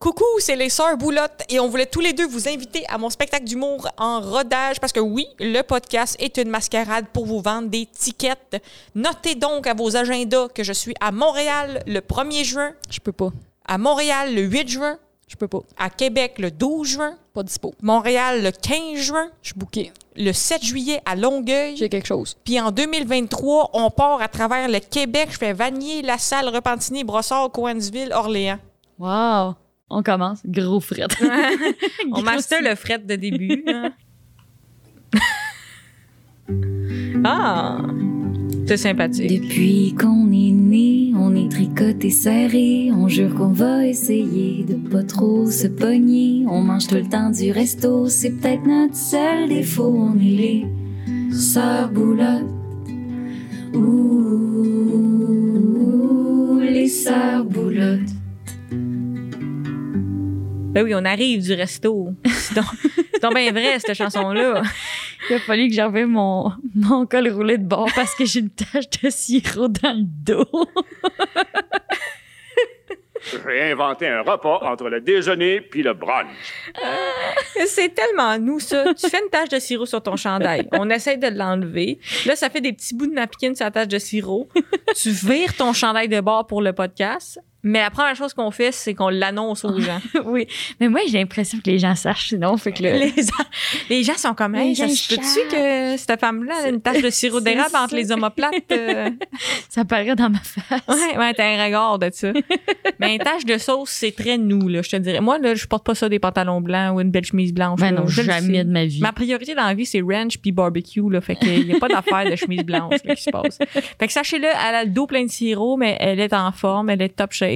Coucou, 0.00 0.24
c'est 0.38 0.56
les 0.56 0.70
Sœurs 0.70 0.96
Boulottes 0.96 1.42
et 1.50 1.60
on 1.60 1.68
voulait 1.68 1.84
tous 1.84 2.00
les 2.00 2.14
deux 2.14 2.26
vous 2.26 2.48
inviter 2.48 2.86
à 2.88 2.96
mon 2.96 3.10
spectacle 3.10 3.44
d'humour 3.44 3.86
en 3.98 4.22
rodage 4.22 4.80
parce 4.80 4.94
que 4.94 5.00
oui, 5.00 5.26
le 5.38 5.60
podcast 5.60 6.16
est 6.18 6.38
une 6.38 6.48
mascarade 6.48 7.04
pour 7.12 7.26
vous 7.26 7.42
vendre 7.42 7.68
des 7.68 7.84
tickets. 7.84 8.62
Notez 8.94 9.34
donc 9.34 9.66
à 9.66 9.74
vos 9.74 9.96
agendas 9.98 10.48
que 10.54 10.64
je 10.64 10.72
suis 10.72 10.94
à 11.02 11.12
Montréal 11.12 11.82
le 11.86 12.00
1er 12.00 12.44
juin, 12.44 12.72
Je 12.88 12.98
peux 12.98 13.12
pas. 13.12 13.28
à 13.66 13.76
Montréal 13.76 14.34
le 14.34 14.40
8 14.40 14.68
juin, 14.70 14.98
Je 15.28 15.36
peux 15.36 15.48
pas. 15.48 15.60
à 15.78 15.90
Québec 15.90 16.38
le 16.38 16.50
12 16.50 16.88
juin, 16.88 17.16
Pas 17.34 17.42
dispo. 17.42 17.74
Montréal 17.82 18.42
le 18.42 18.52
15 18.52 18.96
juin, 18.98 19.28
Je 19.42 19.48
suis 19.48 19.58
booké. 19.58 19.92
le 20.16 20.32
7 20.32 20.64
juillet 20.64 21.02
à 21.04 21.14
Longueuil. 21.14 21.76
J'ai 21.76 21.90
quelque 21.90 22.08
chose. 22.08 22.38
Puis 22.42 22.58
en 22.58 22.70
2023, 22.70 23.68
on 23.74 23.90
part 23.90 24.22
à 24.22 24.28
travers 24.28 24.66
le 24.66 24.78
Québec. 24.80 25.28
Je 25.30 25.36
fais 25.36 25.52
Vanier, 25.52 26.00
La 26.00 26.16
Salle, 26.16 26.48
Repentigny, 26.48 27.04
Brossard, 27.04 27.50
Coansville, 27.52 28.14
Orléans. 28.14 28.58
Wow. 28.98 29.56
On 29.90 30.02
commence. 30.02 30.40
Gros 30.46 30.80
fret. 30.80 31.08
On 32.12 32.22
master 32.22 32.62
le 32.62 32.74
fret 32.76 33.00
de 33.00 33.16
début. 33.16 33.62
hein. 33.66 33.92
ah! 37.24 37.78
C'est 38.66 38.76
sympathique. 38.76 39.42
Depuis 39.42 39.94
qu'on 39.98 40.30
est 40.30 40.52
né, 40.52 41.12
on 41.16 41.34
est 41.34 41.50
tricoté 41.50 42.10
serré. 42.10 42.92
On 42.92 43.08
jure 43.08 43.34
qu'on 43.34 43.48
va 43.48 43.84
essayer 43.84 44.62
de 44.62 44.74
pas 44.74 45.02
trop 45.02 45.50
se 45.50 45.66
pogner. 45.66 46.44
On 46.48 46.60
mange 46.62 46.86
tout 46.86 46.94
le 46.94 47.08
temps 47.08 47.30
du 47.30 47.50
resto, 47.50 48.08
c'est 48.08 48.30
peut-être 48.30 48.64
notre 48.64 48.94
seul 48.94 49.48
défaut. 49.48 49.92
On 49.92 50.14
est 50.20 50.22
les 50.22 50.66
sœurs 51.32 51.90
boulottes. 51.90 52.44
Ouh, 53.74 54.20
les 56.60 56.86
sœurs 56.88 57.44
boulottes. 57.44 57.98
Ben 60.72 60.84
oui, 60.84 60.94
on 60.94 61.04
arrive 61.04 61.42
du 61.42 61.52
resto. 61.52 62.14
C'est 62.26 62.54
donc, 62.54 62.64
c'est 63.12 63.22
donc 63.22 63.34
bien 63.34 63.50
vrai, 63.52 63.78
cette 63.80 63.96
chanson-là. 63.96 64.62
Il 65.28 65.36
a 65.36 65.38
fallu 65.40 65.68
que 65.68 65.74
j'enlève 65.74 66.06
mon, 66.06 66.52
mon 66.74 67.06
col 67.06 67.28
roulé 67.28 67.58
de 67.58 67.64
bord 67.64 67.88
parce 67.94 68.14
que 68.14 68.24
j'ai 68.24 68.40
une 68.40 68.50
tache 68.50 68.88
de 69.02 69.10
sirop 69.10 69.68
dans 69.68 69.92
le 69.96 70.04
dos. 70.04 70.46
J'ai 73.44 73.72
inventé 73.72 74.08
un 74.08 74.22
repas 74.22 74.60
entre 74.62 74.88
le 74.88 75.00
déjeuner 75.00 75.60
puis 75.60 75.82
le 75.82 75.92
brunch. 75.92 76.28
C'est 77.66 77.94
tellement 77.94 78.38
nous, 78.38 78.60
ça. 78.60 78.94
Tu 78.94 79.08
fais 79.10 79.20
une 79.22 79.28
tache 79.28 79.50
de 79.50 79.58
sirop 79.58 79.86
sur 79.86 80.02
ton 80.02 80.16
chandail. 80.16 80.66
On 80.72 80.88
essaie 80.88 81.16
de 81.18 81.26
l'enlever. 81.26 81.98
Là, 82.26 82.34
ça 82.36 82.48
fait 82.48 82.60
des 82.62 82.72
petits 82.72 82.94
bouts 82.94 83.08
de 83.08 83.14
napkin 83.14 83.54
sur 83.54 83.64
la 83.66 83.70
tache 83.70 83.88
de 83.88 83.98
sirop. 83.98 84.48
Tu 84.96 85.10
vires 85.10 85.54
ton 85.54 85.72
chandail 85.72 86.08
de 86.08 86.20
bord 86.20 86.46
pour 86.46 86.62
le 86.62 86.72
podcast. 86.72 87.38
Mais 87.62 87.80
la 87.80 87.90
première 87.90 88.16
chose 88.16 88.32
qu'on 88.32 88.50
fait, 88.50 88.72
c'est 88.72 88.94
qu'on 88.94 89.08
l'annonce 89.08 89.64
aux 89.64 89.78
gens. 89.80 90.00
oui. 90.24 90.46
Mais 90.80 90.88
moi, 90.88 91.00
j'ai 91.06 91.18
l'impression 91.18 91.58
que 91.58 91.70
les 91.70 91.78
gens 91.78 91.94
sachent 91.94 92.28
sinon. 92.28 92.56
Fait 92.56 92.72
que 92.72 92.82
là, 92.82 92.96
Les 92.96 93.10
gens, 93.10 93.44
les 93.90 94.02
gens 94.02 94.16
sont 94.16 94.34
comme, 94.34 94.54
hey, 94.54 94.74
ça 94.74 94.88
se 94.88 95.14
peut-tu 95.14 95.54
que 95.54 95.96
cette 95.96 96.20
femme-là 96.20 96.54
a 96.64 96.68
une 96.68 96.80
tache 96.80 97.02
de 97.02 97.10
sirop 97.10 97.40
d'érable 97.40 97.76
entre 97.76 97.94
les 97.94 98.12
omoplates? 98.12 98.54
euh? 98.72 99.10
ça 99.68 99.84
paraît 99.84 100.14
dans 100.14 100.30
ma 100.30 100.38
face. 100.38 100.80
Ouais, 100.88 101.18
ouais, 101.18 101.34
t'as 101.34 101.46
un 101.46 101.64
regard 101.64 101.98
de 101.98 102.10
ça. 102.12 102.32
Mais 102.98 103.16
une 103.16 103.22
tache 103.22 103.44
de 103.44 103.58
sauce, 103.58 103.90
c'est 103.90 104.12
très 104.12 104.38
nous, 104.38 104.68
là, 104.68 104.82
je 104.82 104.90
te 104.90 104.96
dirais. 104.96 105.20
Moi, 105.20 105.38
là, 105.38 105.54
je 105.54 105.66
porte 105.66 105.84
pas 105.84 105.94
ça 105.94 106.08
des 106.08 106.18
pantalons 106.18 106.60
blancs 106.60 106.96
ou 106.96 107.00
une 107.00 107.10
belle 107.10 107.24
chemise 107.24 107.52
blanche. 107.52 107.80
Ben 107.80 107.94
là. 107.94 108.00
non, 108.00 108.06
jamais 108.06 108.64
de 108.64 108.70
ma 108.70 108.84
vie. 108.86 109.00
Ma 109.00 109.12
priorité 109.12 109.54
dans 109.54 109.66
la 109.66 109.74
vie, 109.74 109.86
c'est 109.86 110.00
ranch 110.00 110.38
puis 110.38 110.52
barbecue, 110.52 111.08
là. 111.10 111.20
Fait 111.20 111.36
qu'il 111.36 111.66
y 111.66 111.74
a 111.74 111.78
pas 111.78 111.88
d'affaire 111.88 112.30
de 112.30 112.36
chemise 112.36 112.64
blanche, 112.64 112.96
là, 113.04 113.14
qui 113.14 113.22
se 113.22 113.30
passe. 113.30 113.58
Fait 113.98 114.06
que 114.06 114.12
sachez-le, 114.12 114.46
elle 114.46 114.74
a 114.74 114.84
le 114.84 114.90
dos 114.90 115.06
plein 115.06 115.24
de 115.24 115.30
sirop, 115.30 115.76
mais 115.76 115.96
elle 116.00 116.20
est 116.20 116.32
en 116.32 116.52
forme, 116.52 116.90
elle 116.90 117.02
est 117.02 117.10
top 117.10 117.32
shape. 117.32 117.49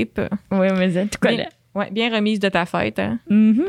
Oui, 0.50 0.66
mais 0.76 0.90
c'est 0.90 1.06
tout 1.10 1.18
Bien, 1.22 1.46
ouais, 1.74 1.90
bien 1.90 2.14
remise 2.14 2.40
de 2.40 2.48
ta 2.48 2.66
fête, 2.66 2.98
hein. 2.98 3.18
Mhm. 3.28 3.64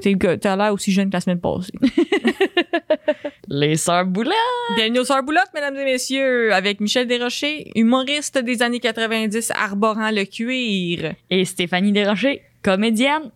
T'es 0.00 0.14
go- 0.14 0.36
T'as 0.36 0.56
l'air 0.56 0.72
aussi 0.72 0.92
jeune 0.92 1.08
que 1.10 1.14
la 1.16 1.20
semaine 1.20 1.40
passée. 1.40 1.72
Les 3.48 3.74
sœurs 3.76 4.06
Boulin. 4.06 4.30
Bienvenue 4.76 5.00
aux 5.00 5.04
Sœurs 5.04 5.24
Boulottes, 5.24 5.50
mesdames 5.54 5.76
et 5.76 5.84
messieurs, 5.84 6.52
avec 6.54 6.78
Michel 6.80 7.08
Desrochers, 7.08 7.72
humoriste 7.74 8.38
des 8.38 8.62
années 8.62 8.78
90 8.78 9.50
arborant 9.50 10.10
le 10.12 10.24
cuir. 10.24 11.14
Et 11.30 11.44
Stéphanie 11.44 11.90
Desrochers, 11.90 12.42
comédienne. 12.62 13.32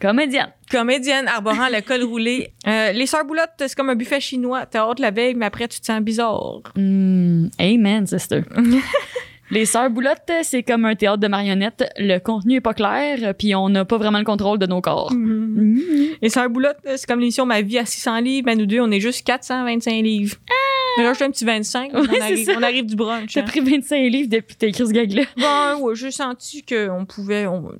Comédienne. 0.00 0.52
Comédienne 0.70 1.26
arborant 1.28 1.68
le 1.68 1.80
col 1.80 2.02
roulé. 2.04 2.52
Euh, 2.68 2.92
les 2.92 3.06
Sœurs 3.06 3.24
Boulottes, 3.24 3.50
c'est 3.58 3.74
comme 3.74 3.90
un 3.90 3.96
buffet 3.96 4.20
chinois. 4.20 4.66
T'as 4.66 4.88
hâte 4.88 5.00
la 5.00 5.10
veille, 5.10 5.34
mais 5.34 5.46
après, 5.46 5.66
tu 5.66 5.80
te 5.80 5.84
sens 5.86 6.00
bizarre. 6.00 6.60
Hmm, 6.76 7.48
amen, 7.58 8.06
sister. 8.06 8.42
Les 9.52 9.66
Sœurs 9.66 9.90
Boulottes, 9.90 10.32
c'est 10.44 10.62
comme 10.62 10.86
un 10.86 10.94
théâtre 10.94 11.18
de 11.18 11.28
marionnettes. 11.28 11.84
Le 11.98 12.16
contenu 12.20 12.54
est 12.54 12.60
pas 12.62 12.72
clair, 12.72 13.34
puis 13.38 13.54
on 13.54 13.68
n'a 13.68 13.84
pas 13.84 13.98
vraiment 13.98 14.18
le 14.18 14.24
contrôle 14.24 14.58
de 14.58 14.64
nos 14.64 14.80
corps. 14.80 15.12
Mhm. 15.12 15.78
Les 16.22 16.30
Sœurs 16.30 16.48
Boulottes, 16.48 16.78
c'est 16.96 17.04
comme 17.06 17.20
l'émission 17.20 17.44
Ma 17.44 17.60
vie 17.60 17.78
à 17.78 17.84
600 17.84 18.20
livres. 18.20 18.46
Ben, 18.46 18.58
nous 18.58 18.64
deux, 18.64 18.80
on 18.80 18.90
est 18.90 19.00
juste 19.00 19.26
425 19.26 20.02
livres. 20.02 20.36
Mais 20.98 21.04
là, 21.04 21.12
je 21.14 21.24
un 21.24 21.30
petit 21.30 21.44
25. 21.44 21.90
on, 21.94 22.02
Ouais, 22.02 22.20
arrive, 22.20 22.50
on 22.56 22.62
arrive 22.62 22.86
du 22.86 22.96
brunch. 22.96 23.30
J'ai 23.32 23.40
hein. 23.40 23.44
pris 23.44 23.60
25 23.60 23.96
livres 24.10 24.28
depuis 24.28 24.56
t'as 24.56 24.66
écrit 24.66 24.86
ce 24.86 24.92
gag-là. 24.92 25.22
Bon, 25.36 25.82
ouais, 25.84 25.94
j'ai 25.94 26.10
senti 26.10 26.62
qu'on 26.62 27.06
pouvait 27.06 27.46
on, 27.46 27.70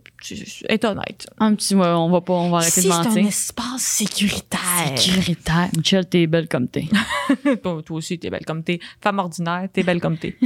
être 0.68 0.84
honnête. 0.84 1.26
Un 1.38 1.54
petit, 1.54 1.74
ouais, 1.74 1.86
on 1.86 2.08
va 2.10 2.20
pas, 2.20 2.32
on 2.32 2.50
va 2.50 2.58
arrêter 2.58 2.80
Si 2.80 2.86
de 2.88 2.92
c'est 2.92 2.98
un 2.98 3.02
mentir. 3.04 3.26
espace 3.26 3.82
sécuritaire. 3.82 4.60
Sécuritaire. 4.96 5.68
Michel, 5.76 6.06
t'es 6.08 6.26
belle 6.26 6.48
comme 6.48 6.68
t'es. 6.68 6.86
toi, 7.62 7.82
toi 7.84 7.96
aussi, 7.96 8.18
t'es 8.18 8.30
belle 8.30 8.44
comme 8.46 8.62
t'es. 8.64 8.80
Femme 9.02 9.18
ordinaire, 9.18 9.68
t'es 9.72 9.82
belle 9.82 10.00
comme 10.00 10.16
t'es. 10.18 10.36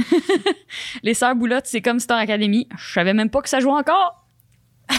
Les 1.03 1.13
Sœurs 1.13 1.35
Boulottes, 1.35 1.67
c'est 1.67 1.81
comme 1.81 1.99
Star 1.99 2.17
Academy. 2.19 2.67
Je 2.77 2.93
savais 2.93 3.13
même 3.13 3.29
pas 3.29 3.41
que 3.41 3.49
ça 3.49 3.59
jouait 3.59 3.71
encore. 3.73 4.25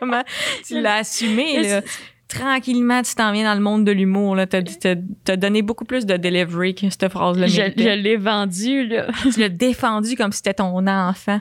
Comment 0.00 0.22
tu 0.66 0.80
l'as 0.80 0.96
assumé, 0.96 1.62
là? 1.62 1.82
Tranquillement, 2.28 3.02
tu 3.02 3.14
t'en 3.14 3.30
viens 3.32 3.44
dans 3.44 3.54
le 3.58 3.62
monde 3.64 3.84
de 3.84 3.92
l'humour, 3.92 4.34
là. 4.34 4.46
T'as, 4.46 4.62
t'as, 4.62 4.96
t'as 5.24 5.36
donné 5.36 5.62
beaucoup 5.62 5.84
plus 5.84 6.06
de 6.06 6.16
delivery 6.16 6.74
que 6.74 6.90
cette 6.90 7.08
phrase-là. 7.08 7.46
Je, 7.46 7.94
l'ai 8.02 8.16
vendu, 8.16 8.86
là. 8.88 9.06
Tu 9.32 9.38
l'as 9.40 9.48
défendu 9.48 10.16
comme 10.16 10.32
si 10.32 10.38
c'était 10.38 10.54
ton 10.54 10.84
enfant 10.88 11.38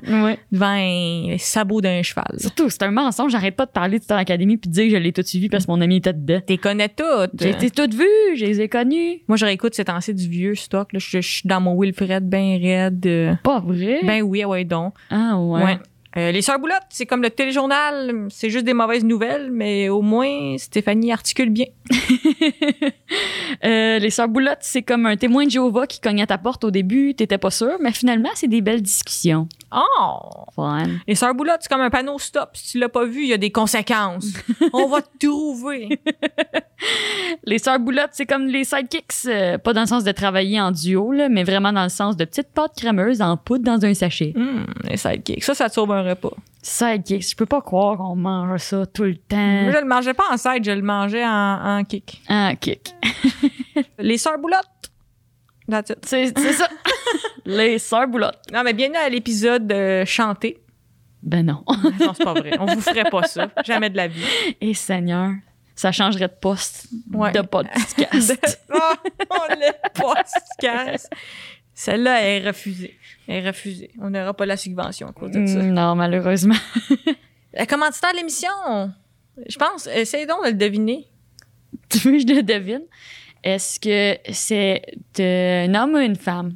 devant 0.52 0.76
un 0.78 1.36
sabot 1.40 1.82
d'un 1.82 2.04
cheval. 2.04 2.26
Surtout, 2.38 2.70
c'est 2.70 2.84
un 2.84 2.92
mensonge. 2.92 3.32
J'arrête 3.32 3.56
pas 3.56 3.66
de 3.66 3.72
parler 3.72 3.98
de 3.98 4.04
Star 4.04 4.20
Academy 4.20 4.58
puis 4.58 4.70
de 4.70 4.74
dire 4.76 4.84
que 4.86 4.92
je 4.92 4.98
l'ai 4.98 5.12
tout 5.12 5.24
suivi 5.24 5.50
parce 5.50 5.66
que 5.66 5.72
mon 5.72 5.82
ami 5.82 5.98
était 5.98 6.14
dedans. 6.14 6.40
T'es 6.46 6.58
connais 6.58 6.90
toutes. 6.90 7.32
J'ai 7.42 7.50
été 7.50 7.72
toute 7.72 7.94
vue, 7.96 8.06
je 8.36 8.46
les 8.46 8.62
ai 8.62 8.70
connus. 8.70 9.22
Moi, 9.28 9.38
je 9.38 9.46
réécoute 9.46 9.74
ces 9.74 9.86
temps-ci 9.86 10.14
du 10.14 10.28
vieux 10.30 10.54
stock. 10.56 10.94
Là. 10.94 11.00
Je, 11.00 11.20
je 11.20 11.28
suis 11.28 11.48
dans 11.48 11.62
mon 11.62 11.80
Wilfred 11.80 12.30
ben 12.30 12.60
raide. 12.62 13.06
euh, 13.08 13.34
Pas 13.44 13.60
vrai? 13.60 14.02
Ben 14.04 14.22
oui, 14.22 14.44
ah 14.44 14.48
ouais, 14.50 14.64
donc. 14.66 14.94
ah 15.10 15.38
ouais. 15.40 15.64
Ouais. 15.64 15.78
Euh, 16.18 16.32
les 16.32 16.42
Sœurs 16.42 16.60
Boulottes, 16.60 16.88
c'est 16.90 17.06
comme 17.06 17.22
le 17.22 17.30
téléjournal, 17.30 18.28
c'est 18.30 18.50
juste 18.50 18.66
des 18.66 18.74
mauvaises 18.74 19.04
nouvelles, 19.04 19.52
mais 19.52 19.90
au 19.90 20.02
moins 20.02 20.58
Stéphanie 20.58 21.12
articule 21.12 21.50
bien. 21.50 21.66
Euh, 23.64 24.00
les 24.00 24.10
sœurs 24.10 24.28
boulottes, 24.28 24.60
c'est 24.62 24.82
comme 24.82 25.06
un 25.06 25.16
témoin 25.16 25.46
de 25.46 25.50
Jéhovah 25.50 25.88
qui 25.88 26.00
cogne 26.00 26.22
à 26.22 26.28
ta 26.28 26.38
porte 26.38 26.64
au 26.64 26.72
début, 26.72 27.16
t'étais 27.16 27.38
pas 27.38 27.52
sûr, 27.52 27.78
mais 27.80 27.92
finalement, 27.92 28.30
c'est 28.36 28.48
des 28.48 28.62
belles 28.62 28.82
discussions. 28.82 29.48
Oh! 29.72 30.46
Fun. 30.56 30.84
Les 31.08 31.16
Sœurs 31.16 31.34
Boulottes, 31.34 31.60
c'est 31.62 31.70
comme 31.70 31.82
un 31.82 31.90
panneau 31.90 32.20
stop. 32.20 32.50
Si 32.54 32.72
tu 32.72 32.80
l'as 32.80 32.90
pas 32.90 33.06
vu, 33.06 33.24
il 33.24 33.30
y 33.30 33.34
a 33.34 33.38
des 33.38 33.52
conséquences. 33.52 34.28
On 34.74 34.88
va 34.88 35.02
te 35.02 35.26
trouver. 35.26 36.00
Les 37.46 37.58
sœurs 37.58 37.80
boulottes, 37.80 38.12
c'est 38.12 38.26
comme 38.26 38.48
les 38.48 38.64
sidekicks, 38.64 39.28
euh, 39.28 39.58
pas 39.58 39.74
dans 39.74 39.82
le 39.82 39.88
sens 39.88 40.04
de 40.04 40.12
travailler 40.12 40.60
en 40.60 40.72
duo, 40.72 41.12
là, 41.12 41.30
mais 41.30 41.44
vraiment 41.44 41.72
dans 41.72 41.84
le 41.84 41.90
sens 41.90 42.18
de 42.18 42.26
petites 42.26 42.50
pâtes 42.54 42.74
crémeuses 42.76 43.22
en 43.22 43.38
poudre 43.38 43.64
dans 43.64 43.84
un 43.86 43.94
sachet. 43.94 44.34
Hum, 44.36 44.66
les 44.84 44.98
sidekicks. 44.98 45.44
Ça, 45.44 45.54
ça 45.54 45.70
te 45.70 45.74
sauve 45.76 45.92
un 45.92 46.04
repas. 46.04 46.34
Sidekicks, 46.68 47.30
je 47.30 47.36
peux 47.36 47.46
pas 47.46 47.62
croire 47.62 47.98
qu'on 47.98 48.16
mange 48.16 48.60
ça 48.60 48.86
tout 48.88 49.04
le 49.04 49.10
Moi, 49.10 49.18
temps. 49.30 49.72
je 49.72 49.78
le 49.78 49.86
mangeais 49.86 50.14
pas 50.16 50.24
en 50.32 50.38
side, 50.38 50.64
je 50.64 50.72
le 50.72 50.82
mangeais 50.82 51.24
en, 51.24 51.78
en 51.80 51.84
kick. 51.84 52.24
Ah, 52.28 52.54
kick. 52.60 52.96
Les 54.00 54.18
Sœurs 54.18 54.40
Boulottes. 54.40 54.66
C'est 56.04 56.38
ça. 56.54 56.68
les 57.46 57.80
sœurs 57.80 58.08
boulottes. 58.08 58.40
Non, 58.54 58.62
mais 58.64 58.74
bienvenue 58.74 58.98
à 58.98 59.10
l'épisode 59.10 59.72
euh, 59.72 60.06
chanté. 60.06 60.62
Ben 61.24 61.44
non. 61.44 61.64
Non, 62.00 62.14
c'est 62.16 62.24
pas 62.24 62.34
vrai. 62.34 62.56
On 62.60 62.66
vous 62.68 62.82
ferait 62.82 63.10
pas 63.10 63.24
ça. 63.24 63.48
Jamais 63.64 63.90
de 63.90 63.98
la 63.98 64.08
vie. 64.08 64.24
Et 64.62 64.76
Seigneur, 64.76 65.32
ça 65.76 65.92
changerait 65.92 66.28
de 66.28 66.34
poste 66.40 66.88
Ouais. 67.12 67.32
de 67.32 67.42
podcast. 67.42 68.00
oh, 68.74 68.78
le 69.50 69.72
podcast. 70.00 71.10
Celle-là 71.78 72.22
est 72.26 72.48
refusée. 72.48 72.98
Elle 73.28 73.44
est 73.44 73.48
refusée. 73.50 73.92
On 74.02 74.10
n'aura 74.10 74.34
pas 74.34 74.46
la 74.46 74.56
subvention 74.58 75.10
à 75.10 75.12
cause 75.12 75.32
de 75.32 75.46
ça. 75.46 75.60
Mm, 75.60 75.74
non, 75.74 75.96
malheureusement. 75.96 76.56
La 77.54 77.66
commanditaire 77.66 78.12
de 78.12 78.18
l'émission, 78.18 78.50
je 79.48 79.58
pense, 79.58 79.88
essaye 79.88 80.26
donc 80.26 80.44
de 80.46 80.50
le 80.50 80.56
deviner. 80.56 81.06
Tu 81.90 82.00
veux 82.00 82.14
que 82.14 82.20
je 82.20 82.34
le 82.34 82.44
devine? 82.44 82.82
Est-ce 83.44 83.80
que 83.80 84.18
c'est 84.34 84.82
un 85.20 85.74
homme 85.76 85.94
ou 85.94 85.98
une 86.00 86.16
femme? 86.16 86.56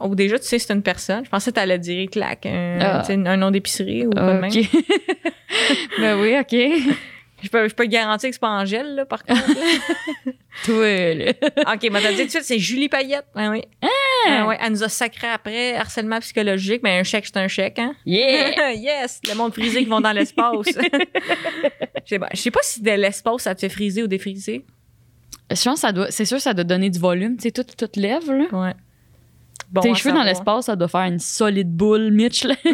Ou 0.00 0.14
déjà, 0.16 0.38
tu 0.38 0.46
sais, 0.46 0.58
c'est 0.58 0.72
une 0.72 0.82
personne. 0.82 1.24
Je 1.24 1.30
pensais 1.30 1.50
que 1.50 1.56
tu 1.56 1.60
allais 1.60 1.78
dire 1.78 2.08
clac, 2.10 2.46
un, 2.46 2.78
Ah. 2.80 3.04
un 3.08 3.36
nom 3.36 3.50
d'épicerie 3.52 4.06
ou 4.06 4.10
pas 4.10 4.34
de 4.34 4.40
même. 4.40 4.50
Ben 6.00 6.18
oui, 6.20 6.34
OK. 6.40 6.96
Je 7.42 7.48
peux, 7.48 7.68
je 7.68 7.74
peux 7.74 7.84
te 7.84 7.90
garantir 7.90 8.28
que 8.30 8.34
c'est 8.34 8.40
pas 8.40 8.50
Angèle, 8.50 8.94
là, 8.94 9.04
par 9.04 9.24
contre. 9.24 9.42
Toi, 10.64 11.14
là. 11.14 11.32
OK, 11.74 11.88
mais 11.90 12.00
t'as 12.02 12.10
dit 12.12 12.18
tout 12.18 12.24
de 12.24 12.30
suite, 12.30 12.42
c'est 12.44 12.58
Julie 12.58 12.88
Payette. 12.88 13.24
Ah 13.34 13.50
oui. 13.50 13.62
Ah 14.28 14.46
ouais, 14.46 14.56
elle 14.62 14.72
nous 14.72 14.84
a 14.84 14.88
sacré 14.88 15.26
après, 15.26 15.74
harcèlement 15.74 16.20
psychologique, 16.20 16.82
mais 16.84 16.98
un 16.98 17.02
chèque, 17.02 17.26
c'est 17.26 17.38
un 17.38 17.48
chèque, 17.48 17.78
hein? 17.78 17.94
Yeah! 18.06 18.72
yes! 18.74 19.20
Le 19.28 19.34
monde 19.34 19.52
frisé 19.52 19.80
qui 19.82 19.86
vont 19.90 20.00
dans 20.00 20.12
l'espace. 20.12 20.66
Je 22.04 22.08
sais 22.08 22.18
pas- 22.18 22.28
je 22.32 22.40
sais 22.40 22.50
pas 22.50 22.60
si 22.62 22.82
de 22.82 22.90
l'espace, 22.90 23.42
ça 23.42 23.54
te 23.54 23.60
fait 23.60 23.68
friser 23.68 24.02
ou 24.02 24.06
défriser. 24.06 24.64
Je 25.50 25.62
pense 25.62 25.74
que 25.74 25.80
ça 25.80 25.92
doit, 25.92 26.10
c'est 26.10 26.24
sûr 26.24 26.36
que 26.38 26.42
ça 26.42 26.52
doit 26.54 26.64
donner 26.64 26.90
du 26.90 26.98
volume. 26.98 27.36
Tu 27.36 27.44
sais, 27.44 27.50
tout, 27.52 27.62
tout 27.64 28.00
lève, 28.00 28.30
là. 28.30 28.44
Ouais. 28.52 28.74
Bon, 29.72 29.80
Tes 29.80 29.94
cheveux 29.94 30.14
dans 30.14 30.22
l'espace, 30.22 30.66
ça 30.66 30.76
doit 30.76 30.86
faire 30.88 31.04
une 31.06 31.18
solide 31.18 31.74
boule, 31.74 32.10
Mitch, 32.10 32.44
là. 32.44 32.54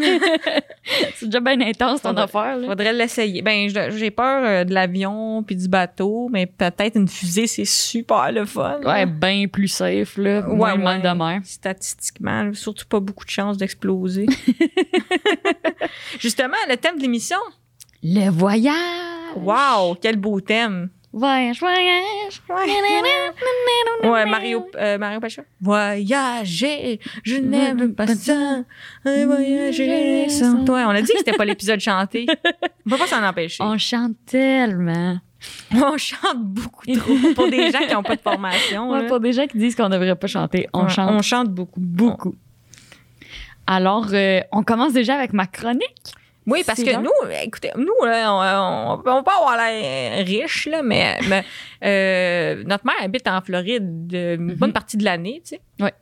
c'est 1.15 1.27
déjà 1.27 1.39
bien 1.39 1.61
intense, 1.61 2.03
ton 2.03 2.09
Faudrait- 2.09 2.25
affaire, 2.25 2.57
là. 2.59 2.67
Faudrait 2.67 2.93
l'essayer. 2.93 3.41
Ben, 3.41 3.69
j'ai 3.97 4.11
peur 4.11 4.43
euh, 4.45 4.65
de 4.65 4.75
l'avion 4.75 5.45
puis 5.45 5.55
du 5.55 5.69
bateau, 5.69 6.29
mais 6.33 6.47
peut-être 6.47 6.97
une 6.97 7.07
fusée, 7.07 7.47
c'est 7.47 7.65
super 7.65 8.33
le 8.33 8.45
fun. 8.45 8.81
Ouais, 8.85 9.07
bien 9.07 9.47
plus 9.47 9.69
safe, 9.69 10.17
là. 10.17 10.41
Ouais, 10.49 10.57
Moins 10.57 10.73
de 10.75 10.79
ouais. 10.79 10.85
mal 10.85 11.03
de 11.03 11.09
mer. 11.17 11.41
Statistiquement, 11.45 12.43
là, 12.43 12.51
surtout 12.55 12.87
pas 12.89 12.99
beaucoup 12.99 13.25
de 13.25 13.31
chances 13.31 13.57
d'exploser. 13.59 14.27
Justement, 16.19 16.57
le 16.69 16.77
thème 16.77 16.97
de 16.97 17.03
l'émission? 17.03 17.39
Le 18.03 18.29
voyage. 18.31 18.75
Wow, 19.37 19.95
quel 20.01 20.17
beau 20.17 20.41
thème. 20.41 20.91
Voyage, 21.19 21.59
voyage. 21.59 22.43
Ouais, 24.05 24.25
Mario, 24.27 24.67
euh, 24.77 24.99
Mario 24.99 25.19
Pacha. 25.19 25.43
Voyager, 25.61 27.01
je 27.25 27.37
n'aime 27.37 27.93
pas 27.95 28.07
ça. 28.07 28.61
Un 29.05 29.27
voyager 29.27 30.29
sans 30.29 30.65
toi. 30.65 30.85
On 30.87 30.91
a 30.91 31.03
dit 31.03 31.11
que 31.13 31.19
c'était 31.19 31.33
pas 31.37 31.45
l'épisode 31.45 31.81
chanté. 31.81 32.27
On 32.87 32.91
peut 32.91 32.97
pas 32.99 33.07
s'en 33.09 33.23
empêcher. 33.25 33.63
On 33.65 33.77
chante 33.79 34.13
tellement. 34.27 35.19
On 35.75 35.97
chante 35.99 36.39
beaucoup 36.39 36.87
trop 36.87 37.15
pour 37.35 37.51
des 37.51 37.71
gens 37.73 37.81
qui 37.81 37.95
n'ont 37.95 38.03
pas 38.05 38.17
de 38.17 38.21
formation. 38.21 38.91
Ouais, 38.91 39.07
pour 39.09 39.19
des 39.19 39.33
gens 39.33 39.47
qui 39.49 39.59
disent 39.59 39.75
qu'on 39.75 39.89
devrait 39.89 40.15
pas 40.15 40.27
chanter, 40.29 40.69
on 40.73 40.85
Ouais, 40.85 40.89
chante 40.89 41.11
On 41.13 41.23
chante 41.23 41.49
beaucoup. 41.49 41.81
beaucoup. 41.81 42.35
Alors, 43.67 44.07
euh, 44.13 44.41
on 44.53 44.63
commence 44.63 44.93
déjà 44.93 45.15
avec 45.17 45.33
ma 45.33 45.47
chronique. 45.47 46.13
Oui, 46.49 46.63
parce 46.67 46.83
que 46.83 46.97
nous, 46.97 47.11
écoutez, 47.45 47.71
nous, 47.77 48.05
là, 48.07 48.33
on, 48.33 48.95
on, 48.95 49.03
peut 49.03 49.11
avoir 49.11 49.57
l'air 49.57 50.25
riche, 50.27 50.67
là, 50.67 50.83
mais, 50.83 51.19
mais, 51.29 51.45
euh, 51.85 52.63
notre 52.67 52.87
mère 52.87 52.97
habite 53.03 53.29
en 53.29 53.41
Floride 53.41 54.13
une 54.13 54.55
bonne 54.55 54.73
partie 54.73 54.97
de 54.97 55.05
l'année, 55.05 55.43
tu 55.45 55.57
sais. 55.57 55.61
Ouais. 55.81 55.93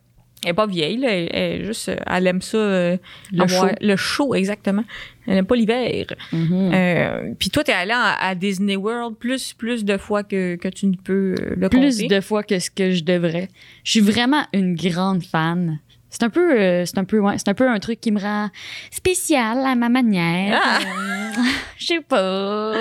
Elle 0.44 0.50
est 0.50 0.54
pas 0.54 0.66
vieille, 0.66 0.98
là, 0.98 1.08
elle, 1.10 1.64
juste, 1.64 1.90
elle 2.06 2.26
aime 2.26 2.42
ça. 2.42 2.58
euh, 2.58 2.96
Le 3.32 3.46
chaud. 3.48 3.66
Le 3.80 3.96
chaud, 3.96 4.34
exactement. 4.34 4.84
Elle 5.26 5.38
aime 5.38 5.46
pas 5.46 5.56
l'hiver. 5.56 6.06
Mhm. 6.30 6.70
Euh, 6.74 7.32
Puis 7.38 7.48
toi, 7.50 7.64
t'es 7.64 7.72
allé 7.72 7.92
à, 7.92 8.12
à 8.20 8.34
Disney 8.34 8.76
World 8.76 9.16
plus, 9.16 9.54
plus 9.54 9.84
de 9.84 9.96
fois 9.96 10.22
que, 10.22 10.56
que 10.56 10.68
tu 10.68 10.86
ne 10.86 10.94
peux 10.94 11.34
euh, 11.40 11.54
le 11.56 11.68
Plus 11.70 11.96
compter? 12.02 12.08
de 12.14 12.20
fois 12.20 12.42
que 12.44 12.58
ce 12.58 12.70
que 12.70 12.92
je 12.92 13.02
devrais. 13.02 13.48
Je 13.82 13.92
suis 13.92 14.00
vraiment 14.00 14.44
une 14.52 14.76
grande 14.76 15.24
fan. 15.24 15.80
C'est 16.18 16.24
un 16.24 16.30
peu, 16.30 16.58
euh, 16.58 16.86
c'est 16.86 16.96
un 16.96 17.04
peu, 17.04 17.18
ouais, 17.18 17.36
c'est 17.36 17.48
un 17.48 17.54
peu 17.54 17.68
un 17.68 17.78
truc 17.78 18.00
qui 18.00 18.10
me 18.10 18.18
rend 18.18 18.48
spécial 18.90 19.58
à 19.66 19.74
ma 19.74 19.90
manière. 19.90 20.58
Ah! 20.64 20.78
Euh, 20.80 21.42
je 21.76 21.86
sais 21.86 22.00
pas. 22.00 22.72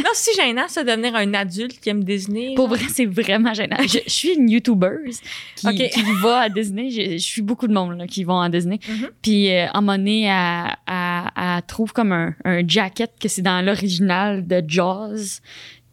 Non, 0.00 0.10
c'est 0.14 0.34
gênant, 0.34 0.66
ça, 0.66 0.82
de 0.82 0.90
devenir 0.90 1.14
un 1.14 1.32
adulte 1.34 1.78
qui 1.80 1.90
aime 1.90 2.02
Disney. 2.02 2.54
Pour 2.56 2.66
genre. 2.68 2.76
vrai, 2.76 2.86
c'est 2.92 3.06
vraiment 3.06 3.54
gênant. 3.54 3.76
Je, 3.82 3.98
je 4.04 4.10
suis 4.10 4.30
une 4.34 4.50
YouTuber 4.50 4.96
qui, 5.54 5.88
qui 5.90 6.02
va 6.20 6.40
à 6.40 6.48
Disney. 6.48 6.90
Je, 6.90 7.12
je 7.12 7.16
suis 7.18 7.42
beaucoup 7.42 7.68
de 7.68 7.72
monde 7.72 7.96
là, 7.96 8.08
qui 8.08 8.24
vont 8.24 8.40
à 8.40 8.48
Disney. 8.48 8.80
Mhm. 8.88 9.10
Puis, 9.22 9.54
euh, 9.54 9.66
moment 9.74 9.96
donné, 9.96 10.22
elle, 10.24 10.74
elle- 10.88 11.30
elle 11.36 11.62
trouve 11.68 11.92
comme 11.92 12.10
un, 12.10 12.34
un 12.44 12.66
jacket 12.66 13.12
que 13.20 13.28
c'est 13.28 13.42
dans 13.42 13.64
l'original 13.64 14.44
de 14.44 14.60
Jaws. 14.66 15.38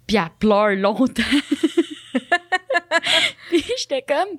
Puis, 0.08 0.18
elle 0.18 0.24
pleure 0.40 0.76
longtemps. 0.76 1.22
Puis, 3.50 3.64
j'étais 3.78 4.04
comme, 4.08 4.38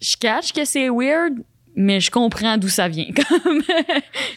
je 0.00 0.16
catch 0.16 0.52
que 0.52 0.64
c'est 0.64 0.88
weird, 0.88 1.34
mais 1.80 1.98
je 1.98 2.10
comprends 2.10 2.58
d'où 2.58 2.68
ça 2.68 2.88
vient. 2.88 3.06
Comme, 3.42 3.62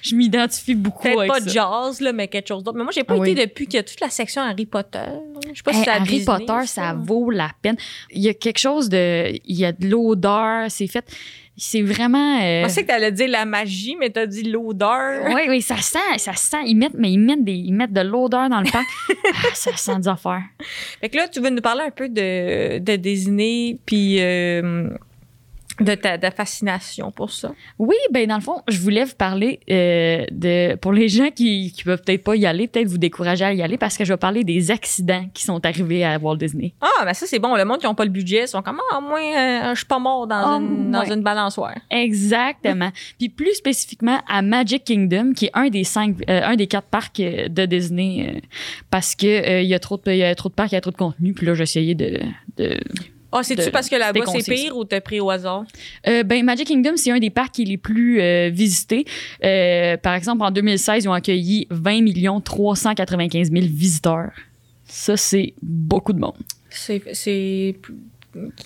je 0.02 0.16
m'identifie 0.16 0.76
beaucoup 0.76 1.08
avec 1.08 1.30
pas 1.30 1.42
ça. 1.42 1.50
jazz, 1.50 2.02
là, 2.02 2.14
mais 2.14 2.28
quelque 2.28 2.48
chose 2.48 2.64
d'autre. 2.64 2.78
Mais 2.78 2.84
moi, 2.84 2.94
j'ai 2.96 3.04
pas 3.04 3.16
Ah 3.20 3.28
été 3.28 3.46
depuis 3.46 3.66
qu'il 3.66 3.76
y 3.76 3.80
a 3.80 3.84
toute 3.84 4.00
la 4.00 4.10
section 4.10 4.42
Harry 4.42 4.66
Potter. 4.66 5.00
Je 5.52 5.58
sais 5.58 5.64
pas 5.64 5.74
si 5.74 5.82
Hey, 5.82 5.90
à 5.90 6.02
Harry 6.02 6.24
Potter, 6.24 6.66
ça 6.66 6.94
vaut 6.94 7.30
la 7.30 7.52
peine. 7.62 7.76
Il 8.12 8.22
y 8.22 8.30
a 8.30 8.34
quelque 8.34 8.60
chose 8.60 8.88
de. 8.90 9.34
Il 9.46 9.58
y 9.58 9.66
a 9.66 9.72
de 9.74 9.88
l'odeur, 9.88 10.72
c'est 10.72 10.88
fait. 10.88 11.06
C'est 11.56 11.82
vraiment. 11.82 12.40
Je 12.40 12.46
euh, 12.46 12.64
pensais 12.64 12.82
que 12.82 12.88
t'allais 12.88 13.12
dire 13.12 13.28
la 13.28 13.46
magie, 13.46 13.96
mais 14.00 14.10
t'as 14.10 14.26
dit 14.26 14.44
l'odeur. 14.44 15.26
oui, 15.28 15.42
oui, 15.50 15.62
ça 15.62 15.78
sent, 15.78 16.00
ça 16.18 16.34
sent. 16.34 16.64
Ils 16.66 16.76
mettent, 16.76 16.96
mais 16.98 17.12
ils 17.12 17.20
mettent, 17.20 17.44
des, 17.44 17.54
ils 17.54 17.74
mettent 17.74 17.94
de 17.94 18.02
l'odeur 18.02 18.50
dans 18.50 18.62
le 18.62 18.72
parc. 18.72 18.88
ah, 19.26 19.48
ça 19.54 19.76
sent 19.76 20.00
des 20.00 20.08
affaires. 20.08 20.44
Fait 21.00 21.10
que 21.10 21.18
là, 21.18 21.28
tu 21.28 21.42
veux 21.42 21.52
nous 21.52 21.62
parler 21.62 21.84
un 21.86 21.92
peu 21.92 22.10
de, 22.10 22.80
de 22.80 22.96
Disney, 22.96 23.78
puis 23.86 24.20
euh, 24.20 24.90
de 25.80 25.96
ta 25.96 26.18
de 26.18 26.30
fascination 26.30 27.12
pour 27.12 27.32
ça? 27.32 27.52
Oui, 27.80 27.96
ben 28.12 28.28
dans 28.28 28.36
le 28.36 28.42
fond, 28.42 28.62
je 28.68 28.80
voulais 28.80 29.04
vous 29.04 29.16
parler 29.16 29.60
euh, 29.70 30.26
de 30.32 30.76
pour 30.76 30.94
les 30.94 31.10
gens 31.10 31.30
qui 31.30 31.72
qui 31.72 31.84
peuvent 31.84 32.02
peut-être 32.06 32.24
pas 32.24 32.36
y 32.36 32.46
aller, 32.46 32.68
peut-être 32.68 32.88
vous 32.88 32.98
décourager 32.98 33.46
à 33.46 33.54
y 33.54 33.62
aller 33.62 33.78
parce 33.78 33.98
que 33.98 34.06
je 34.06 34.14
vais 34.14 34.18
parler 34.18 34.44
des 34.44 34.72
accidents 34.72 35.26
qui 35.34 35.44
sont 35.44 35.66
arrivés 35.66 36.06
à 36.06 36.18
Walt 36.18 36.38
Disney. 36.38 36.74
Ah, 36.82 37.06
ben 37.06 37.14
ça, 37.14 37.26
c'est 37.26 37.40
bon. 37.40 37.56
Le 37.56 37.66
monde 37.66 37.80
qui 37.80 37.88
n'a 37.88 37.94
pas 37.94 38.06
le 38.06 38.12
budget, 38.12 38.44
ils 38.44 38.48
sont 38.48 38.62
comme, 38.62 38.80
ah, 38.92 39.00
moi, 39.02 39.20
euh, 39.20 39.70
je 39.74 39.78
suis 39.78 39.86
pas 39.86 40.00
mort 40.00 40.28
dans, 40.28 40.36
Ah, 40.36 40.58
une, 40.58 40.92
dans 40.92 41.04
une 41.04 41.22
balançoire. 41.22 41.76
Exactement. 41.90 42.92
Puis 43.18 43.30
plus 43.30 43.54
spécifiquement 43.56 44.20
à 44.28 44.42
Magic 44.42 44.84
Kingdom, 44.84 45.34
qui 45.34 45.46
est 45.46 45.52
un 45.54 45.70
des 45.70 45.84
cinq, 45.84 46.18
euh, 46.30 46.42
un 46.44 46.56
des 46.56 46.68
quatre 46.68 46.88
parcs 46.88 47.20
euh, 47.20 47.48
de 47.48 47.66
Disney, 47.66 48.42
parce 48.90 49.16
que 49.16 49.28
euh, 49.28 49.62
il 49.62 49.68
y 49.68 49.74
a 49.74 49.80
trop 49.80 49.98
de, 49.98 50.12
il 50.12 50.18
y 50.18 50.24
a 50.24 50.34
trop 50.36 50.50
de 50.50 50.54
parcs, 50.54 50.72
il 50.72 50.76
y 50.76 50.78
a 50.78 50.82
trop 50.82 50.92
de 50.92 50.98
contenu. 50.98 51.34
Puis 51.34 51.46
là, 51.46 51.54
j'essayais 51.54 51.96
de, 51.96 52.20
de 52.58 52.80
Ah, 53.36 53.42
c'est-tu 53.44 53.66
De- 53.66 53.70
parce 53.72 53.90
que 53.90 53.96
là-bas, 53.96 54.22
c'est 54.28 54.54
pire 54.54 54.78
ou 54.78 54.86
t'as 54.86 55.02
pris 55.02 55.20
au 55.20 55.30
hasard? 55.30 55.64
Euh, 56.08 56.22
ben, 56.24 56.46
Magic 56.46 56.68
Kingdom, 56.68 56.94
c'est 56.96 57.12
un 57.12 57.20
des 57.20 57.32
parcs 57.32 57.54
qui 57.54 57.64
est 57.64 57.66
les 57.66 57.78
plus 57.78 58.22
euh, 58.22 58.50
visités. 58.50 59.06
Euh, 59.44 59.98
par 59.98 60.14
exemple, 60.14 60.44
en 60.44 60.52
2016, 60.52 61.06
ils 61.06 61.10
ont 61.10 61.14
accueilli 61.14 61.68
20 61.72 62.42
395 62.44 63.52
000 63.52 63.66
visiteurs. 63.68 64.32
Ça, 64.86 65.18
c'est 65.18 65.54
beaucoup 65.64 66.14
de 66.14 66.20
monde. 66.20 66.36
C'est, 66.70 67.76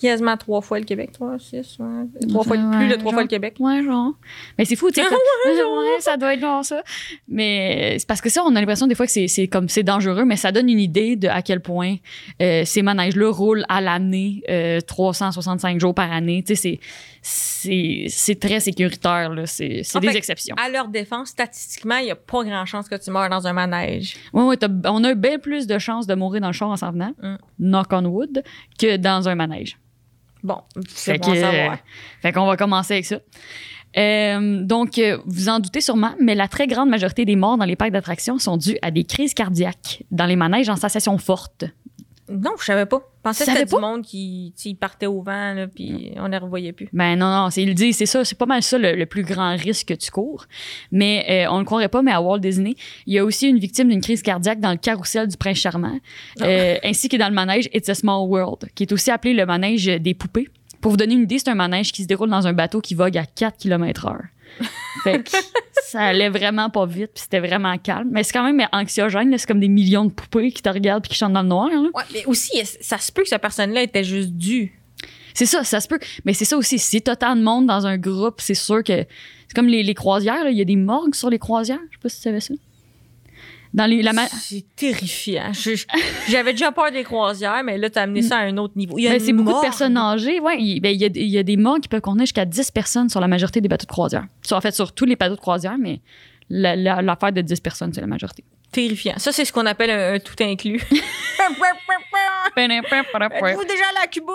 quasiment 0.02 0.38
trois 0.38 0.62
fois 0.62 0.80
le 0.80 0.86
Québec, 0.86 1.12
toi, 1.18 1.38
six, 1.40 1.78
ouais. 1.80 2.28
Trois 2.30 2.44
fois, 2.44 2.58
Ouais, 2.58 2.78
plus 2.78 2.88
de 2.90 2.94
trois 2.96 3.04
genre. 3.06 3.14
fois 3.14 3.22
le 3.24 3.28
Québec. 3.28 3.56
Ouais, 3.60 3.84
genre. 3.84 4.14
Mais 4.58 4.66
c'est 4.66 4.76
fou, 4.76 4.90
tu 4.90 5.02
sais. 5.02 5.08
Ah 5.10 5.14
ouais, 5.48 6.00
ça 6.00 6.18
doit 6.18 6.34
être 6.34 6.40
genre 6.42 6.64
ça. 6.64 6.84
Mais 7.28 7.96
c'est 8.00 8.08
parce 8.08 8.22
que 8.22 8.30
ça, 8.30 8.44
on 8.46 8.56
a 8.56 8.60
l'impression 8.60 8.88
des 8.88 8.96
fois 8.96 9.06
que 9.06 9.12
c'est, 9.12 9.48
comme 9.48 9.70
c'est 9.70 9.84
dangereux, 9.84 10.26
mais 10.26 10.36
ça 10.38 10.52
donne 10.52 10.70
une 10.70 10.80
idée 10.80 11.16
de 11.16 11.28
à 11.28 11.42
quel 11.42 11.60
point 11.62 11.96
euh, 12.42 12.64
ces 12.66 12.82
manèges-là 12.82 13.32
roulent 13.32 13.66
à 13.70 13.82
l'année, 13.82 14.42
euh, 14.50 14.80
365 14.82 15.80
jours 15.80 15.94
par 15.96 16.12
année. 16.12 16.44
Tu 16.46 16.56
sais, 16.56 16.80
c'est, 17.22 18.40
très 18.40 18.60
sécuritaire, 18.60 19.34
là. 19.34 19.46
C'est, 19.46 19.68
des 19.68 19.84
fait, 19.84 20.16
exceptions. 20.18 20.56
À 20.64 20.70
leur 20.70 20.88
défense, 20.88 21.30
statistiquement, 21.30 21.98
il 21.98 22.06
n'y 22.06 22.12
a 22.12 22.16
pas 22.16 22.44
grand 22.44 22.66
chance 22.66 22.88
que 22.88 22.96
tu 22.96 23.12
meurs 23.12 23.30
dans 23.30 23.48
un 23.48 23.54
manège. 23.54 24.16
Ouais, 24.34 24.44
ouais, 24.44 24.58
on 24.86 25.04
a 25.04 25.14
bien 25.14 25.40
plus 25.40 25.68
de 25.68 25.78
chances 25.78 26.08
de 26.08 26.16
mourir 26.16 26.42
dans 26.42 26.48
le 26.48 26.54
char 26.54 26.70
en 26.70 26.78
s'en 26.78 26.92
venant, 26.92 27.12
Mm. 27.22 27.36
knock 27.60 27.88
on 27.92 28.06
wood, 28.06 28.44
que 28.80 28.98
dans 28.98 29.28
un 29.28 29.36
manège. 29.36 29.57
Bon, 30.44 30.62
c'est 30.90 31.18
bon 31.20 31.32
à 31.32 31.36
savoir. 31.36 31.78
fait 32.22 32.32
qu'on 32.32 32.46
va 32.46 32.58
commencer 32.58 32.94
avec 32.94 33.06
ça. 33.06 33.20
Euh, 33.98 34.62
donc, 34.64 34.98
euh, 34.98 35.18
vous 35.26 35.50
en 35.50 35.60
doutez 35.60 35.82
sûrement, 35.82 36.14
mais 36.22 36.36
la 36.36 36.48
très 36.48 36.68
grande 36.68 36.90
majorité 36.90 37.26
des 37.26 37.36
morts 37.36 37.58
dans 37.58 37.66
les 37.66 37.76
parcs 37.76 37.92
d'attractions 37.92 38.38
sont 38.38 38.58
dues 38.58 38.78
à 38.82 38.92
des 38.92 39.04
crises 39.04 39.34
cardiaques 39.34 40.04
dans 40.12 40.26
les 40.26 40.36
manèges 40.36 40.70
en 40.70 40.76
sensation 40.76 41.18
forte. 41.18 41.66
Non, 42.30 42.52
je 42.60 42.66
savais 42.66 42.86
pas. 42.86 42.98
Je 43.18 43.22
pensais 43.24 43.46
que 43.46 43.52
c'était 43.52 43.66
du 43.66 43.82
monde 43.82 44.04
qui 44.04 44.54
tu 44.56 44.70
sais, 44.70 44.76
partait 44.76 45.06
au 45.06 45.22
vent, 45.22 45.54
là, 45.54 45.68
puis 45.68 46.12
on 46.18 46.24
ne 46.24 46.32
les 46.32 46.38
revoyait 46.38 46.74
plus. 46.74 46.90
Ben 46.94 47.16
non, 47.16 47.30
non, 47.30 47.50
c'est, 47.50 47.64
il 47.64 47.70
le 47.70 47.74
dit, 47.74 47.94
c'est 47.94 48.06
ça, 48.06 48.24
c'est 48.24 48.38
pas 48.38 48.46
mal 48.46 48.64
ça 48.64 48.78
le, 48.78 48.96
le 48.96 49.06
plus 49.06 49.24
grand 49.24 49.56
risque 49.56 49.88
que 49.88 49.94
tu 49.94 50.12
cours. 50.12 50.46
Mais 50.92 51.26
euh, 51.30 51.52
on 51.52 51.60
ne 51.60 51.64
croirait 51.64 51.90
pas, 51.90 52.02
mais 52.02 52.12
à 52.12 52.22
Walt 52.22 52.40
Disney, 52.40 52.76
il 53.06 53.14
y 53.14 53.20
a 53.20 53.26
aussi 53.26 53.48
une 53.48 53.60
victime 53.60 53.90
d'une 53.90 54.02
crise 54.02 54.22
cardiaque 54.22 54.60
dans 54.60 54.72
le 54.72 54.78
carrousel 54.78 55.28
du 55.28 55.38
Prince 55.38 55.58
Charmant, 55.58 56.00
euh, 56.42 56.78
ainsi 56.84 57.10
que 57.10 57.18
dans 57.18 57.28
le 57.28 57.36
manège 57.36 57.70
It's 57.74 57.90
a 57.90 57.96
Small 57.96 58.28
World, 58.30 58.70
qui 58.76 58.84
est 58.84 58.92
aussi 58.92 59.12
appelé 59.12 59.34
le 59.34 59.46
manège 59.46 59.86
des 59.86 60.14
poupées. 60.14 60.50
Pour 60.82 60.92
vous 60.92 60.98
donner 60.98 61.16
une 61.16 61.24
idée, 61.24 61.40
c'est 61.40 61.50
un 61.50 61.56
manège 61.56 61.92
qui 61.92 62.04
se 62.04 62.08
déroule 62.08 62.30
dans 62.30 62.46
un 62.48 62.54
bateau 62.54 62.82
qui 62.82 62.94
vogue 62.94 63.18
à 63.18 63.26
4 63.26 63.58
km 63.58 64.06
heure. 64.08 64.24
Fait 65.04 65.24
que 65.24 65.32
ça 65.84 66.02
allait 66.02 66.30
vraiment 66.30 66.70
pas 66.70 66.86
vite, 66.86 67.12
puis 67.14 67.24
c'était 67.24 67.40
vraiment 67.40 67.78
calme. 67.78 68.10
Mais 68.12 68.24
c'est 68.24 68.34
quand 68.34 68.44
même 68.44 68.68
anxiogène, 68.72 69.38
c'est 69.38 69.48
comme 69.48 69.60
des 69.60 69.68
millions 69.68 70.06
de 70.06 70.12
poupées 70.12 70.52
qui 70.52 70.62
te 70.62 70.70
regardent 70.70 71.04
puis 71.04 71.12
qui 71.12 71.18
chantent 71.18 71.34
dans 71.34 71.44
le 71.44 71.48
noir. 71.48 71.70
là. 71.70 71.90
Ouais, 71.94 72.04
mais 72.14 72.26
aussi, 72.26 72.60
ça 72.82 72.98
se 72.98 73.12
peut 73.12 73.24
que 73.24 73.30
cette 73.30 73.42
personne-là 73.42 73.84
était 73.84 74.04
juste 74.04 74.32
due. 74.32 74.74
C'est 75.34 75.46
ça, 75.46 75.64
ça 75.64 75.80
se 75.80 75.88
peut. 75.88 76.00
Mais 76.26 76.34
c'est 76.34 76.46
ça 76.46 76.58
aussi. 76.58 76.80
Si 76.80 77.02
t'as 77.02 77.16
tant 77.16 77.36
de 77.36 77.44
monde 77.44 77.68
dans 77.68 77.86
un 77.86 77.98
groupe, 77.98 78.42
c'est 78.42 78.56
sûr 78.56 78.84
que. 78.84 79.06
C'est 79.48 79.54
comme 79.56 79.68
les, 79.68 79.84
les 79.84 79.94
croisières, 79.94 80.50
il 80.50 80.58
y 80.58 80.62
a 80.62 80.66
des 80.66 80.76
morgues 80.76 81.16
sur 81.16 81.30
les 81.30 81.40
croisières. 81.40 81.80
Je 81.92 81.96
sais 81.96 82.02
pas 82.02 82.10
si 82.10 82.18
tu 82.18 82.24
savais 82.24 82.40
ça. 82.42 82.54
Dans 83.78 83.86
les, 83.86 84.02
la 84.02 84.12
ma- 84.12 84.28
C'est 84.28 84.66
terrifiant. 84.76 85.52
J'avais 86.28 86.52
déjà 86.54 86.72
peur 86.72 86.92
des 86.92 87.04
croisières, 87.04 87.62
mais 87.64 87.78
là, 87.78 87.90
t'as 87.90 88.02
amené 88.04 88.22
ça 88.24 88.38
à 88.38 88.42
un 88.42 88.58
autre 88.58 88.74
niveau. 88.76 88.98
Il 88.98 89.04
y 89.04 89.08
a 89.08 89.12
Ben, 89.12 89.20
c'est 89.20 89.32
beaucoup 89.34 89.54
de 89.54 89.62
personnes 89.62 89.96
âgées. 89.98 90.40
Ouais, 90.40 90.58
il, 90.60 90.80
ben, 90.82 90.90
il 90.90 91.00
y, 91.00 91.06
a, 91.06 91.10
il 91.14 91.28
y 91.30 91.38
a 91.38 91.44
des 91.44 91.58
morgues 91.58 91.82
qui 91.82 91.88
peuvent 91.88 92.02
contenir 92.02 92.26
jusqu'à 92.26 92.44
10 92.46 92.72
personnes 92.72 93.08
sur 93.10 93.20
la 93.22 93.28
majorité 93.28 93.62
des 93.62 93.70
bateaux 93.70 93.86
de 93.86 93.92
croisière. 93.92 94.26
Sur, 94.42 94.58
en 94.58 94.62
fait, 94.62 94.74
sur 94.74 94.92
tous 94.94 95.06
les 95.06 95.16
bateaux 95.16 95.36
de 95.36 95.40
croisière, 95.40 95.78
mais 95.80 96.02
la- 96.50 96.76
la- 96.76 97.02
l'affaire 97.04 97.32
de 97.32 97.42
10 97.42 97.60
personnes, 97.62 97.94
c'est 97.94 98.02
la 98.02 98.08
majorité. 98.08 98.44
terrifiant. 98.72 99.14
Ça, 99.18 99.32
c'est 99.32 99.46
ce 99.46 99.54
qu'on 99.54 99.66
appelle 99.66 99.92
un, 99.92 100.14
un 100.16 100.20
tout 100.20 100.36
inclus. 100.42 100.82
Êtes-vous 102.58 103.66
déjà 103.66 103.86
allé 103.90 104.00
à 104.04 104.08
Cuba? 104.08 104.34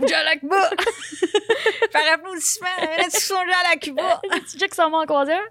Déjà 0.00 0.22
la 0.24 0.36
Cuba. 0.36 0.70
Par 1.92 2.02
applaudissement. 2.14 2.66
Sont 3.10 3.34
déjà 3.34 3.56
allés 3.64 3.74
à 3.74 3.76
Cuba? 3.76 4.20
Tu 4.50 4.58
checkes 4.58 4.74
ça 4.74 4.88
en 4.88 5.04
croisière? 5.04 5.42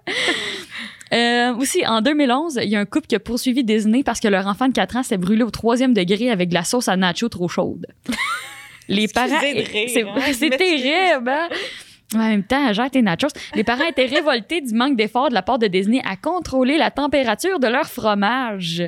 Euh, 1.12 1.54
aussi, 1.56 1.86
en 1.86 2.00
2011, 2.00 2.60
il 2.62 2.70
y 2.70 2.76
a 2.76 2.80
un 2.80 2.84
couple 2.84 3.06
qui 3.06 3.14
a 3.14 3.20
poursuivi 3.20 3.64
Disney 3.64 4.02
parce 4.02 4.20
que 4.20 4.28
leur 4.28 4.46
enfant 4.46 4.68
de 4.68 4.72
4 4.72 4.96
ans 4.96 5.02
s'est 5.02 5.18
brûlé 5.18 5.42
au 5.42 5.50
troisième 5.50 5.94
degré 5.94 6.30
avec 6.30 6.48
de 6.48 6.54
la 6.54 6.64
sauce 6.64 6.88
à 6.88 6.96
nacho 6.96 7.28
trop 7.28 7.48
chaude. 7.48 7.86
Les 8.88 9.08
parents. 9.08 9.40
C'est 9.40 10.04
hein. 10.04 10.56
terrible, 10.56 11.28
hein? 11.28 11.48
En 12.14 12.18
même 12.18 12.44
temps, 12.44 12.72
gère 12.72 12.90
tes 12.90 13.02
nachos. 13.02 13.28
Les 13.54 13.64
parents 13.64 13.84
étaient 13.84 14.06
révoltés 14.06 14.60
du 14.60 14.72
manque 14.74 14.96
d'effort 14.96 15.28
de 15.28 15.34
la 15.34 15.42
part 15.42 15.58
de 15.58 15.66
Disney 15.66 16.00
à 16.04 16.16
contrôler 16.16 16.78
la 16.78 16.92
température 16.92 17.58
de 17.58 17.66
leur 17.66 17.86
fromage. 17.86 18.84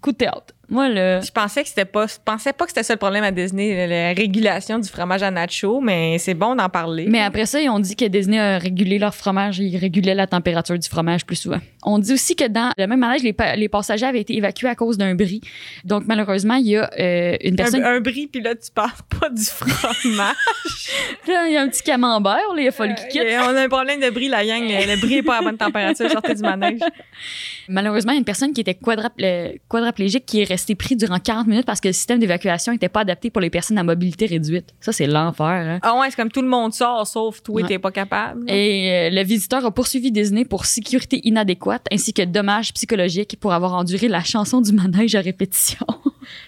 Coup 0.00 0.12
de 0.12 0.18
théâtre. 0.18 0.54
Moi, 0.70 0.88
le. 0.90 1.20
Je 1.24 1.30
pensais 1.30 1.62
que 1.62 1.68
c'était 1.68 1.84
pas, 1.86 2.06
je 2.06 2.14
pensais 2.22 2.52
pas 2.52 2.64
que 2.66 2.70
c'était 2.70 2.82
ça 2.82 2.92
le 2.92 2.98
problème 2.98 3.24
à 3.24 3.30
Disney, 3.30 3.86
la 3.86 4.12
régulation 4.12 4.78
du 4.78 4.88
fromage 4.88 5.22
à 5.22 5.30
nacho, 5.30 5.80
mais 5.80 6.18
c'est 6.18 6.34
bon 6.34 6.54
d'en 6.56 6.68
parler. 6.68 7.06
Mais 7.08 7.20
après 7.22 7.46
ça, 7.46 7.60
ils 7.60 7.70
ont 7.70 7.78
dit 7.78 7.96
que 7.96 8.04
Disney 8.04 8.38
a 8.38 8.58
régulé 8.58 8.98
leur 8.98 9.14
fromage, 9.14 9.58
ils 9.60 9.78
régulaient 9.78 10.14
la 10.14 10.26
température 10.26 10.78
du 10.78 10.86
fromage 10.88 11.24
plus 11.24 11.36
souvent. 11.36 11.58
On 11.84 11.98
dit 11.98 12.12
aussi 12.12 12.36
que 12.36 12.46
dans 12.46 12.70
le 12.76 12.86
même 12.86 12.98
manège, 13.00 13.22
les, 13.22 13.32
pa- 13.32 13.56
les 13.56 13.68
passagers 13.70 14.04
avaient 14.06 14.20
été 14.20 14.36
évacués 14.36 14.68
à 14.68 14.74
cause 14.74 14.98
d'un 14.98 15.14
bris. 15.14 15.40
Donc, 15.84 16.02
malheureusement, 16.06 16.54
il 16.56 16.66
y 16.68 16.76
a 16.76 16.90
euh, 16.98 17.36
une 17.42 17.56
personne. 17.56 17.82
un, 17.82 17.94
un 17.96 18.00
brie, 18.00 18.26
puis 18.26 18.42
là, 18.42 18.54
tu 18.54 18.70
parles 18.74 18.90
pas 19.20 19.30
du 19.30 19.44
fromage. 19.44 20.34
Là, 21.26 21.46
il 21.46 21.52
y 21.52 21.56
a 21.56 21.62
un 21.62 21.68
petit 21.68 21.82
camembert, 21.82 22.38
là, 22.54 22.62
il 22.62 22.68
a 22.68 22.72
fallu 22.72 22.94
qu'il 22.94 23.08
quitte. 23.08 23.22
Euh, 23.22 23.38
on 23.42 23.54
a 23.56 23.62
un 23.62 23.68
problème 23.68 24.00
de 24.00 24.08
brie, 24.10 24.28
la 24.28 24.44
gang. 24.44 24.62
Le, 24.62 25.00
brie 25.00 25.16
est 25.18 25.22
pas 25.22 25.38
à 25.38 25.42
bonne 25.42 25.56
température. 25.58 26.10
Sortez 26.10 26.34
du 26.34 26.42
manège. 26.42 26.80
Malheureusement, 27.68 28.12
il 28.12 28.16
y 28.16 28.18
a 28.18 28.20
une 28.20 28.24
personne 28.24 28.52
qui 28.52 28.60
était 28.62 28.72
quadrap- 28.74 29.12
euh, 29.22 29.52
quadraplégique 29.68 30.24
qui 30.24 30.40
est 30.40 30.44
restée 30.44 30.57
pris 30.74 30.96
durant 30.96 31.18
40 31.18 31.46
minutes 31.46 31.66
parce 31.66 31.80
que 31.80 31.88
le 31.88 31.92
système 31.94 32.18
d'évacuation 32.18 32.72
n'était 32.72 32.88
pas 32.88 33.00
adapté 33.00 33.30
pour 33.30 33.40
les 33.40 33.50
personnes 33.50 33.78
à 33.78 33.82
mobilité 33.82 34.26
réduite. 34.26 34.74
Ça, 34.80 34.92
c'est 34.92 35.06
l'enfer. 35.06 35.46
Hein? 35.46 35.78
Ah 35.82 35.98
ouais, 35.98 36.08
c'est 36.10 36.16
comme 36.16 36.30
tout 36.30 36.42
le 36.42 36.48
monde 36.48 36.72
sort, 36.74 37.06
sauf 37.06 37.42
toi, 37.42 37.56
Ouais. 37.62 37.68
t'es 37.68 37.78
pas 37.78 37.90
capable. 37.90 38.50
Et 38.50 38.90
euh, 38.90 39.10
le 39.10 39.22
visiteur 39.24 39.64
a 39.64 39.70
poursuivi 39.70 40.10
Disney 40.12 40.44
pour 40.44 40.64
sécurité 40.66 41.20
inadéquate 41.26 41.86
ainsi 41.92 42.12
que 42.12 42.22
dommages 42.22 42.72
psychologiques 42.74 43.36
pour 43.40 43.52
avoir 43.52 43.74
enduré 43.74 44.08
la 44.08 44.22
chanson 44.22 44.60
du 44.60 44.72
manège 44.72 45.14
à 45.14 45.20
répétition. 45.20 45.86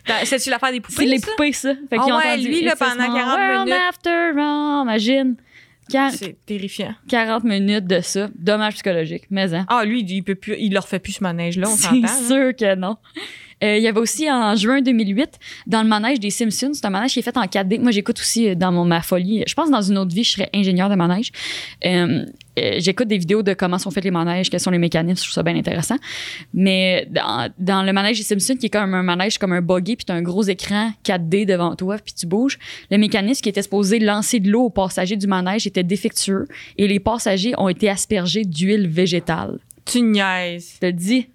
T'as- 0.06 0.24
C'est-tu 0.24 0.50
l'affaire 0.50 0.72
des 0.72 0.80
poupées? 0.80 0.96
C'est 0.96 1.06
les 1.06 1.20
poupées, 1.20 1.52
ça. 1.52 1.74
Fait 1.88 1.96
Ah 1.98 2.04
ouais, 2.06 2.12
entendu 2.12 2.48
lui, 2.48 2.62
là, 2.64 2.74
pendant 2.76 2.92
small 2.92 3.06
40 3.14 3.38
world 3.38 3.64
minutes. 3.68 3.82
after 3.88 4.30
imagine. 4.82 5.36
C'est 6.12 6.36
terrifiant. 6.46 6.94
40 7.08 7.42
minutes 7.42 7.86
de 7.86 8.00
ça. 8.00 8.28
Dommage 8.38 8.74
psychologique. 8.74 9.24
Mais, 9.30 9.52
hein. 9.54 9.66
Ah, 9.68 9.84
lui, 9.84 10.04
il 10.08 10.22
peut 10.22 10.36
plus, 10.36 10.54
il 10.58 10.72
leur 10.72 10.86
fait 10.86 11.00
plus 11.00 11.14
ce 11.14 11.22
manège-là, 11.24 11.66
on 11.68 11.74
C'est 11.76 11.82
s'entend. 11.88 12.04
hein? 12.04 12.28
sûr 12.28 12.54
que 12.56 12.74
non. 12.76 12.96
Euh, 13.62 13.76
il 13.76 13.82
y 13.82 13.88
avait 13.88 14.00
aussi 14.00 14.30
en 14.30 14.54
juin 14.56 14.80
2008, 14.80 15.38
dans 15.66 15.82
le 15.82 15.88
manège 15.88 16.20
des 16.20 16.30
Simpsons, 16.30 16.72
c'est 16.72 16.84
un 16.84 16.90
manège 16.90 17.12
qui 17.12 17.18
est 17.18 17.22
fait 17.22 17.36
en 17.36 17.44
4D. 17.44 17.80
Moi, 17.80 17.90
j'écoute 17.90 18.18
aussi 18.18 18.48
euh, 18.48 18.54
dans 18.54 18.72
mon, 18.72 18.84
ma 18.84 19.02
folie. 19.02 19.44
Je 19.46 19.54
pense 19.54 19.66
que 19.66 19.72
dans 19.72 19.82
une 19.82 19.98
autre 19.98 20.14
vie, 20.14 20.24
je 20.24 20.32
serais 20.32 20.50
ingénieur 20.54 20.88
de 20.88 20.94
manège. 20.94 21.32
Euh, 21.84 22.24
euh, 22.58 22.74
j'écoute 22.78 23.08
des 23.08 23.18
vidéos 23.18 23.42
de 23.42 23.54
comment 23.54 23.78
sont 23.78 23.90
faits 23.90 24.04
les 24.04 24.10
manèges, 24.10 24.50
quels 24.50 24.60
sont 24.60 24.70
les 24.70 24.78
mécanismes, 24.78 25.18
je 25.18 25.22
trouve 25.22 25.34
ça 25.34 25.42
bien 25.42 25.56
intéressant. 25.56 25.96
Mais 26.52 27.06
dans, 27.10 27.48
dans 27.58 27.82
le 27.82 27.92
manège 27.92 28.18
des 28.18 28.24
Simpsons, 28.24 28.56
qui 28.56 28.66
est 28.66 28.70
comme 28.70 28.94
un 28.94 29.02
manège 29.02 29.38
comme 29.38 29.52
un 29.52 29.62
buggy, 29.62 29.96
puis 29.96 30.04
tu 30.04 30.12
as 30.12 30.16
un 30.16 30.22
gros 30.22 30.42
écran 30.42 30.92
4D 31.04 31.46
devant 31.46 31.74
toi, 31.76 31.96
puis 31.98 32.12
tu 32.12 32.26
bouges, 32.26 32.58
le 32.90 32.98
mécanisme 32.98 33.42
qui 33.42 33.48
était 33.48 33.62
supposé 33.62 33.98
lancer 33.98 34.40
de 34.40 34.50
l'eau 34.50 34.64
aux 34.64 34.70
passagers 34.70 35.16
du 35.16 35.26
manège 35.26 35.66
était 35.66 35.84
défectueux 35.84 36.46
et 36.76 36.88
les 36.88 37.00
passagers 37.00 37.54
ont 37.56 37.68
été 37.68 37.88
aspergés 37.88 38.44
d'huile 38.44 38.88
végétale. 38.88 39.58
Tu 39.84 40.02
niaises. 40.02 40.72
Je 40.74 40.80
te 40.80 40.86
le 40.86 40.92
dis. 40.92 41.28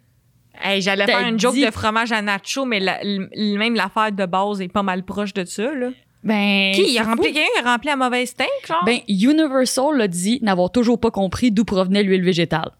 Hey, 0.64 0.82
j'allais 0.82 1.06
faire 1.06 1.28
une 1.28 1.40
joke 1.40 1.54
dit- 1.56 1.66
de 1.66 1.72
fromage 1.72 2.12
à 2.12 2.22
nacho, 2.22 2.66
mais 2.66 2.80
la- 2.80 3.02
l- 3.02 3.30
même 3.58 3.76
l'affaire 3.76 4.12
de 4.12 4.26
base 4.26 4.62
est 4.62 4.68
pas 4.68 4.84
mal 4.84 5.04
proche 5.04 5.34
de 5.34 5.46
ça, 5.46 5.74
là. 5.74 5.90
Ben, 6.24 6.72
Qui? 6.74 6.86
Il 6.92 6.98
a 6.98 7.04
rempli, 7.04 7.32
quelqu'un 7.34 7.48
qui 7.62 7.66
a 7.68 7.72
rempli 7.72 7.90
à 7.90 7.96
mauvaise 7.96 8.34
tank, 8.36 8.48
genre? 8.68 8.84
Ben, 8.86 9.00
Universal 9.08 9.96
l'a 9.98 10.08
dit 10.08 10.40
n'avoir 10.42 10.72
toujours 10.72 11.00
pas 11.00 11.12
compris 11.12 11.52
d'où 11.52 11.66
provenait 11.66 12.02
l'huile 12.02 12.24
végétale. 12.24 12.72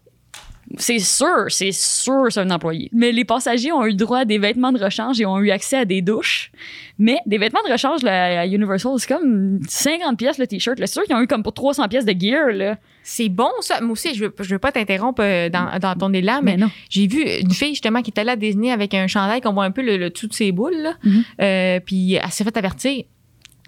C'est 0.78 0.98
sûr, 0.98 1.46
c'est 1.48 1.72
sûr, 1.72 2.26
c'est 2.30 2.40
un 2.40 2.50
employé. 2.50 2.88
Mais 2.92 3.12
les 3.12 3.24
passagers 3.24 3.72
ont 3.72 3.84
eu 3.86 3.94
droit 3.94 4.18
à 4.20 4.24
des 4.24 4.38
vêtements 4.38 4.72
de 4.72 4.82
rechange 4.82 5.20
et 5.20 5.26
ont 5.26 5.38
eu 5.38 5.50
accès 5.50 5.76
à 5.78 5.84
des 5.84 6.02
douches. 6.02 6.50
Mais 6.98 7.18
des 7.26 7.38
vêtements 7.38 7.60
de 7.66 7.72
rechange 7.72 8.02
là, 8.02 8.40
à 8.40 8.46
Universal, 8.46 8.92
c'est 8.98 9.08
comme 9.08 9.60
50 9.68 10.18
pièces 10.18 10.38
le 10.38 10.46
t-shirt. 10.46 10.78
là. 10.78 10.86
C'est 10.86 10.94
sûr 10.94 11.02
qu'ils 11.04 11.14
ont 11.16 11.20
eu 11.20 11.26
comme 11.26 11.42
pour 11.42 11.54
300 11.54 11.88
pièces 11.88 12.04
de 12.04 12.14
gear. 12.18 12.48
Là. 12.52 12.76
C'est 13.02 13.28
bon, 13.28 13.50
ça. 13.60 13.80
Moi 13.80 13.92
aussi, 13.92 14.14
je 14.14 14.24
veux, 14.24 14.34
je 14.38 14.50
veux 14.54 14.58
pas 14.58 14.72
t'interrompre 14.72 15.22
euh, 15.22 15.48
dans, 15.48 15.78
dans 15.78 15.94
ton 15.94 16.12
élan, 16.12 16.40
mais 16.42 16.52
Mais 16.52 16.62
non. 16.62 16.70
j'ai 16.90 17.06
vu 17.06 17.22
une 17.22 17.52
fille, 17.52 17.70
justement, 17.70 18.02
qui 18.02 18.10
était 18.10 18.22
allée 18.22 18.30
à 18.30 18.36
Disney 18.36 18.70
avec 18.70 18.94
un 18.94 19.06
chandail 19.06 19.40
qu'on 19.40 19.52
voit 19.52 19.64
un 19.64 19.70
peu 19.70 19.82
le, 19.82 19.96
le 19.96 20.10
dessous 20.10 20.26
de 20.26 20.34
ses 20.34 20.52
boules, 20.52 20.76
là. 20.76 20.94
Mhm. 21.04 21.24
Euh, 21.40 21.80
puis 21.84 22.14
elle 22.14 22.30
s'est 22.30 22.44
fait 22.44 22.56
avertir. 22.56 23.04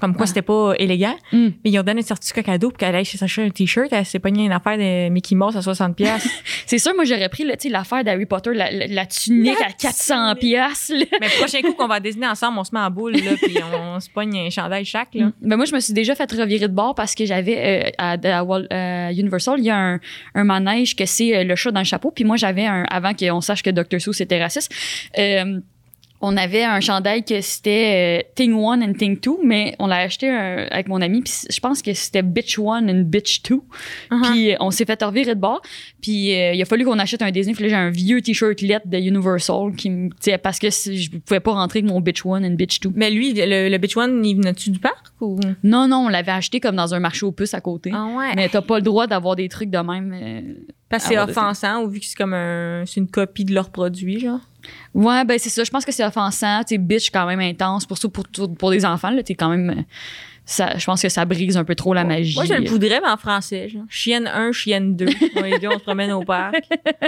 Comme 0.00 0.14
quoi, 0.14 0.25
Ah. 0.25 0.26
c'était 0.26 0.43
pas 0.43 0.75
élégant. 0.78 1.17
Mm. 1.33 1.49
Mais 1.64 1.71
ils 1.71 1.78
ont 1.78 1.83
donné 1.83 2.00
un 2.00 2.05
certificat 2.05 2.43
cadeau 2.43 2.69
pour 2.71 2.78
qu'elle 2.78 2.95
aille 2.95 3.05
s'acheter 3.05 3.43
un 3.47 3.50
t-shirt. 3.50 3.88
Elle 3.93 4.05
s'est 4.07 4.19
pognée 4.19 4.45
une 4.45 4.52
affaire 4.52 4.78
de 4.78 5.09
Mickey 5.09 5.35
Mouse 5.35 5.57
à 5.57 5.62
60 5.62 5.97
pièces. 5.97 6.28
C'est 6.67 6.78
sûr, 6.78 6.93
moi, 6.95 7.05
j'aurais 7.05 7.28
pris 7.28 7.45
là, 7.45 7.57
tu 7.57 7.64
sais, 7.64 7.69
l'affaire 7.69 8.05
d'Harry 8.05 8.26
Potter, 8.26 8.52
la, 8.55 8.71
la- 8.71 8.87
la 8.87 9.07
tunique 9.07 9.59
La 9.61 9.67
à 9.67 9.73
400 9.73 10.35
tunique. 10.35 10.40
pièces. 10.40 10.93
Mais 11.21 11.26
le 11.28 11.38
prochain 11.38 11.61
coup 11.62 11.73
qu'on 11.73 11.88
va 11.88 12.00
Disney 12.00 12.26
ensemble, 12.26 12.59
on 12.59 12.64
se 12.64 12.71
met 12.73 12.81
en 12.81 12.90
boule, 12.90 13.12
là, 13.17 13.33
puis 13.43 13.57
on 13.75 13.99
se 14.00 14.09
pogne 14.11 14.38
un 14.38 14.50
chandail 14.50 14.85
chaque, 14.85 15.14
là. 15.14 15.33
Ben 15.43 15.57
moi, 15.57 15.64
je 15.64 15.75
me 15.75 15.81
suis 15.81 15.93
déjà 15.95 16.14
fait 16.14 16.31
revirer 16.31 16.69
de 16.69 16.73
bord 16.75 16.95
parce 16.95 17.14
que 17.14 17.25
j'avais 17.26 17.87
euh, 17.87 17.90
à, 17.99 18.12
à 18.12 18.43
Wal- 18.45 18.69
euh, 18.73 19.11
Universal, 19.11 19.57
il 19.59 19.64
y 19.64 19.71
a 19.71 19.76
un, 19.76 20.00
un 20.35 20.45
manège 20.45 20.95
que 20.95 21.07
c'est 21.07 21.37
euh, 21.37 21.45
le 21.45 21.57
chat 21.57 21.71
dans 21.73 21.81
le 21.81 21.85
chapeau. 21.85 22.11
Puis 22.11 22.25
moi, 22.25 22.37
j'avais 22.37 22.67
un 22.67 22.85
avant 22.90 23.14
qu'on 23.14 23.40
sache 23.40 23.62
que 23.62 23.71
Dr. 23.71 24.00
Seuss 24.00 24.21
était 24.21 24.40
raciste. 24.40 24.73
euh, 25.19 25.61
on 26.21 26.37
avait 26.37 26.65
un 26.65 26.81
chandail 26.81 27.25
que 27.25 27.41
c'était 27.41 28.23
euh, 28.25 28.29
Thing 28.35 28.53
One 28.55 28.83
and 28.83 28.95
Thing 28.95 29.21
Two, 29.21 29.39
mais 29.45 29.77
on 29.79 29.87
l'a 29.87 29.99
acheté 29.99 30.29
euh, 30.29 30.67
avec 30.71 30.89
mon 30.89 31.01
ami. 31.01 31.23
Puis 31.23 31.33
je 31.49 31.61
pense 31.61 31.81
que 31.81 31.93
c'était 31.93 32.23
Bitch 32.23 32.59
One 32.59 32.91
and 32.91 33.03
Bitch 33.07 33.43
Two. 33.43 33.65
Uh-huh. 34.11 34.31
Puis 34.31 34.53
euh, 34.53 34.57
on 34.59 34.71
s'est 34.73 34.85
fait 34.85 35.01
revirer 35.03 35.35
de 35.35 35.41
bord. 35.41 35.63
Puis 36.03 36.35
euh, 36.35 36.55
il 36.55 36.61
a 36.63 36.65
fallu 36.65 36.85
qu'on 36.85 36.99
achète 36.99 37.23
un 37.23 37.31
Disney. 37.31 37.55
Puis 37.55 37.65
là, 37.65 37.69
j'ai 37.71 37.77
un 37.77 37.91
vieux 37.91 38.21
t-shirt 38.21 38.61
lettre 38.63 38.89
de 38.89 38.99
Universal 38.99 39.75
qui 39.77 39.91
me, 39.91 40.09
tu 40.09 40.17
sais, 40.21 40.39
parce 40.39 40.59
que 40.59 40.71
je 40.71 41.11
pouvais 41.19 41.41
pas 41.41 41.53
rentrer 41.53 41.79
avec 41.79 41.91
mon 41.91 42.01
Bitch 42.01 42.27
One 42.27 42.45
and 42.45 42.55
Bitch 42.55 42.81
Two. 42.81 42.93
Mais 42.97 43.11
lui, 43.11 43.33
le, 43.35 43.69
le 43.69 43.79
Bitch 43.79 43.97
One, 43.97 44.25
il 44.25 44.37
venait-tu 44.37 44.71
du 44.71 44.81
parc 44.81 45.07
ou? 45.21 45.39
Non, 45.63 45.87
non, 45.87 46.07
on 46.07 46.09
l'avait 46.09 46.33
acheté 46.33 46.59
comme 46.59 46.77
dans 46.77 46.95
un 46.95 47.01
marché 47.01 47.27
aux 47.27 47.33
puces 47.33 47.55
à 47.55 47.61
côté. 47.61 47.93
Ah 47.95 48.07
ouais. 48.17 48.35
Mais 48.35 48.49
t'as 48.49 48.63
pas 48.63 48.77
le 48.79 48.83
droit 48.83 49.07
d'avoir 49.07 49.37
des 49.37 49.49
trucs 49.49 49.71
de 49.71 49.79
même. 49.79 50.13
euh. 50.13 50.55
Parce 50.89 51.05
que 51.05 51.11
c'est 51.11 51.19
offensant, 51.19 51.83
ou 51.83 51.89
vu 51.89 52.01
que 52.01 52.07
c'est 52.07 52.17
comme 52.17 52.33
un, 52.33 52.85
c'est 52.87 52.99
une 52.99 53.09
copie 53.09 53.45
de 53.45 53.53
leur 53.53 53.69
produit, 53.69 54.21
genre? 54.21 54.41
Ouais, 54.95 55.25
ben 55.25 55.39
c'est 55.39 55.51
ça. 55.51 55.65
Je 55.65 55.71
pense 55.71 55.85
que 55.85 55.93
c'est 55.93 56.05
offensant. 56.05 56.61
Tu 56.61 56.75
sais, 56.75 56.79
bitch, 56.79 57.11
quand 57.11 57.27
même 57.27 57.41
intense. 57.41 57.87
Pour 57.87 57.99
ça, 57.99 58.09
pour, 58.09 58.25
pour 58.59 58.71
des 58.71 58.85
enfants, 58.85 59.11
là, 59.11 59.23
t'es 59.23 59.35
quand 59.35 59.51
même. 59.51 59.71
euh, 59.71 59.83
Ça, 60.45 60.77
je 60.79 60.85
pense 60.87 61.03
que 61.03 61.09
ça 61.11 61.25
brise 61.25 61.57
un 61.57 61.65
peu 61.65 61.75
trop 61.75 61.93
la 61.95 62.05
magie. 62.05 62.35
Moi, 62.35 62.45
je 62.47 62.55
le 62.55 62.69
voudrais, 62.69 63.01
mais 63.01 63.09
en 63.09 63.17
français, 63.19 63.69
genre. 63.69 63.83
Chienne 63.91 64.27
1, 64.27 64.53
chienne 64.53 64.97
2. 64.97 65.07
On 65.37 65.45
est 65.45 65.59
deux, 65.59 65.69
on 65.69 65.79
se 65.79 65.85
promène 65.85 66.11
au 66.13 66.23
parc. 66.23 66.57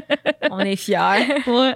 on 0.51 0.61
est 0.61 0.77
fiers. 0.77 0.97
Ouais. 1.47 1.75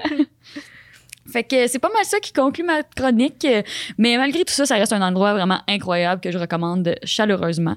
Fait 1.32 1.42
que 1.42 1.66
c'est 1.68 1.78
pas 1.78 1.88
mal 1.88 2.04
ça 2.04 2.20
qui 2.20 2.34
conclut 2.34 2.64
ma 2.64 2.82
chronique. 2.82 3.44
Euh, 3.46 3.62
Mais 3.96 4.18
malgré 4.18 4.44
tout 4.44 4.52
ça, 4.52 4.66
ça 4.66 4.74
reste 4.74 4.92
un 4.92 5.00
endroit 5.00 5.32
vraiment 5.32 5.60
incroyable 5.66 6.20
que 6.20 6.30
je 6.30 6.36
recommande 6.36 6.94
chaleureusement. 7.02 7.76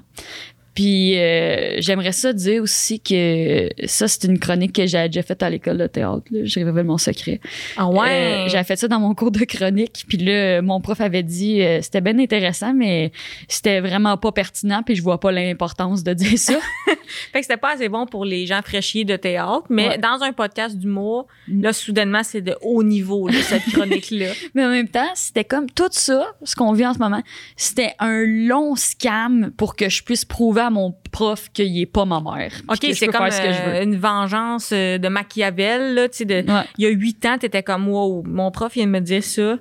Puis 0.78 1.18
euh, 1.18 1.80
j'aimerais 1.80 2.12
ça 2.12 2.32
dire 2.32 2.62
aussi 2.62 3.00
que 3.00 3.68
ça, 3.86 4.06
c'est 4.06 4.22
une 4.28 4.38
chronique 4.38 4.76
que 4.76 4.86
j'ai 4.86 5.08
déjà 5.08 5.24
faite 5.24 5.42
à 5.42 5.50
l'école 5.50 5.76
de 5.78 5.88
théâtre. 5.88 6.22
là. 6.30 6.42
Je 6.44 6.60
révèle 6.60 6.84
mon 6.84 6.98
secret. 6.98 7.40
Ah 7.76 7.88
Euh, 7.88 8.46
j'avais 8.48 8.62
fait 8.62 8.76
ça 8.76 8.86
dans 8.86 9.00
mon 9.00 9.12
cours 9.12 9.32
de 9.32 9.42
chronique. 9.44 10.04
Puis 10.08 10.18
là, 10.18 10.62
mon 10.62 10.80
prof 10.80 11.00
avait 11.00 11.24
dit 11.24 11.62
euh, 11.62 11.80
c'était 11.82 12.00
bien 12.00 12.16
intéressant, 12.20 12.74
mais 12.74 13.10
c'était 13.48 13.80
vraiment 13.80 14.16
pas 14.18 14.30
pertinent. 14.30 14.84
Puis 14.84 14.94
je 14.94 15.02
vois 15.02 15.18
pas 15.18 15.32
l'importance 15.32 16.04
de 16.04 16.12
dire 16.14 16.38
ça. 16.38 16.54
Fait 17.32 17.40
que 17.40 17.42
c'était 17.46 17.56
pas 17.56 17.72
assez 17.74 17.88
bon 17.88 18.06
pour 18.06 18.24
les 18.24 18.46
gens 18.46 18.60
fraîchiers 18.62 19.04
de 19.04 19.16
théâtre, 19.16 19.64
mais 19.70 19.88
Ouais. 19.88 19.98
dans 19.98 20.22
un 20.22 20.32
podcast 20.32 20.76
d'humour, 20.76 21.26
Mm. 21.48 21.62
là, 21.62 21.72
soudainement, 21.72 22.22
c'est 22.22 22.42
de 22.42 22.54
haut 22.62 22.84
niveau, 22.84 23.26
là, 23.26 23.34
cette 23.42 23.64
chronique-là. 23.72 24.26
mais 24.54 24.64
en 24.64 24.68
même 24.70 24.88
temps, 24.88 25.08
c'était 25.14 25.44
comme 25.44 25.68
tout 25.70 25.88
ça, 25.90 26.24
ce 26.44 26.54
qu'on 26.54 26.72
vit 26.72 26.86
en 26.86 26.94
ce 26.94 26.98
moment, 27.00 27.22
c'était 27.56 27.94
un 27.98 28.22
long 28.24 28.76
scam 28.76 29.50
pour 29.56 29.74
que 29.74 29.88
je 29.88 30.04
puisse 30.04 30.24
prouver 30.24 30.60
à 30.60 30.67
mon 30.70 30.94
prof 31.10 31.48
qu'il 31.52 31.78
est 31.78 31.86
pas 31.86 32.04
ma 32.04 32.20
mère. 32.20 32.52
OK, 32.68 32.78
c'est 32.92 33.06
comme 33.06 33.30
faire 33.30 33.32
ce 33.32 33.40
que 33.40 33.52
je 33.52 33.62
veux. 33.62 33.76
euh, 33.76 33.82
une 33.84 33.96
vengeance 33.96 34.70
euh, 34.72 34.98
de 34.98 35.08
Machiavel, 35.08 35.94
là, 35.94 36.08
tu 36.08 36.18
sais, 36.18 36.24
de... 36.24 36.50
Ouais. 36.50 36.64
Il 36.78 36.84
y 36.84 36.86
a 36.86 36.90
huit 36.90 37.24
ans, 37.26 37.36
t'étais 37.38 37.62
comme, 37.62 37.88
wow, 37.88 38.22
mon 38.26 38.50
prof 38.50 38.72
vient 38.72 38.86
de 38.86 38.90
me 38.90 39.00
dire 39.00 39.22
ça. 39.24 39.56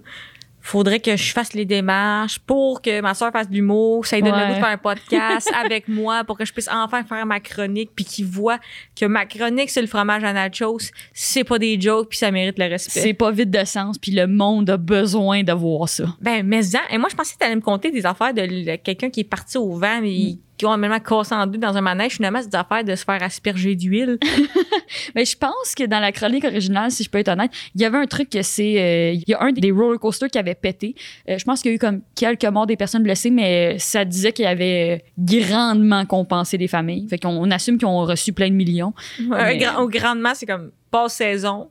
Faudrait 0.60 1.00
que 1.00 1.16
je 1.16 1.32
fasse 1.32 1.54
les 1.54 1.64
démarches 1.64 2.40
pour 2.40 2.82
que 2.82 3.00
ma 3.00 3.14
soeur 3.14 3.32
fasse 3.32 3.48
de 3.48 3.54
l'humour, 3.54 4.06
ça 4.06 4.18
lui 4.18 4.24
donne 4.24 4.38
le 4.38 4.48
goût 4.48 4.54
de 4.56 4.60
faire 4.60 4.66
un 4.66 4.78
podcast 4.78 5.50
avec 5.64 5.88
moi 5.88 6.26
pour 6.26 6.38
que 6.38 6.44
je 6.44 6.52
puisse 6.52 6.68
enfin 6.70 7.06
faire 7.06 7.26
ma 7.26 7.40
chronique 7.40 7.92
puis 7.96 8.04
qu'il 8.04 8.26
voit 8.26 8.60
que 8.94 9.06
ma 9.06 9.26
chronique 9.26 9.70
c'est 9.70 9.80
le 9.80 9.88
fromage 9.88 10.26
à 10.26 10.34
nachos, 10.34 10.80
c'est 11.14 11.46
pas 11.46 11.58
des 11.58 11.80
jokes 11.80 12.10
puis 12.10 12.18
ça 12.18 12.32
mérite 12.32 12.60
le 12.60 12.66
respect. 12.66 13.00
C'est 13.00 13.14
pas 13.14 13.32
vide 13.32 13.50
de 13.50 13.64
sens, 13.64 13.98
puis 13.98 14.12
le 14.12 14.28
monde 14.28 14.70
a 14.70 14.76
besoin 14.76 15.42
de 15.42 15.54
voir 15.54 15.88
ça. 15.88 16.04
Ben, 16.20 16.46
mais 16.46 16.64
ça. 16.64 16.82
Et 16.92 16.98
moi, 16.98 17.08
je 17.10 17.16
pensais 17.16 17.36
que 17.36 17.40
t'allais 17.40 17.56
me 17.56 17.62
conter 17.62 17.90
des 17.90 18.06
affaires 18.06 18.34
de 18.34 18.76
quelqu'un 18.76 19.10
qui 19.10 19.22
est 19.22 19.30
parti 19.30 19.58
au 19.58 19.72
vent, 19.72 20.02
mais 20.02 20.36
il- 20.60 20.66
complètement 20.66 21.00
cassé 21.00 21.36
en 21.36 21.46
deux 21.48 21.58
dans 21.58 21.76
un 21.78 21.82
manège. 21.82 22.14
Finalement, 22.14 22.40
c'est 22.42 22.50
des 22.50 22.56
affaires 22.58 22.84
de 22.84 22.96
se 22.96 23.04
faire 23.04 23.22
asperger 23.22 23.76
d'huile. 23.76 24.18
Mais 25.16 25.26
je 25.26 25.38
pense 25.38 25.76
que 25.76 25.86
dans 25.86 26.00
la 26.00 26.12
chronique 26.12 26.46
originale, 26.46 26.92
si 26.92 27.04
je 27.04 27.10
peux 27.10 27.18
être 27.20 27.28
honnête, 27.30 27.52
il 27.76 27.82
y 27.82 27.86
avait 27.86 27.98
un 27.98 28.06
truc 28.06 28.30
que 28.30 28.42
c'est. 28.42 28.80
euh, 28.80 29.12
Il 29.14 29.24
y 29.28 29.34
a 29.34 29.42
un 29.42 29.52
des 29.52 29.72
roller 29.72 30.00
coasters 30.00 30.30
qui 30.30 30.38
avait 30.38 30.56
pété. 30.56 30.96
Euh, 31.30 31.38
je 31.38 31.44
pense 31.44 31.62
qu'il 31.62 31.72
y 31.72 31.74
a 31.74 31.76
eu 31.76 31.80
comme 31.80 32.02
quelques 32.16 32.46
morts 32.46 32.68
des 32.68 32.78
personnes 32.78 33.04
blessées, 33.04 33.30
mais 33.32 33.78
ça 33.80 34.06
disait 34.06 34.32
qu'il 34.32 34.46
avait 34.46 35.04
grandement 35.20 36.06
compensé 36.06 36.58
les 36.58 36.68
familles. 36.68 37.08
Fait 37.10 37.18
qu'on 37.18 37.30
on 37.30 37.52
assume 37.52 37.78
qu'ils 37.78 37.88
ont 37.88 38.06
reçu 38.06 38.34
plein 38.34 38.50
de 38.50 38.56
millions. 38.56 38.94
Un 39.32 39.46
Mais- 39.46 39.58
grand- 39.58 39.82
au 39.84 39.90
grandement, 39.90 40.32
c'est 40.34 40.46
comme 40.46 40.72
passe 40.92 41.16
saison 41.16 41.70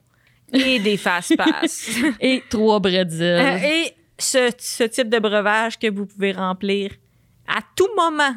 et 0.52 0.78
des 0.78 0.96
fast-pass. 0.96 1.90
Et 2.20 2.42
trois 2.48 2.76
Euh, 2.76 2.80
bretzels. 2.80 3.62
et 3.64 3.92
ce, 4.18 4.50
ce 4.58 4.84
type 4.84 5.08
de 5.08 5.18
breuvage 5.18 5.78
que 5.78 5.90
vous 5.90 6.06
pouvez 6.06 6.32
remplir 6.32 6.90
à 7.48 7.60
tout 7.74 7.88
moment 7.96 8.34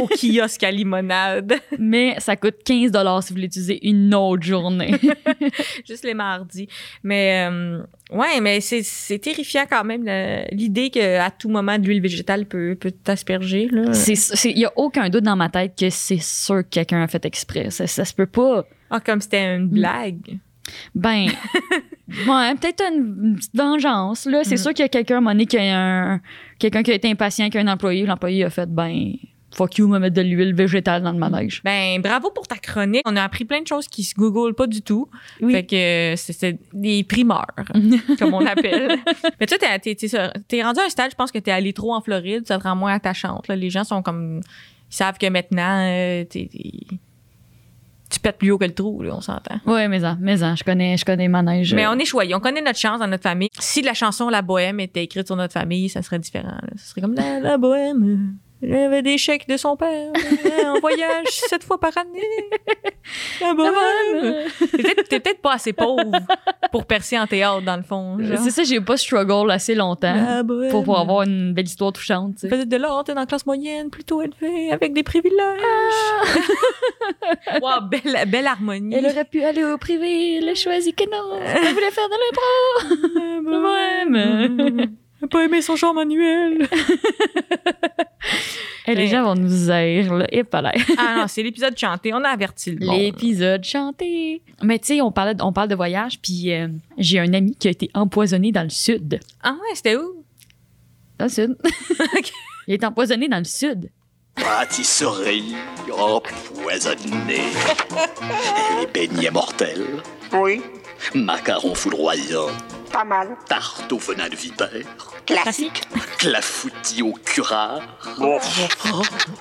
au 0.00 0.08
kiosque 0.16 0.62
à 0.62 0.70
limonade. 0.70 1.54
Mais 1.78 2.16
ça 2.18 2.36
coûte 2.36 2.56
15 2.64 2.92
si 3.22 3.32
vous 3.32 3.38
l'utilisez 3.38 3.86
une 3.86 4.14
autre 4.14 4.42
journée. 4.42 4.94
Juste 5.86 6.04
les 6.04 6.14
mardis. 6.14 6.68
Mais 7.02 7.48
euh, 7.50 7.82
ouais, 8.10 8.40
mais 8.40 8.60
c'est, 8.60 8.82
c'est 8.82 9.18
terrifiant 9.18 9.64
quand 9.68 9.84
même 9.84 10.04
l'idée 10.52 10.90
qu'à 10.90 11.30
tout 11.30 11.48
moment 11.48 11.78
de 11.78 11.86
l'huile 11.86 12.02
végétale 12.02 12.46
peut, 12.46 12.76
peut 12.78 12.92
t'asperger. 12.92 13.68
Il 13.72 14.58
y 14.58 14.64
a 14.64 14.72
aucun 14.76 15.08
doute 15.08 15.24
dans 15.24 15.36
ma 15.36 15.48
tête 15.48 15.74
que 15.78 15.90
c'est 15.90 16.22
sûr 16.22 16.62
que 16.62 16.68
quelqu'un 16.68 17.02
a 17.02 17.08
fait 17.08 17.24
exprès. 17.24 17.70
Ça, 17.70 17.86
ça 17.86 18.04
se 18.04 18.14
peut 18.14 18.26
pas. 18.26 18.64
Ah, 18.90 19.00
comme 19.00 19.20
c'était 19.20 19.56
une 19.56 19.68
blague. 19.68 20.38
Ben, 20.94 21.26
ouais, 22.08 22.54
peut-être 22.60 22.82
une, 22.92 23.16
une 23.24 23.36
petite 23.36 23.56
vengeance. 23.56 24.26
Là, 24.26 24.42
c'est 24.44 24.54
Mm. 24.54 24.58
sûr 24.58 24.70
qu'il 24.74 24.82
y 24.82 24.86
a 24.86 24.88
quelqu'un, 24.88 25.16
à 25.16 25.18
un 25.18 25.20
moment 25.20 25.32
donné, 25.32 25.46
qui 25.46 25.58
a 25.58 25.78
un, 25.78 26.20
quelqu'un 26.58 26.82
qui 26.82 26.90
a 26.90 26.94
été 26.94 27.10
impatient, 27.10 27.48
qui 27.50 27.58
a 27.58 27.60
un 27.60 27.68
employé. 27.68 28.06
L'employé 28.06 28.44
a 28.44 28.50
fait, 28.50 28.68
ben, 28.72 29.12
fuck 29.54 29.78
you, 29.78 29.88
me 29.88 29.98
mettre 29.98 30.14
de 30.14 30.22
l'huile 30.22 30.54
végétale 30.54 31.02
dans 31.02 31.12
le 31.12 31.18
manège. 31.18 31.62
Ben, 31.64 32.00
bravo 32.00 32.30
pour 32.30 32.46
ta 32.46 32.56
chronique. 32.56 33.02
On 33.06 33.16
a 33.16 33.22
appris 33.22 33.44
plein 33.44 33.60
de 33.62 33.66
choses 33.66 33.88
qui 33.88 34.02
se 34.04 34.14
googlent 34.14 34.54
pas 34.54 34.66
du 34.66 34.82
tout. 34.82 35.08
Oui. 35.40 35.52
Fait 35.52 35.64
que 35.64 36.14
c'est, 36.16 36.58
des 36.72 37.02
primeurs, 37.04 37.46
comme 38.18 38.34
on 38.34 38.44
appelle. 38.46 38.98
Mais 39.40 39.46
tu 39.46 39.56
sais, 39.58 39.78
t'es, 39.80 39.94
t'es, 40.48 40.62
rendu 40.62 40.80
à 40.80 40.84
un 40.84 40.88
stade, 40.88 41.10
je 41.10 41.16
pense 41.16 41.32
que 41.32 41.38
t'es 41.38 41.50
allé 41.50 41.72
trop 41.72 41.94
en 41.94 42.00
Floride, 42.00 42.46
ça 42.46 42.58
te 42.58 42.64
rend 42.64 42.76
moins 42.76 42.92
attachante. 42.94 43.48
Là. 43.48 43.56
Les 43.56 43.70
gens 43.70 43.84
sont 43.84 44.02
comme. 44.02 44.40
Ils 44.90 44.94
savent 44.94 45.18
que 45.18 45.26
maintenant, 45.28 45.80
euh, 45.82 46.24
t'es- 46.24 46.48
t'es- 46.50 46.96
tu 48.10 48.20
pètes 48.20 48.38
plus 48.38 48.50
haut 48.50 48.58
que 48.58 48.64
le 48.64 48.74
trou, 48.74 49.02
là, 49.02 49.14
on 49.14 49.20
s'entend. 49.20 49.56
Ouais, 49.66 49.86
mais 49.88 50.04
en, 50.04 50.16
mais 50.20 50.42
en, 50.42 50.56
je 50.56 50.64
connais, 50.64 50.96
je 50.96 51.04
connais 51.04 51.28
manège. 51.28 51.74
Mais 51.74 51.86
on 51.86 51.98
est 51.98 52.04
choyé, 52.06 52.34
on 52.34 52.40
connaît 52.40 52.62
notre 52.62 52.78
chance 52.78 53.00
dans 53.00 53.06
notre 53.06 53.22
famille. 53.22 53.48
Si 53.58 53.82
la 53.82 53.94
chanson 53.94 54.28
La 54.28 54.42
Bohème 54.42 54.80
était 54.80 55.04
écrite 55.04 55.26
sur 55.26 55.36
notre 55.36 55.52
famille, 55.52 55.88
ça 55.88 56.02
serait 56.02 56.18
différent. 56.18 56.48
là. 56.48 56.68
Ça 56.76 56.90
serait 56.90 57.00
comme 57.02 57.14
La, 57.14 57.40
la 57.40 57.58
Bohème. 57.58 58.36
Il 58.60 58.74
avait 58.74 59.02
des 59.02 59.18
chèques 59.18 59.46
de 59.48 59.56
son 59.56 59.76
père 59.76 60.12
euh, 60.16 60.64
en 60.64 60.80
voyage 60.80 61.26
sept 61.28 61.62
fois 61.62 61.78
par 61.78 61.96
année. 61.96 62.20
La. 63.40 63.54
T'es 65.08 65.20
peut-être, 65.20 65.40
pas 65.40 65.54
assez 65.54 65.72
pauvre 65.72 66.10
pour 66.72 66.84
percer 66.84 67.18
en 67.18 67.26
théâtre, 67.26 67.62
dans 67.62 67.76
le 67.76 67.84
fond. 67.84 68.18
genre. 68.18 68.38
C'est 68.38 68.50
ça, 68.50 68.64
j'ai 68.64 68.80
pas 68.80 68.96
struggle 68.96 69.50
assez 69.50 69.76
longtemps 69.76 70.42
pour, 70.70 70.82
pour 70.82 70.98
avoir 70.98 71.22
une 71.22 71.54
belle 71.54 71.66
histoire 71.66 71.92
touchante. 71.92 72.34
tu 72.34 72.40
sais. 72.40 72.48
Faisait 72.48 72.66
de 72.66 72.76
l'or, 72.76 73.04
t'es 73.04 73.14
dans 73.14 73.20
la 73.20 73.26
classe 73.26 73.46
moyenne, 73.46 73.90
plutôt 73.90 74.22
élevée, 74.22 74.72
avec 74.72 74.92
des 74.92 75.04
privilèges. 75.04 75.38
wow, 77.62 77.80
belle, 77.88 78.24
belle 78.26 78.46
harmonie. 78.46 78.94
Elle 78.94 79.06
aurait 79.06 79.24
pu 79.24 79.42
aller 79.44 79.62
au 79.62 79.78
privé, 79.78 80.38
elle 80.38 80.48
a 80.48 80.54
choisi 80.54 80.92
que 80.94 81.04
non. 81.04 81.38
Elle 81.40 81.74
voulait 81.74 81.90
faire 81.92 82.08
de 82.08 82.14
l'impro. 82.90 83.42
Bohème. 83.44 84.16
Elle 85.20 85.24
a 85.24 85.28
pas 85.28 85.44
aimé 85.44 85.62
son 85.62 85.76
chant 85.76 85.94
manuel. 85.94 86.66
Eh, 88.86 88.94
les 88.94 89.06
gens 89.06 89.22
vont 89.22 89.34
nous 89.34 89.70
haïr, 89.70 90.14
là. 90.14 90.26
Et 90.32 90.44
pas 90.44 90.62
là. 90.62 90.72
ah 90.96 91.16
non, 91.18 91.26
c'est 91.28 91.42
l'épisode 91.42 91.76
chanté. 91.76 92.14
On 92.14 92.24
a 92.24 92.28
averti 92.30 92.70
le 92.70 92.86
monde. 92.86 92.96
L'épisode 92.98 93.62
chanté. 93.62 94.40
Mais 94.62 94.78
tu 94.78 94.86
sais, 94.94 95.00
on, 95.02 95.12
parlait 95.12 95.34
de- 95.34 95.42
on 95.42 95.52
parle 95.52 95.68
de 95.68 95.74
voyage, 95.74 96.18
puis 96.20 96.52
euh, 96.54 96.68
j'ai 96.96 97.18
un 97.20 97.32
ami 97.34 97.54
qui 97.54 97.68
a 97.68 97.70
été 97.70 97.90
empoisonné 97.92 98.50
dans 98.50 98.62
le 98.62 98.70
sud. 98.70 99.20
Ah 99.42 99.50
ouais, 99.52 99.74
c'était 99.74 99.96
où? 99.96 100.24
Dans 101.18 101.26
le 101.26 101.30
sud. 101.30 101.56
Il 102.66 102.72
a 102.72 102.74
été 102.76 102.86
empoisonné 102.86 103.28
dans 103.28 103.38
le 103.38 103.44
sud. 103.44 103.90
Pâtisserie 104.36 105.54
empoisonnée. 105.90 107.42
Les 108.80 108.86
beignets 108.86 109.30
mortels. 109.30 109.84
Oui, 110.32 110.60
Macarons 111.14 111.74
foudroyants. 111.74 112.48
pas 112.92 113.04
mal. 113.04 113.28
Tarte 113.48 113.92
au 113.92 113.98
venin 113.98 114.28
de 114.28 114.36
vipère. 114.36 114.70
Classique. 115.26 115.82
Clafoutis 116.18 117.02
au 117.02 117.12
curare. 117.12 117.82
Oh, 118.20 118.38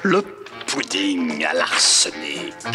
le 0.04 0.22
pudding 0.67 1.43
à 1.46 1.54
l'arsenic. 1.54 2.54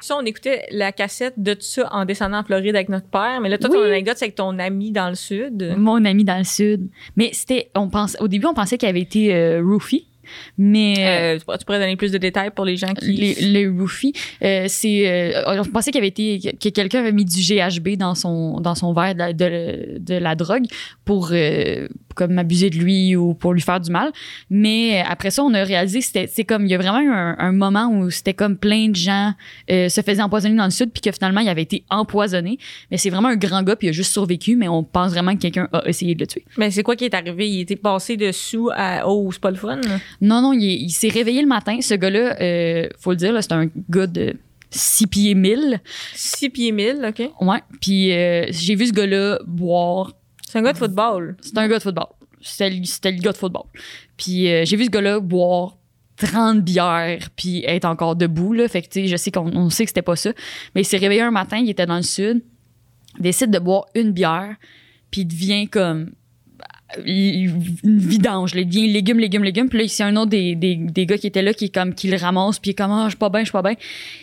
Ça, 0.00 0.16
on 0.16 0.24
écoutait 0.24 0.64
la 0.70 0.92
cassette 0.92 1.34
de 1.38 1.54
tout 1.54 1.62
ça 1.62 1.88
en 1.92 2.04
descendant 2.04 2.38
en 2.38 2.44
Floride 2.44 2.76
avec 2.76 2.88
notre 2.88 3.08
père. 3.08 3.40
Mais 3.40 3.48
là, 3.48 3.58
toi, 3.58 3.70
ton 3.70 3.80
Oui. 3.80 3.86
anecdote, 3.86 4.14
c'est 4.18 4.26
avec 4.26 4.36
ton 4.36 4.58
ami 4.58 4.92
dans 4.92 5.08
le 5.08 5.14
sud. 5.14 5.74
Mon 5.76 6.04
ami 6.04 6.24
dans 6.24 6.38
le 6.38 6.44
sud. 6.44 6.88
Mais 7.16 7.30
c'était, 7.32 7.70
on 7.74 7.88
pense, 7.88 8.16
au 8.20 8.28
début, 8.28 8.46
on 8.46 8.54
pensait 8.54 8.78
qu'il 8.78 8.88
avait 8.88 9.00
été 9.00 9.34
euh, 9.34 9.62
roofie. 9.64 10.06
Mais 10.58 10.94
Euh, 10.98 11.38
tu 11.38 11.44
pourrais- 11.44 11.58
tu 11.58 11.64
pourrais 11.64 11.78
donner 11.80 11.96
plus 11.96 12.12
de 12.12 12.18
détails 12.18 12.50
pour 12.54 12.64
les 12.64 12.76
gens 12.76 12.92
qui. 12.94 13.12
les, 13.12 13.34
les 13.34 13.68
roofies, 13.68 14.12
euh, 14.42 14.64
c'est, 14.68 15.08
euh, 15.36 15.42
on 15.46 15.64
pensait 15.64 15.90
qu'il 15.90 15.98
avait 16.00 16.08
été, 16.08 16.38
que 16.60 16.68
quelqu'un 16.68 17.00
avait 17.00 17.12
mis 17.12 17.24
du 17.24 17.40
GHB 17.40 17.96
dans 17.96 18.14
son, 18.14 18.60
dans 18.60 18.74
son 18.74 18.92
verre 18.92 19.14
de 19.14 19.18
la, 19.18 19.32
de, 19.32 19.98
de 19.98 20.14
la 20.14 20.34
drogue 20.34 20.64
pour, 21.04 21.30
euh, 21.32 21.88
comme 22.16 22.36
abuser 22.38 22.70
de 22.70 22.76
lui 22.78 23.14
ou 23.14 23.34
pour 23.34 23.52
lui 23.52 23.60
faire 23.60 23.78
du 23.80 23.92
mal. 23.92 24.10
Mais 24.50 25.04
après 25.08 25.30
ça, 25.30 25.44
on 25.44 25.54
a 25.54 25.62
réalisé, 25.62 26.00
c'était, 26.00 26.26
c'est 26.26 26.42
comme, 26.42 26.64
il 26.66 26.70
y 26.70 26.74
a 26.74 26.78
vraiment 26.78 26.98
eu 27.00 27.08
un, 27.10 27.36
un 27.38 27.52
moment 27.52 27.88
où 27.92 28.10
c'était 28.10 28.34
comme 28.34 28.56
plein 28.56 28.88
de 28.88 28.96
gens 28.96 29.32
euh, 29.70 29.88
se 29.88 30.00
faisaient 30.00 30.22
empoisonner 30.22 30.56
dans 30.56 30.64
le 30.64 30.70
sud 30.70 30.90
puis 30.90 31.00
que 31.02 31.12
finalement, 31.12 31.40
il 31.40 31.48
avait 31.48 31.62
été 31.62 31.84
empoisonné. 31.90 32.58
Mais 32.90 32.96
c'est 32.96 33.10
vraiment 33.10 33.28
un 33.28 33.36
grand 33.36 33.62
gars 33.62 33.76
puis 33.76 33.86
il 33.86 33.90
a 33.90 33.92
juste 33.92 34.12
survécu, 34.12 34.56
mais 34.56 34.66
on 34.68 34.82
pense 34.82 35.12
vraiment 35.12 35.34
que 35.36 35.40
quelqu'un 35.42 35.68
a 35.72 35.82
essayé 35.86 36.14
de 36.14 36.20
le 36.20 36.26
tuer. 36.26 36.44
Mais 36.58 36.70
c'est 36.72 36.82
quoi 36.82 36.96
qui 36.96 37.04
est 37.04 37.14
arrivé? 37.14 37.48
Il 37.48 37.60
était 37.60 37.76
passé 37.76 38.16
dessous 38.16 38.70
à. 38.74 39.06
Oh, 39.06 39.30
c'est 39.30 39.40
pas 39.40 39.50
le 39.50 39.56
fun. 39.56 39.76
là. 39.76 39.98
Non, 40.20 40.40
non, 40.42 40.52
il, 40.52 40.64
est- 40.64 40.76
il 40.78 40.90
s'est 40.90 41.08
réveillé 41.08 41.42
le 41.42 41.48
matin. 41.48 41.78
Ce 41.80 41.94
gars-là, 41.94 42.40
euh, 42.40 42.88
faut 42.98 43.10
le 43.10 43.16
dire, 43.16 43.32
là, 43.32 43.42
c'est 43.42 43.52
un 43.52 43.68
gars 43.90 44.06
de 44.06 44.34
6 44.70 45.06
pieds 45.06 45.34
1000. 45.34 45.80
6 46.14 46.50
pieds 46.50 46.72
1000, 46.72 47.04
OK? 47.08 47.30
Ouais. 47.40 47.58
Puis 47.80 48.12
euh, 48.12 48.46
j'ai 48.50 48.74
vu 48.74 48.86
ce 48.86 48.92
gars-là 48.92 49.38
boire. 49.46 50.12
C'est 50.46 50.58
un 50.58 50.62
gars 50.62 50.72
de 50.72 50.78
football. 50.78 51.36
C'est 51.40 51.58
un 51.58 51.68
gars 51.68 51.78
de 51.78 51.82
football. 51.82 52.06
C'était 52.40 53.10
le 53.10 53.20
gars 53.20 53.32
de 53.32 53.36
football. 53.36 53.64
Puis 54.16 54.50
euh, 54.50 54.64
j'ai 54.64 54.76
vu 54.76 54.84
ce 54.84 54.90
gars-là 54.90 55.20
boire 55.20 55.76
30 56.16 56.62
bières 56.62 57.28
puis 57.36 57.64
être 57.66 57.84
encore 57.84 58.16
debout. 58.16 58.52
Là. 58.52 58.68
Fait 58.68 58.82
que, 58.82 58.88
tu 58.88 59.02
sais, 59.02 59.06
je 59.08 59.16
sais 59.16 59.30
qu'on 59.30 59.54
on 59.54 59.70
sait 59.70 59.84
que 59.84 59.90
c'était 59.90 60.02
pas 60.02 60.16
ça. 60.16 60.32
Mais 60.74 60.82
il 60.82 60.84
s'est 60.84 60.96
réveillé 60.96 61.22
un 61.22 61.30
matin, 61.30 61.58
il 61.58 61.68
était 61.68 61.86
dans 61.86 61.96
le 61.96 62.02
sud, 62.02 62.42
décide 63.18 63.50
de 63.50 63.58
boire 63.58 63.86
une 63.94 64.12
bière, 64.12 64.56
puis 65.10 65.24
devient 65.24 65.68
comme 65.68 66.12
une 67.04 67.98
vidange, 67.98 68.52
devient 68.52 68.86
légumes, 68.86 69.18
légumes, 69.18 69.42
légumes. 69.42 69.68
Puis 69.68 69.78
là, 69.78 69.88
c'est 69.88 70.02
un 70.04 70.16
autre 70.16 70.30
des, 70.30 70.54
des, 70.54 70.76
des 70.76 71.06
gars 71.06 71.18
qui 71.18 71.26
était 71.26 71.42
là 71.42 71.52
qui 71.52 71.70
comme 71.70 71.94
qui 71.94 72.08
le 72.08 72.16
ramasse, 72.16 72.58
puis 72.58 72.70
il 72.70 72.72
est 72.72 72.74
comme 72.74 72.92
ah, 72.92 73.04
je 73.06 73.10
suis 73.10 73.18
pas 73.18 73.28
bien, 73.28 73.40
je 73.40 73.46
suis 73.46 73.52
pas 73.52 73.62
bien. 73.62 73.74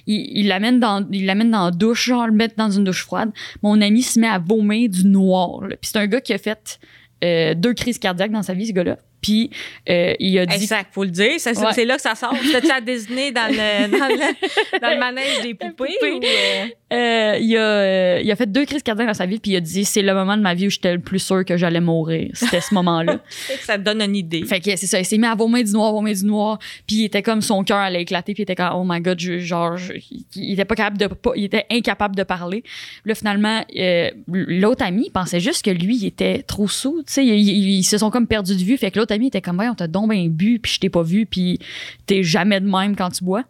Il 0.08 0.48
l'amène 0.48 0.80
dans 0.80 1.06
il 1.12 1.26
l'amène 1.26 1.52
dans 1.52 1.66
la 1.66 1.72
douche, 1.72 2.06
genre 2.08 2.28
le 2.28 2.34
mettre 2.34 2.56
dans 2.56 2.72
une 2.72 2.84
douche 2.84 3.04
froide. 3.04 3.32
Mon 3.62 3.82
ami 3.82 4.02
se 4.02 4.20
met 4.20 4.28
à 4.28 4.40
vomir 4.40 4.90
du 4.90 5.06
noir. 5.06 5.62
là. 5.62 5.76
Puis 5.76 5.92
c'est 5.92 6.00
un 6.00 6.08
gars 6.08 6.22
qui 6.22 6.34
a 6.34 6.38
fait 6.38 6.80
euh, 7.24 7.54
deux 7.54 7.74
crises 7.74 8.00
cardiaques 8.00 8.32
dans 8.32 8.44
sa 8.44 8.54
vie, 8.54 8.68
ce 8.68 8.74
gars-là. 8.74 8.98
Puis 9.24 9.50
euh, 9.90 10.14
il 10.20 10.38
a 10.38 10.46
dit 10.46 10.56
Exact, 10.56 10.90
faut 10.94 11.04
le 11.04 11.10
dire. 11.10 11.32
C'est, 11.38 11.58
Ouais. 11.58 11.86
là 11.86 11.96
que 11.96 12.02
ça 12.02 12.14
sort. 12.14 12.36
C'était-tu 12.44 12.72
à 12.72 12.80
Disney 12.82 13.32
dans 13.32 13.48
le, 13.50 13.88
dans 14.00 14.08
le, 14.08 14.80
dans 14.80 14.90
le 14.92 15.00
manège 15.00 15.42
des 15.42 15.54
poupées? 15.56 15.72
poupées. 16.00 16.12
ou, 16.14 16.20
euh, 16.24 16.68
Euh, 16.94 17.38
il, 17.42 17.58
a, 17.58 18.20
il 18.22 18.32
a 18.32 18.36
fait 18.36 18.46
deux 18.52 18.66
crises 18.66 18.84
cardiaques 18.84 19.08
dans 19.08 19.16
sa 19.16 19.26
vie, 19.26 19.40
puis 19.40 19.52
il 19.52 19.56
a 19.56 19.60
dit 19.62 19.84
c'est 19.84 20.04
le 20.04 20.14
moment 20.14 20.38
de 20.38 20.44
ma 20.44 20.54
vie 20.54 20.68
où 20.68 20.70
j'étais 20.70 20.94
le 20.94 21.00
plus 21.00 21.18
sûr 21.18 21.44
que 21.44 21.58
j'allais 21.58 21.80
mourir. 21.82 22.30
C'était 22.34 22.62
ce 22.62 22.72
moment-là. 22.76 23.20
ça 23.62 23.80
te 23.80 23.84
donne 23.84 24.00
une 24.04 24.16
idée. 24.16 24.44
fait 24.46 24.60
que 24.60 24.76
c'est 24.76 24.86
ça, 24.86 25.00
il 25.00 25.06
s'est 25.06 25.18
mis 25.18 25.26
à 25.26 25.34
vomir 25.34 25.64
du 25.64 25.72
noir, 25.72 25.92
vomir 25.92 26.14
du 26.16 26.24
noir, 26.26 26.60
puis 26.86 26.98
il 26.98 27.06
était 27.06 27.24
comme 27.24 27.42
son 27.42 27.64
cœur 27.64 27.78
allait 27.80 28.04
éclater, 28.04 28.36
puis 28.36 28.42
il 28.42 28.44
était 28.44 28.54
comme 28.56 28.70
oh 28.76 28.84
my 28.88 29.02
god, 29.02 29.20
je- 29.20 29.40
genre 29.40 29.76
je- 29.76 29.94
il- 30.12 30.26
il 30.36 30.54
était 30.54 30.66
pas 30.66 30.76
capable 30.76 31.00
de 31.00 31.08
pas- 31.08 31.32
il 31.36 31.46
était 31.46 31.66
incapable 31.72 32.16
de 32.16 32.22
parler. 32.24 32.62
Là 33.06 33.16
finalement 33.16 33.66
euh, 33.76 34.12
l'autre 34.28 34.84
ami 34.86 35.10
pensait 35.12 35.40
juste 35.40 35.66
que 35.66 35.72
lui 35.72 35.96
il 35.98 36.06
était 36.06 36.44
trop 36.44 36.68
sous, 36.68 37.02
tu 37.08 37.14
sais, 37.14 37.26
ils, 37.26 37.34
ils- 37.34 37.78
ils 37.80 37.84
se 37.84 37.98
sont 37.98 38.12
comme 38.12 38.28
perdus 38.28 38.56
de 38.56 38.64
vue, 38.64 38.78
fait 38.78 38.92
que 38.92 39.00
l'autre 39.00 39.13
ami 39.14 39.28
était 39.28 39.42
comme 39.42 39.62
on 39.62 39.76
t'a 39.76 39.88
donc 39.88 40.10
bien 40.10 40.28
bu, 40.28 40.60
puis 40.60 40.74
je 40.74 40.80
t'ai 40.80 40.90
pas 40.90 41.04
vu, 41.04 41.26
puis 41.26 41.60
t'es 42.06 42.24
jamais 42.24 42.60
de 42.60 42.70
même 42.70 42.96
quand 42.96 43.10
tu 43.10 43.24
bois. 43.24 43.44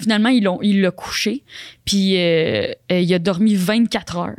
Finalement, 0.00 0.30
il 0.30 0.80
l'a 0.80 0.90
couché, 0.90 1.44
puis 1.84 2.16
euh, 2.16 2.72
euh, 2.90 3.00
il 3.00 3.14
a 3.14 3.18
dormi 3.18 3.54
24 3.54 4.16
heures. 4.16 4.34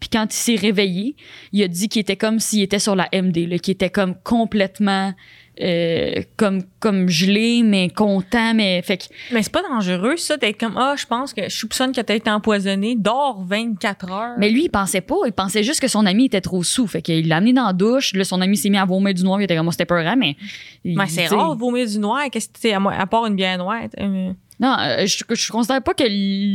Puis 0.00 0.10
quand 0.12 0.26
il 0.34 0.36
s'est 0.36 0.56
réveillé, 0.56 1.16
il 1.52 1.62
a 1.62 1.68
dit 1.68 1.88
qu'il 1.88 2.00
était 2.00 2.16
comme 2.16 2.40
s'il 2.40 2.62
était 2.62 2.78
sur 2.78 2.94
la 2.94 3.08
MD, 3.14 3.58
qu'il 3.60 3.72
était 3.72 3.90
comme 3.90 4.16
complètement 4.22 5.14
euh, 5.60 6.22
comme, 6.36 6.62
comme 6.80 7.08
gelé, 7.08 7.62
mais 7.62 7.88
content, 7.88 8.54
mais 8.54 8.82
fait 8.82 8.96
que 8.96 9.04
Mais 9.32 9.42
c'est 9.42 9.52
pas 9.52 9.62
dangereux, 9.62 10.16
ça, 10.16 10.36
d'être 10.36 10.58
comme, 10.58 10.76
ah, 10.76 10.94
je 10.98 11.06
pense 11.06 11.32
que 11.32 11.48
je 11.48 11.56
soupçonne 11.56 11.92
que 11.92 12.00
t'as 12.00 12.14
été 12.14 12.30
empoisonné, 12.30 12.96
dors 12.96 13.44
24 13.44 14.10
heures. 14.10 14.34
Mais 14.38 14.50
lui, 14.50 14.64
il 14.64 14.68
pensait 14.68 15.00
pas. 15.00 15.16
Il 15.26 15.32
pensait 15.32 15.62
juste 15.62 15.80
que 15.80 15.88
son 15.88 16.06
ami 16.06 16.26
était 16.26 16.40
trop 16.40 16.62
sous. 16.62 16.86
Fait 16.86 17.02
qu'il 17.02 17.28
l'a 17.28 17.36
amené 17.36 17.52
dans 17.52 17.66
la 17.66 17.72
douche. 17.72 18.14
Là, 18.14 18.24
son 18.24 18.40
ami 18.40 18.56
s'est 18.56 18.70
mis 18.70 18.78
à 18.78 18.84
vomir 18.84 19.14
du 19.14 19.22
noir. 19.22 19.40
Il 19.40 19.44
était 19.44 19.56
comme, 19.56 19.64
moi, 19.64 19.72
c'était 19.72 19.84
peurant, 19.84 20.16
mais. 20.16 20.36
Mais 20.84 21.06
c'est 21.06 21.26
rare, 21.28 21.54
vomir 21.56 21.86
du 21.86 21.98
noir. 21.98 22.24
Qu'est-ce 22.30 22.48
que 22.48 22.68
à, 22.72 23.00
à 23.00 23.06
part 23.06 23.26
une 23.26 23.36
bière 23.36 23.58
noire? 23.58 23.82
euh, 24.00 24.32
Non, 24.60 24.76
euh, 24.78 25.06
je, 25.06 25.24
je 25.34 25.50
considère 25.52 25.82
pas 25.82 25.94
que 25.94 26.04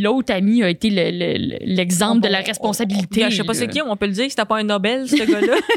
l'autre 0.04 0.34
ami 0.34 0.64
a 0.64 0.70
été 0.70 0.90
le- 0.90 1.12
le- 1.12 1.38
le- 1.38 1.58
l'exemple 1.62 2.22
de 2.22 2.28
la 2.30 2.40
on- 2.42 2.44
responsabilité. 2.46 3.26
on- 3.26 3.30
je 3.30 3.38
sais 3.38 3.44
pas 3.44 3.54
c'est 3.54 3.68
qui, 3.68 3.82
on 3.82 3.96
peut 3.98 4.08
le 4.08 4.14
dire, 4.14 4.26
c'était 4.30 4.46
pas 4.46 4.58
un 4.58 4.64
Nobel, 4.64 5.08
ce 5.08 5.16
gars-là. 5.18 5.56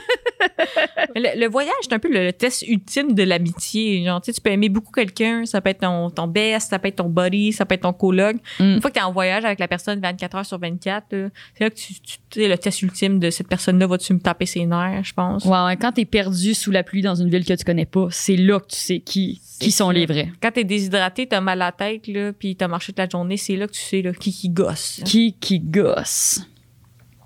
Le, 1.15 1.39
le 1.39 1.47
voyage, 1.49 1.73
c'est 1.83 1.93
un 1.93 1.99
peu 1.99 2.09
le, 2.13 2.33
test 2.33 2.63
ultime 2.67 3.15
de 3.15 3.23
l'amitié. 3.23 4.05
Genre, 4.05 4.21
tu 4.21 4.27
sais, 4.27 4.33
tu 4.33 4.41
peux 4.41 4.51
aimer 4.51 4.69
beaucoup 4.69 4.91
quelqu'un, 4.93 5.45
ça 5.45 5.61
peut 5.61 5.71
être 5.71 5.81
ton, 5.81 6.11
ton 6.11 6.27
best, 6.27 6.71
ça 6.71 6.79
peut 6.79 6.89
être 6.89 6.97
ton 6.97 7.09
buddy, 7.09 7.53
ça 7.53 7.65
peut 7.67 7.75
être 7.75 7.83
ton 7.83 7.93
coloc. 7.93 8.37
Mm. 8.59 8.63
Une 8.75 8.81
fois 8.81 8.91
que 8.91 8.95
tu 8.97 9.01
es 9.01 9.05
en 9.05 9.13
voyage 9.13 9.45
avec 9.45 9.59
la 9.59 9.69
personne 9.69 10.01
24 10.01 10.37
heures 10.37 10.47
sur 10.47 10.59
24, 10.59 11.15
là, 11.15 11.29
c'est 11.55 11.65
là 11.65 11.71
que 11.71 11.75
tu, 11.77 11.95
tu 11.95 12.17
tu 12.31 12.41
sais, 12.41 12.49
le 12.49 12.57
test 12.57 12.81
ultime 12.83 13.19
de 13.19 13.29
cette 13.31 13.47
personne-là, 13.49 13.87
vas-tu 13.87 14.15
me 14.15 14.19
taper 14.21 14.47
ses 14.47 14.65
nerfs, 14.65 15.05
je 15.05 15.13
pense. 15.13 15.45
Ouais, 15.45 15.65
ouais, 15.67 15.77
quand 15.77 15.93
t'es 15.93 16.07
perdu 16.07 16.55
sous 16.55 16.71
la 16.71 16.83
pluie 16.83 17.03
dans 17.03 17.15
une 17.15 17.29
ville 17.29 17.45
que 17.45 17.53
tu 17.53 17.65
connais 17.65 17.85
pas, 17.87 18.07
c'est 18.11 18.37
là 18.37 18.59
que 18.59 18.69
tu 18.69 18.77
sais 18.77 19.01
qui, 19.01 19.41
qui 19.61 19.71
sont 19.71 19.91
les 19.91 20.07
vrais. 20.07 20.29
Quand 20.43 20.51
t'es 20.51 20.65
déshydraté, 20.65 21.27
t'as 21.27 21.41
mal 21.43 21.61
à 21.61 21.67
la 21.67 21.73
tête, 21.73 22.03
là, 22.13 22.33
puis 22.33 22.55
t'as 22.57 22.69
marché 22.69 22.93
toute 22.93 22.99
la 22.99 23.09
journée, 23.09 23.37
c'est 23.37 23.57
là 23.57 23.67
que 23.67 23.73
tu 23.73 23.81
sais 23.81 24.03
là, 24.03 24.13
qui 24.13 24.33
qui 24.33 24.49
gosse. 24.49 25.01
Qui 25.05 25.35
qui 25.41 25.59
gosse? 25.61 26.41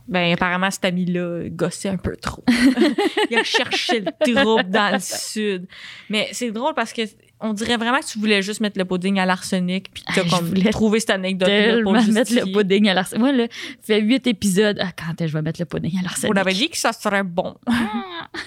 Ben, 0.08 0.32
apparemment, 0.32 0.70
cet 0.70 0.84
ami-là 0.84 1.48
gossait 1.48 1.88
un 1.88 1.96
peu 1.96 2.16
trop. 2.16 2.44
il 3.30 3.36
a 3.36 3.42
cherché 3.42 4.00
le 4.00 4.12
trouble 4.20 4.70
dans 4.70 4.92
le 4.94 5.00
sud. 5.00 5.66
Mais 6.08 6.28
c'est 6.32 6.52
drôle 6.52 6.74
parce 6.74 6.92
que 6.92 7.02
on 7.40 7.52
dirait 7.52 7.76
vraiment 7.76 7.98
que 7.98 8.06
tu 8.06 8.18
voulais 8.18 8.40
juste 8.40 8.60
mettre 8.60 8.78
le 8.78 8.84
pudding 8.84 9.18
à 9.18 9.26
l'arsenic 9.26 9.90
puis 9.92 10.02
t'as 10.14 10.24
comme 10.28 10.54
trouvé 10.70 11.00
cette 11.00 11.10
anecdote-là 11.10 11.64
Tellement 11.66 11.82
pour 11.82 11.92
le 11.92 12.12
mettre 12.12 12.30
le 12.32 12.36
justifier. 12.36 12.52
pudding 12.52 12.88
à 12.88 12.94
l'arsenic. 12.94 13.20
Moi, 13.20 13.32
là, 13.32 13.46
fait 13.82 14.00
huit 14.00 14.26
épisodes. 14.26 14.78
Ah, 14.80 14.92
quand 14.96 15.10
est-ce 15.12 15.18
que 15.18 15.26
je 15.26 15.32
vais 15.34 15.42
mettre 15.42 15.60
le 15.60 15.66
pudding 15.66 15.98
à 15.98 16.02
l'arsenic? 16.02 16.32
On 16.32 16.36
avait 16.40 16.54
dit 16.54 16.70
que 16.70 16.78
ça 16.78 16.92
serait 16.92 17.24
bon. 17.24 17.56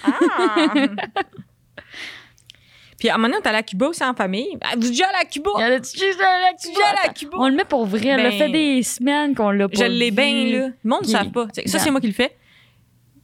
Ah. 0.04 0.74
Puis 3.00 3.10
à 3.10 3.16
un 3.16 3.18
moment 3.18 3.30
donné, 3.30 3.40
on 3.42 3.46
est 3.46 3.48
allé 3.48 3.58
à 3.60 3.64
Cuba 3.64 3.88
aussi 3.88 4.04
en 4.04 4.14
famille. 4.14 4.58
Ah, 4.62 4.74
Vous 4.78 4.84
êtes 4.86 4.92
déjà 4.92 5.08
allé 5.08 5.18
à 5.22 5.26
Cuba? 5.26 5.50
Là, 5.58 5.80
déjà 5.80 5.88
allé 6.28 7.00
à 7.10 7.14
Cuba? 7.14 7.38
On 7.40 7.48
le 7.50 7.56
met 7.56 7.66
pour 7.66 7.86
vrai. 7.86 8.08
Elle 8.08 8.20
a 8.26 8.30
Ben, 8.30 8.38
fait 8.38 8.50
des 8.50 8.84
semaines 8.84 9.34
qu'on 9.36 9.52
l'a 9.52 9.68
pas 9.70 9.78
Je 9.80 9.86
l'ai 9.86 10.10
vu. 10.10 10.16
bien, 10.16 10.34
là. 10.60 10.68
Le 10.84 10.90
monde 10.90 11.04
ne 11.04 11.08
savent 11.08 11.32
pas. 11.32 11.48
Ça, 11.66 11.80
c'est 11.80 11.92
moi 11.92 12.02
qui 12.02 12.08
le 12.08 12.14
fais. 12.14 12.36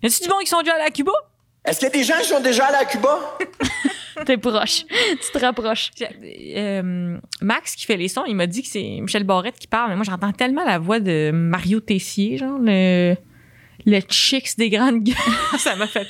Y 0.02 0.08
a-tu 0.08 0.24
du 0.24 0.30
monde 0.30 0.42
qui 0.42 0.48
sont 0.50 0.60
déjà 0.62 0.74
allés 0.76 0.86
à 0.86 0.92
Cuba? 0.92 1.12
Est-ce 1.66 1.80
qu'il 1.80 1.88
y 1.88 1.92
a 1.92 1.94
des 1.94 2.04
gens 2.04 2.18
qui 2.22 2.28
sont 2.28 2.40
déjà 2.42 2.66
allés 2.68 2.78
à 2.78 2.86
Cuba? 2.86 3.38
T'es 4.26 4.38
proche. 4.38 4.86
tu 4.86 5.32
te 5.34 5.38
rapproches. 5.40 5.92
Euh, 6.56 7.18
Max 7.42 7.76
qui 7.76 7.86
fait 7.86 7.98
les 7.98 8.08
sons, 8.08 8.24
il 8.26 8.36
m'a 8.36 8.48
dit 8.48 8.62
que 8.62 8.70
c'est 8.70 9.00
Michel 9.02 9.24
Barrette 9.26 9.60
qui 9.60 9.68
parle, 9.68 9.90
mais 9.90 9.96
moi 9.98 10.06
j'entends 10.06 10.32
tellement 10.32 10.64
la 10.64 10.80
voix 10.80 11.00
de 11.02 11.32
Mario 11.34 11.82
Tessier, 11.82 12.38
genre 12.38 12.58
le 12.62 13.16
le 13.86 14.00
chicks 14.10 14.58
des 14.58 14.70
grandes 14.70 15.04
gueules. 15.04 15.16
ça 15.60 15.76
m'a 15.76 15.88
fait 15.88 16.08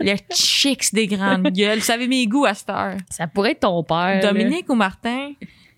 le 0.00 0.14
chicks 0.32 0.92
des 0.92 1.06
grandes 1.06 1.50
gueules. 1.52 1.78
Vous 1.78 1.84
savez 1.84 2.06
mes 2.08 2.26
goûts 2.26 2.46
à 2.46 2.54
cette 2.54 2.70
heure. 2.70 2.96
Ça 3.10 3.26
pourrait 3.26 3.52
être 3.52 3.60
ton 3.60 3.82
père. 3.82 3.96
là. 3.96 4.20
Dominique 4.20 4.68
ou 4.68 4.74
Martin? 4.74 5.32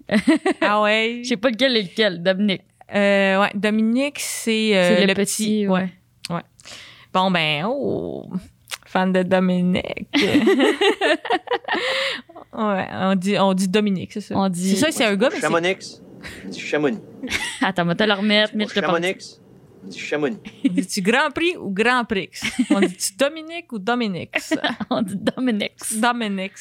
Ah 0.61 0.83
ouais. 0.83 1.21
Je 1.23 1.29
sais 1.31 1.37
pas 1.37 1.49
lequel 1.51 1.77
est 1.77 1.83
lequel. 1.83 2.23
Dominique. 2.23 2.63
Euh, 2.95 3.41
ouais, 3.41 3.51
Dominique 3.55 4.19
c'est 4.19 4.77
euh, 4.77 4.97
C'est 4.99 5.07
le, 5.07 5.15
petit. 5.15 5.67
ouais. 5.67 5.89
Bon 7.15 7.31
ben 7.31 7.65
oh 7.67 8.31
fan 8.87 9.13
de 9.13 9.23
Dominique. 9.23 10.07
ouais, 12.53 12.87
on 12.93 13.15
dit 13.15 13.39
on 13.39 13.55
dit 13.55 13.69
Dominique, 13.69 14.13
c'est 14.13 14.21
ça. 14.21 14.35
On 14.37 14.49
dit- 14.49 14.71
C'est 14.77 14.77
ça, 14.77 14.91
c'est 14.91 15.05
un 15.05 15.17
gars 15.17 15.31
mais 15.33 15.41
Chamonix. 15.41 16.01
Chamonix. 16.57 16.99
Attends, 17.63 17.83
on 17.85 17.87
va 17.87 17.95
te 17.95 18.05
le 18.05 18.13
remettre. 18.13 18.55
Mitch, 18.55 18.69
je 18.71 18.75
te 18.75 18.81
parle. 18.81 19.01
Chamonix. 19.91 19.93
Du 19.97 19.99
Chamonix. 19.99 20.39
Dis-tu 20.65 21.03
Grand 21.03 21.31
Prix 21.31 21.57
ou 21.57 21.71
Grand 21.71 22.05
Prix? 22.05 22.31
On 22.71 22.81
dit-tu 22.81 23.13
Dominique 23.19 23.73
ou 23.73 23.79
Dominique? 23.79 24.35
On 24.91 25.03
dit 25.03 25.17
Dominique. 25.17 25.73
Dominique. 25.97 26.53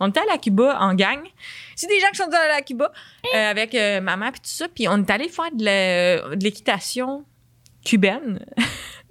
On 0.00 0.08
était 0.08 0.20
allé 0.20 0.30
à 0.32 0.38
Cuba 0.38 0.78
en 0.80 0.94
gang. 0.94 1.20
C'est 1.74 1.86
des 1.88 1.98
gens 2.00 2.08
qui 2.10 2.16
sont 2.18 2.24
allés 2.24 2.52
à 2.56 2.62
Cuba 2.62 2.92
euh, 3.34 3.50
avec 3.50 3.74
euh, 3.74 4.00
maman 4.00 4.30
puis 4.32 4.40
tout 4.40 4.48
ça. 4.50 4.68
Puis 4.68 4.86
on 4.88 4.98
est 4.98 5.10
allé 5.10 5.28
faire 5.28 5.50
de 5.52 5.64
la- 5.64 6.36
de 6.36 6.44
l'équitation 6.44 7.24
cubaine. 7.84 8.44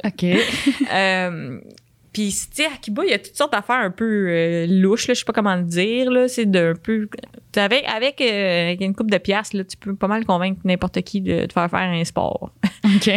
OK. 0.03 0.23
Euh, 0.93 1.59
puis, 2.15 2.29
tu 2.29 2.63
sais, 2.63 2.65
à 2.65 2.77
Cuba, 2.81 3.03
il 3.05 3.09
y 3.09 3.13
a 3.13 3.19
toutes 3.19 3.35
sortes 3.35 3.51
d'affaires 3.51 3.75
un 3.75 3.91
peu 3.91 4.27
euh, 4.29 4.67
louches, 4.69 5.09
là, 5.09 5.13
je 5.13 5.19
sais 5.19 5.25
pas 5.25 5.33
comment 5.33 5.53
le 5.57 5.63
dire. 5.63 6.09
Là, 6.09 6.29
c'est 6.29 6.45
d'un 6.45 6.73
peu. 6.73 7.09
Avec, 7.57 7.83
avec, 7.85 8.21
euh, 8.21 8.73
une 8.79 8.95
coupe 8.95 9.11
de 9.11 9.17
piastres, 9.17 9.57
là, 9.57 9.65
tu 9.65 9.75
peux 9.75 9.95
pas 9.95 10.07
mal 10.07 10.25
convaincre 10.25 10.61
n'importe 10.63 11.01
qui 11.01 11.19
de 11.19 11.45
te 11.45 11.51
faire 11.51 11.69
faire 11.69 11.79
un 11.81 12.03
sport. 12.05 12.53
OK. 12.85 13.09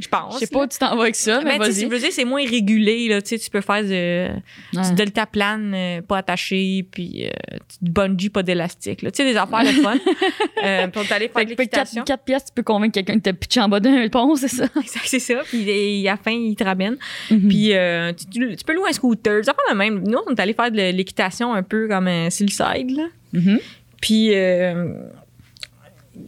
Je 0.00 0.08
pense. 0.08 0.34
Je 0.34 0.38
sais 0.40 0.46
pas 0.46 0.60
où 0.60 0.66
tu 0.66 0.78
t'en 0.78 0.96
vas 0.96 1.02
avec 1.02 1.14
ça, 1.14 1.40
mais 1.42 1.52
sais, 1.52 1.58
vas-y. 1.58 1.80
je 1.82 1.86
veux 1.86 1.98
dire, 1.98 2.08
c'est 2.12 2.24
moins 2.24 2.44
régulé, 2.46 3.08
là. 3.08 3.20
Tu 3.20 3.28
sais, 3.30 3.38
tu 3.38 3.50
peux 3.50 3.60
faire 3.60 3.82
de, 3.82 4.28
Ouais. 4.76 4.88
du 4.88 4.94
deltaplane 4.94 5.72
euh, 5.74 6.02
pas 6.02 6.18
attaché, 6.18 6.86
puis 6.90 7.26
euh, 7.26 7.56
du 7.82 7.90
bungee 7.90 8.30
pas 8.30 8.42
d'élastique, 8.42 9.02
là. 9.02 9.10
Tu 9.10 9.22
sais, 9.22 9.30
des 9.30 9.36
affaires 9.36 9.62
le 9.64 9.70
fun. 9.82 9.96
euh, 10.64 10.86
est 10.86 11.12
allé 11.12 11.28
faire 11.28 11.44
de 11.44 11.50
l'équitation. 11.50 12.04
4, 12.04 12.24
pièces, 12.24 12.44
tu 12.46 12.52
peux 12.54 12.62
convaincre 12.62 12.94
quelqu'un 12.94 13.16
de 13.16 13.20
te 13.20 13.30
pitcher 13.30 13.60
en 13.60 13.68
bas 13.68 13.80
d'un 13.80 14.08
pont, 14.08 14.34
c'est 14.36 14.48
ça? 14.48 14.64
Exact, 14.64 15.04
c'est 15.04 15.18
ça. 15.18 15.42
Puis 15.44 15.58
il- 15.58 16.08
à 16.08 16.12
la 16.12 16.16
fin, 16.16 16.30
il 16.32 16.54
te 16.56 16.64
ramène. 16.64 16.96
Mhm. 17.30 17.48
Puis 17.48 17.74
euh, 17.74 18.12
tu, 18.12 18.64
peux 18.64 18.74
louer 18.74 18.90
un 18.90 18.92
scooter. 18.92 19.44
Ça 19.44 19.52
fait 19.52 19.72
le 19.72 19.76
même. 19.76 20.02
Nous, 20.06 20.18
on 20.26 20.34
est 20.34 20.40
allé 20.40 20.52
faire 20.52 20.70
de 20.70 20.76
l'équitation 20.76 21.52
un 21.52 21.62
peu 21.62 21.88
comme 21.88 22.08
un 22.08 22.30
side, 22.30 22.50
là. 22.90 23.06
Mhm. 23.32 23.58
Puis 24.00 24.34
euh, 24.34 24.94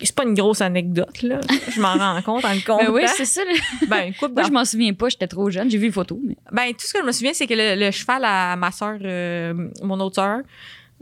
c'est 0.02 0.14
pas 0.14 0.24
une 0.24 0.34
grosse 0.34 0.60
anecdote, 0.60 1.22
là. 1.22 1.40
Je 1.74 1.80
m'en 1.80 1.94
rends 1.94 2.20
compte 2.22 2.44
en 2.44 2.52
le 2.52 2.60
comptant. 2.64 2.84
Ben 2.84 2.90
oui, 2.92 3.02
c'est 3.16 3.24
ça. 3.24 3.42
Ben, 3.88 4.12
Moi, 4.20 4.30
je 4.44 4.48
d'en- 4.48 4.52
m'en 4.52 4.64
souviens 4.64 4.92
pas, 4.92 5.08
j'étais 5.08 5.26
trop 5.28 5.50
jeune. 5.50 5.70
J'ai 5.70 5.78
vu 5.78 5.86
les 5.86 5.92
photos. 5.92 6.18
Mais... 6.24 6.36
Ben, 6.52 6.72
tout 6.72 6.86
ce 6.86 6.92
que 6.92 7.00
je 7.00 7.04
me 7.06 7.12
souviens, 7.12 7.32
c'est 7.34 7.46
que 7.46 7.54
le, 7.54 7.86
le 7.86 7.90
cheval 7.90 8.22
à 8.24 8.56
ma 8.56 8.70
soeur, 8.70 8.98
mon 9.82 9.98
autre 10.00 10.16
soeur, 10.16 10.40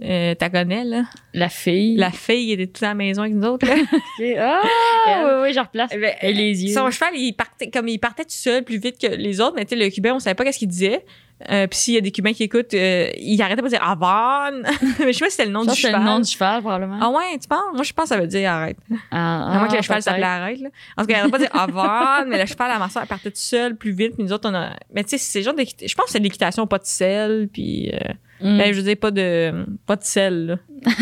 euh, 0.02 0.34
t'as 0.34 0.50
connais, 0.50 0.84
là. 0.84 1.04
La 1.32 1.48
fille. 1.48 1.96
La 1.96 2.10
fille 2.10 2.52
était 2.52 2.66
toute 2.66 2.82
à 2.82 2.88
la 2.88 2.94
maison 2.94 3.22
avec 3.22 3.34
nous 3.34 3.46
autres, 3.46 3.66
là? 3.66 3.74
Ah, 4.38 4.62
Elle- 5.08 5.24
oui, 5.26 5.32
oui, 5.42 5.52
je 5.52 5.60
replace. 5.60 5.90
Ben, 5.90 6.14
Et 6.22 6.32
les 6.32 6.64
yeux. 6.64 6.72
Son 6.74 6.90
cheval, 6.90 7.10
il 7.14 7.32
partait, 7.32 7.70
comme 7.70 7.88
il 7.88 7.98
partait 7.98 8.24
tout 8.24 8.30
seul 8.30 8.62
plus 8.64 8.78
vite 8.78 8.98
que 9.00 9.06
les 9.06 9.40
autres, 9.40 9.54
mais 9.56 9.64
tu 9.64 9.76
sais, 9.76 9.84
le 9.84 9.90
Cubain, 9.90 10.14
on 10.14 10.18
savait 10.18 10.34
pas 10.34 10.44
qu'est-ce 10.44 10.58
qu'il 10.58 10.68
disait. 10.68 11.04
Euh, 11.50 11.66
puis 11.66 11.78
s'il 11.78 11.92
y 11.94 11.98
a 11.98 12.00
des 12.00 12.10
Cubains 12.10 12.32
qui 12.32 12.44
écoutent, 12.44 12.72
euh, 12.72 13.10
il 13.18 13.40
arrêtait 13.42 13.60
pas 13.60 13.68
de 13.68 13.72
dire 13.74 13.84
Avon. 13.86 14.62
mais 15.00 15.12
je 15.12 15.18
sais 15.18 15.24
pas 15.24 15.30
si 15.30 15.36
c'était 15.36 15.44
le 15.44 15.50
nom 15.52 15.64
Ça, 15.64 15.72
du 15.72 15.80
c'est 15.80 15.88
cheval. 15.88 16.00
le 16.00 16.06
nom 16.06 16.20
du 16.20 16.30
cheval, 16.30 16.60
probablement. 16.62 16.98
Ah 17.00 17.10
ouais, 17.10 17.38
tu 17.38 17.46
penses? 17.46 17.60
Moi, 17.74 17.82
je 17.82 17.92
pense 17.92 18.04
que 18.04 18.08
ça 18.08 18.16
veut 18.20 18.26
dire 18.26 18.50
arrête. 18.50 18.78
Ah, 19.10 19.52
À 19.52 19.58
moins 19.58 19.68
que 19.68 19.74
ah, 19.74 19.76
le 19.76 19.82
cheval 19.82 19.96
peut-être. 19.96 20.04
s'appelait 20.04 20.22
arrête, 20.24 20.60
là. 20.60 20.68
En 20.96 21.02
tout 21.02 21.08
cas, 21.08 21.14
il 21.14 21.20
arrêtait 21.20 21.30
pas 21.32 21.38
de 21.38 21.42
dire 21.44 21.54
Avon, 21.54 22.30
mais 22.30 22.38
le 22.40 22.46
cheval 22.46 22.70
à 22.70 22.78
ma 22.78 22.88
soeur, 22.88 23.02
elle 23.02 23.08
partait 23.08 23.30
tout 23.30 23.36
seul 23.36 23.76
plus 23.76 23.92
vite, 23.92 24.14
puis 24.14 24.24
nous 24.24 24.32
autres, 24.32 24.48
on 24.50 24.54
a. 24.54 24.70
Mais 24.94 25.04
tu 25.04 25.10
sais, 25.10 25.18
c'est 25.18 25.42
genre 25.42 25.52
d'équita- 25.54 25.86
Je 25.86 25.94
pense 25.94 26.06
que 26.06 26.12
c'est 26.12 26.18
l'équitation, 26.20 26.66
pas 26.66 26.78
de 26.78 26.86
sel, 26.86 27.48
puis. 27.52 27.90
euh, 27.92 27.98
Mm. 28.40 28.58
ben, 28.58 28.72
je 28.72 28.78
veux 28.78 28.84
dire, 28.84 28.96
pas 28.96 29.10
de. 29.10 29.66
Pas 29.86 29.96
de 29.96 30.04
sel, 30.04 30.46
là. 30.46 30.56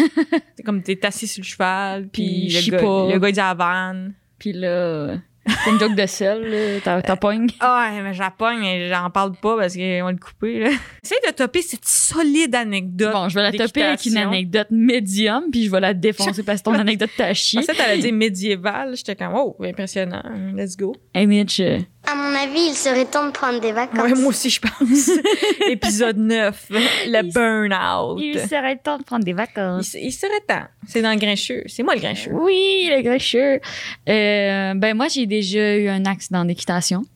c'est 0.57 0.62
comme 0.62 0.83
t'es 0.83 1.05
assis 1.05 1.27
sur 1.27 1.42
le 1.42 1.47
cheval, 1.47 2.09
Puis 2.09 2.49
le 2.49 2.70
gars, 2.70 3.14
le 3.14 3.18
gars, 3.18 3.29
il 3.29 3.33
dit 3.33 3.40
Avon. 3.40 4.12
Puis 4.38 4.53
là, 4.53 5.16
c'est 5.46 5.70
une 5.70 5.78
joke 5.80 5.94
de 5.94 6.07
sel, 6.07 6.42
là. 6.42 6.80
T'as- 6.83 7.02
T'as 7.02 7.16
pogne. 7.16 7.48
Ah, 7.61 7.90
ouais, 7.92 8.02
mais 8.02 8.14
j'appogne, 8.14 8.59
mais 8.61 8.88
j'en 8.88 9.11
parle 9.11 9.33
pas 9.33 9.57
parce 9.57 9.74
qu'ils 9.74 10.02
vont 10.02 10.11
le 10.11 10.16
couper, 10.16 10.61
là. 10.61 10.70
Essaye 11.02 11.18
de 11.26 11.33
topper 11.33 11.62
cette 11.62 11.87
solide 11.87 12.54
anecdote. 12.54 13.12
Bon, 13.12 13.28
je 13.28 13.35
vais 13.35 13.42
la 13.42 13.52
topper 13.52 13.83
avec 13.83 14.04
une 14.07 14.16
anecdote 14.16 14.68
médium, 14.70 15.44
puis 15.50 15.64
je 15.64 15.70
vais 15.70 15.80
la 15.80 15.94
défoncer 15.94 16.42
parce 16.42 16.61
que 16.61 16.64
ton 16.64 16.72
anecdote 16.78 17.11
t'a 17.16 17.30
En 17.30 17.35
chier. 17.35 17.62
fait, 17.62 17.74
t'allais 17.74 17.98
dire 17.98 18.12
médiéval. 18.12 18.96
J'étais 18.96 19.16
comme, 19.16 19.35
oh, 19.35 19.57
impressionnant. 19.62 20.22
Let's 20.54 20.76
go. 20.76 20.94
Hey 21.14 21.26
Mitch, 21.26 21.61
euh, 21.61 21.78
À 22.11 22.14
mon 22.14 22.35
avis, 22.35 22.68
il 22.70 22.74
serait 22.74 23.04
temps 23.04 23.26
de 23.26 23.30
prendre 23.33 23.61
des 23.61 23.72
vacances. 23.72 24.02
Ouais, 24.02 24.14
moi 24.14 24.28
aussi, 24.28 24.50
je 24.50 24.61
pense. 24.61 25.11
Épisode 25.70 26.16
9, 26.18 26.66
le 26.70 27.33
burn-out. 27.33 28.18
il 28.22 28.38
serait 28.40 28.76
temps 28.76 28.98
de 28.98 29.04
prendre 29.04 29.24
des 29.24 29.30
Il, 29.30 29.37
vacances. 29.37 29.94
il 29.94 30.12
serait 30.12 30.40
temps. 30.46 30.64
C'est 30.87 31.03
dans 31.03 31.12
le 31.12 31.18
grincheux. 31.18 31.62
C'est 31.66 31.83
moi 31.83 31.94
le 31.94 32.01
grincheux. 32.01 32.31
Oui, 32.33 32.88
le 32.90 33.03
grincheux. 33.03 33.61
Euh, 34.09 34.75
ben 34.75 34.94
moi, 34.97 35.09
j'ai 35.09 35.27
déjà 35.27 35.77
eu 35.77 35.88
un 35.88 36.05
accident 36.05 36.44
d'équitation. 36.44 37.03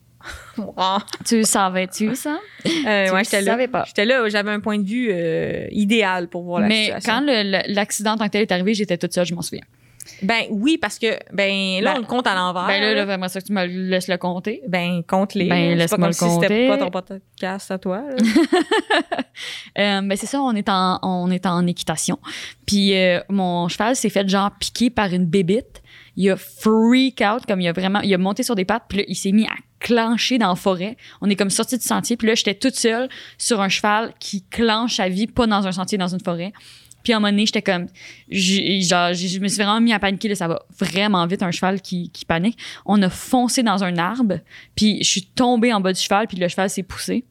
Ah. 0.75 0.97
Tu 1.25 1.43
savais-tu, 1.45 2.13
ça? 2.15 2.37
Euh, 2.65 3.07
Tu 3.07 3.13
ouais, 3.13 3.23
j'étais 3.23 3.41
là. 3.41 3.51
savais 3.53 3.67
pas. 3.69 3.85
J'étais 3.87 4.03
là, 4.03 4.27
j'avais 4.27 4.51
un 4.51 4.59
point 4.59 4.77
de 4.77 4.85
vue 4.85 5.07
euh, 5.11 5.65
idéal 5.71 6.27
pour 6.27 6.43
voir 6.43 6.59
la 6.59 6.67
Mais 6.67 6.85
situation. 6.85 7.13
quand 7.25 7.63
l'accident 7.67 8.11
en 8.11 8.17
tant 8.17 8.25
que 8.25 8.31
tel 8.31 8.41
est 8.41 8.51
arrivé, 8.51 8.73
j'étais 8.73 8.97
toute 8.97 9.13
seule, 9.13 9.25
je 9.25 9.33
m'en 9.33 9.41
souviens. 9.41 9.63
Ben 10.21 10.43
oui, 10.49 10.77
parce 10.77 10.99
que, 10.99 11.17
ben 11.33 11.81
là, 11.83 11.93
Ben, 11.93 11.97
on 11.97 12.01
le 12.01 12.05
compte 12.07 12.27
à 12.27 12.35
l'envers. 12.35 12.67
ben 12.67 12.81
là, 12.81 12.89
là. 12.89 12.95
là, 12.95 13.05
vraiment 13.05 13.27
ça 13.27 13.39
que 13.41 13.45
tu 13.45 13.53
me 13.53 13.65
laisses 13.65 14.07
le 14.07 14.17
compter. 14.17 14.61
Ben, 14.67 15.01
compte 15.07 15.33
les. 15.33 15.47
Ben, 15.47 15.77
laisse-moi 15.77 16.07
le 16.07 16.13
si 16.13 16.19
c'était 16.19 16.29
compter. 16.35 16.67
pas 16.67 16.77
ton 16.77 16.89
podcast 16.91 17.71
à 17.71 17.77
toi. 17.77 18.03
Euh, 19.77 20.01
ben 20.01 20.17
c'est 20.17 20.25
ça, 20.25 20.41
on 20.41 20.53
est 20.53 20.67
en, 20.67 20.99
on 21.01 21.31
est 21.31 21.45
en 21.45 21.65
équitation. 21.65 22.19
Puis 22.65 22.93
euh, 22.97 23.21
mon 23.29 23.67
cheval 23.69 23.95
s'est 23.95 24.09
fait 24.09 24.27
genre 24.27 24.51
piquer 24.59 24.89
par 24.89 25.13
une 25.13 25.25
bébite. 25.25 25.81
il 26.17 26.29
a 26.29 26.35
freak 26.35 27.21
out, 27.21 27.45
comme 27.47 27.61
il 27.61 27.67
a 27.69 27.71
vraiment, 27.71 28.01
il 28.01 28.13
a 28.13 28.17
monté 28.17 28.43
sur 28.43 28.55
des 28.55 28.65
pattes, 28.65 28.83
puis 28.89 28.97
là, 28.99 29.03
il 29.07 29.15
s'est 29.15 29.31
mis 29.31 29.45
à 29.45 29.53
clencher 29.79 30.37
dans 30.37 30.49
la 30.49 30.55
forêt. 30.55 30.97
On 31.21 31.29
est 31.29 31.35
comme 31.37 31.49
sorti 31.49 31.77
du 31.77 31.85
sentier, 31.85 32.17
puis 32.17 32.27
là, 32.27 32.35
j'étais 32.35 32.55
toute 32.55 32.75
seule 32.75 33.07
sur 33.37 33.61
un 33.61 33.69
cheval 33.69 34.13
qui 34.19 34.43
clenche 34.43 34.99
à 34.99 35.07
vie, 35.07 35.27
pas 35.27 35.47
dans 35.47 35.65
un 35.65 35.71
sentier, 35.71 35.97
dans 35.97 36.09
une 36.09 36.19
forêt. 36.19 36.51
Puis 37.03 37.13
à 37.13 37.17
un 37.17 37.19
moment 37.19 37.31
donné, 37.31 37.45
j'étais 37.45 37.61
comme, 37.61 37.87
genre, 38.29 39.13
je 39.13 39.39
me 39.39 39.47
suis 39.47 39.61
vraiment 39.61 39.81
mis 39.81 39.93
à 39.93 39.99
paniquer. 39.99 40.29
Là, 40.29 40.35
ça 40.35 40.47
va 40.47 40.61
vraiment 40.79 41.25
vite, 41.27 41.43
un 41.43 41.51
cheval 41.51 41.81
qui, 41.81 42.11
panique. 42.27 42.57
On 42.85 43.01
a 43.01 43.09
foncé 43.09 43.63
dans 43.63 43.83
un 43.83 43.97
arbre, 43.97 44.39
puis 44.75 45.03
je 45.03 45.09
suis 45.09 45.23
tombée 45.23 45.73
en 45.73 45.81
bas 45.81 45.93
du 45.93 45.99
cheval, 45.99 46.27
puis 46.27 46.37
le 46.37 46.47
cheval 46.47 46.69
s'est 46.69 46.83
poussé. 46.83 47.25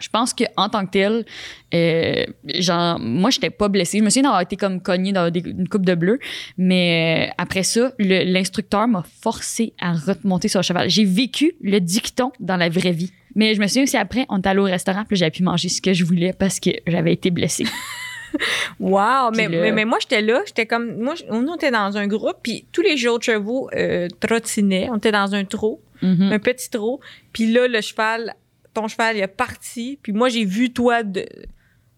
Je 0.00 0.08
pense 0.08 0.32
que 0.32 0.44
en 0.56 0.70
tant 0.70 0.86
que 0.86 0.92
tel, 0.92 1.26
euh, 1.74 2.24
genre, 2.58 2.98
moi, 2.98 3.28
j'étais 3.28 3.50
pas 3.50 3.68
blessée. 3.68 3.98
Je 3.98 4.02
me 4.02 4.08
souviens 4.08 4.22
d'avoir 4.22 4.40
été 4.40 4.56
comme 4.56 4.80
cognée 4.80 5.12
dans 5.12 5.30
une 5.30 5.68
coupe 5.68 5.84
de 5.84 5.94
bleu, 5.94 6.18
mais 6.56 7.28
euh, 7.28 7.32
après 7.36 7.62
ça, 7.62 7.92
l'instructeur 7.98 8.88
m'a 8.88 9.04
forcé 9.20 9.74
à 9.78 9.92
remonter 9.92 10.48
sur 10.48 10.60
le 10.60 10.64
cheval. 10.64 10.88
J'ai 10.88 11.04
vécu 11.04 11.52
le 11.60 11.80
dicton 11.80 12.32
dans 12.40 12.56
la 12.56 12.70
vraie 12.70 12.92
vie. 12.92 13.12
Mais 13.34 13.54
je 13.54 13.60
me 13.60 13.66
souviens 13.66 13.84
aussi 13.84 13.96
après, 13.96 14.26
on 14.30 14.40
est 14.40 14.46
allé 14.46 14.60
au 14.60 14.64
restaurant, 14.64 15.04
puis 15.06 15.16
j'avais 15.16 15.30
pu 15.30 15.42
manger 15.42 15.68
ce 15.68 15.80
que 15.82 15.92
je 15.92 16.04
voulais 16.04 16.32
parce 16.32 16.58
que 16.58 16.70
j'avais 16.86 17.12
été 17.12 17.30
blessée. 17.30 17.66
Wow! 18.80 19.30
Mais, 19.34 19.48
mais, 19.48 19.72
mais 19.72 19.84
moi, 19.84 19.98
j'étais 20.00 20.22
là. 20.22 20.40
J'étais 20.46 20.66
comme. 20.66 20.96
Moi, 20.98 21.14
nous, 21.30 21.46
on 21.48 21.54
était 21.56 21.70
dans 21.70 21.96
un 21.96 22.06
groupe, 22.06 22.36
puis 22.42 22.66
tous 22.72 22.82
les 22.82 23.06
autres 23.06 23.24
chevaux 23.24 23.68
euh, 23.74 24.08
trottinaient. 24.20 24.88
On 24.90 24.96
était 24.96 25.12
dans 25.12 25.34
un 25.34 25.44
trot, 25.44 25.80
Mhm. 26.02 26.32
un 26.32 26.38
petit 26.38 26.70
trot. 26.70 27.00
Puis 27.32 27.52
là, 27.52 27.68
le 27.68 27.80
cheval, 27.80 28.34
ton 28.72 28.88
cheval, 28.88 29.16
il 29.16 29.22
est 29.22 29.26
parti. 29.26 29.98
Puis 30.02 30.12
moi, 30.12 30.28
j'ai 30.30 30.44
vu, 30.44 30.72
toi, 30.72 31.02
de, 31.02 31.26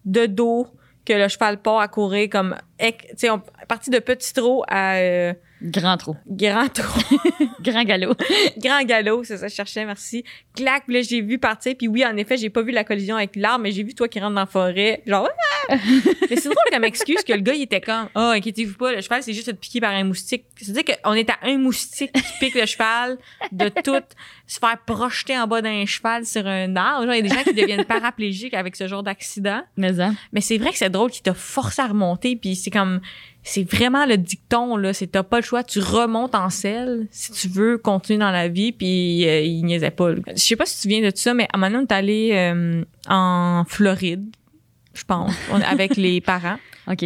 de 0.05 0.25
dos, 0.25 0.67
que 1.05 1.13
le 1.13 1.27
cheval 1.29 1.61
part 1.61 1.79
à 1.79 1.87
courir 1.87 2.29
comme. 2.29 2.55
Tu 2.79 2.87
sais, 3.15 3.29
on 3.29 3.37
est 3.37 3.65
parti 3.67 3.89
de 3.89 3.99
petit 3.99 4.33
trot 4.33 4.63
à 4.67 4.95
euh, 4.95 5.33
Grand 5.63 5.95
trou. 5.95 6.15
grand 6.27 6.67
trot. 6.67 6.99
Grand 7.61 7.83
galop. 7.85 8.15
grand 8.57 8.83
galop, 8.83 9.23
c'est 9.23 9.37
ça, 9.37 9.47
je 9.47 9.55
cherchais, 9.55 9.85
merci. 9.85 10.25
Clac, 10.53 10.83
là, 10.89 11.01
j'ai 11.01 11.21
vu 11.21 11.39
partir. 11.39 11.75
Puis 11.77 11.87
oui, 11.87 12.05
en 12.05 12.17
effet, 12.17 12.35
j'ai 12.35 12.49
pas 12.49 12.61
vu 12.61 12.71
la 12.71 12.83
collision 12.83 13.15
avec 13.15 13.37
l'arbre, 13.37 13.63
mais 13.63 13.71
j'ai 13.71 13.83
vu 13.83 13.95
toi 13.95 14.09
qui 14.09 14.19
rentre 14.19 14.33
dans 14.33 14.41
la 14.41 14.45
forêt. 14.45 15.01
Genre, 15.05 15.29
Ah! 15.69 15.75
mais 16.29 16.35
c'est 16.35 16.49
drôle 16.49 16.57
comme 16.71 16.83
excuse 16.83 17.23
que 17.23 17.31
le 17.31 17.39
gars, 17.39 17.53
il 17.53 17.61
était 17.61 17.79
comme, 17.79 18.09
oh, 18.15 18.31
inquiétez-vous 18.35 18.75
pas, 18.75 18.91
le 18.91 18.99
cheval, 18.99 19.23
c'est 19.23 19.31
juste 19.31 19.47
être 19.47 19.59
piqué 19.59 19.79
par 19.79 19.91
un 19.91 20.03
moustique. 20.03 20.43
C'est-à-dire 20.57 20.97
qu'on 21.01 21.13
est 21.13 21.29
à 21.29 21.37
un 21.43 21.57
moustique 21.57 22.11
qui 22.11 22.21
pique 22.39 22.55
le 22.55 22.65
cheval 22.65 23.17
de 23.53 23.69
tout 23.69 24.03
se 24.45 24.59
faire 24.59 24.77
projeter 24.85 25.37
en 25.39 25.47
bas 25.47 25.61
d'un 25.61 25.85
cheval 25.85 26.25
sur 26.25 26.45
un 26.45 26.75
arbre. 26.75 27.05
Genre, 27.05 27.13
il 27.13 27.25
y 27.25 27.25
a 27.25 27.29
des 27.29 27.35
gens 27.35 27.43
qui 27.43 27.53
deviennent 27.53 27.85
paraplégiques 27.85 28.53
avec 28.53 28.75
ce 28.75 28.87
genre 28.87 29.03
d'accident. 29.03 29.61
Mais 29.77 29.99
hein. 30.01 30.15
Mais 30.33 30.41
c'est 30.41 30.57
vrai 30.57 30.71
que 30.71 30.77
c'est 30.77 30.89
drôle 30.89 31.11
qu'il 31.11 31.23
t'a 31.23 31.33
forcé 31.33 31.81
à 31.81 31.87
remonter, 31.87 32.35
puis 32.35 32.55
c'est 32.57 32.71
comme, 32.71 32.99
c'est 33.43 33.63
vraiment 33.69 34.05
le 34.05 34.17
dicton, 34.17 34.77
là. 34.77 34.93
C'est 34.93 35.07
t'as 35.07 35.23
pas 35.23 35.37
le 35.39 35.43
choix, 35.43 35.63
tu 35.63 35.79
remontes 35.79 36.33
en 36.35 36.49
selle 36.49 37.07
si 37.11 37.31
tu 37.33 37.47
veux 37.49 37.77
continuer 37.77 38.19
dans 38.19 38.31
la 38.31 38.47
vie, 38.47 38.71
puis 38.71 39.27
euh, 39.27 39.41
il 39.41 39.63
niaisait 39.65 39.91
pas. 39.91 40.11
là. 40.11 40.15
Je 40.27 40.37
sais 40.41 40.55
pas 40.55 40.65
si 40.65 40.81
tu 40.81 40.87
viens 40.87 41.01
de 41.01 41.09
tout 41.09 41.17
ça, 41.17 41.33
mais 41.33 41.43
à 41.51 41.57
un 41.57 41.59
moment 41.59 41.71
donné, 41.71 41.83
on 41.83 41.87
est 41.87 41.91
allé 41.97 42.29
euh, 42.33 42.83
en 43.09 43.63
Floride, 43.67 44.25
je 44.93 45.03
pense, 45.03 45.33
on- 45.51 45.61
avec 45.61 45.97
les 45.97 46.21
parents, 46.21 46.57
OK. 46.87 47.03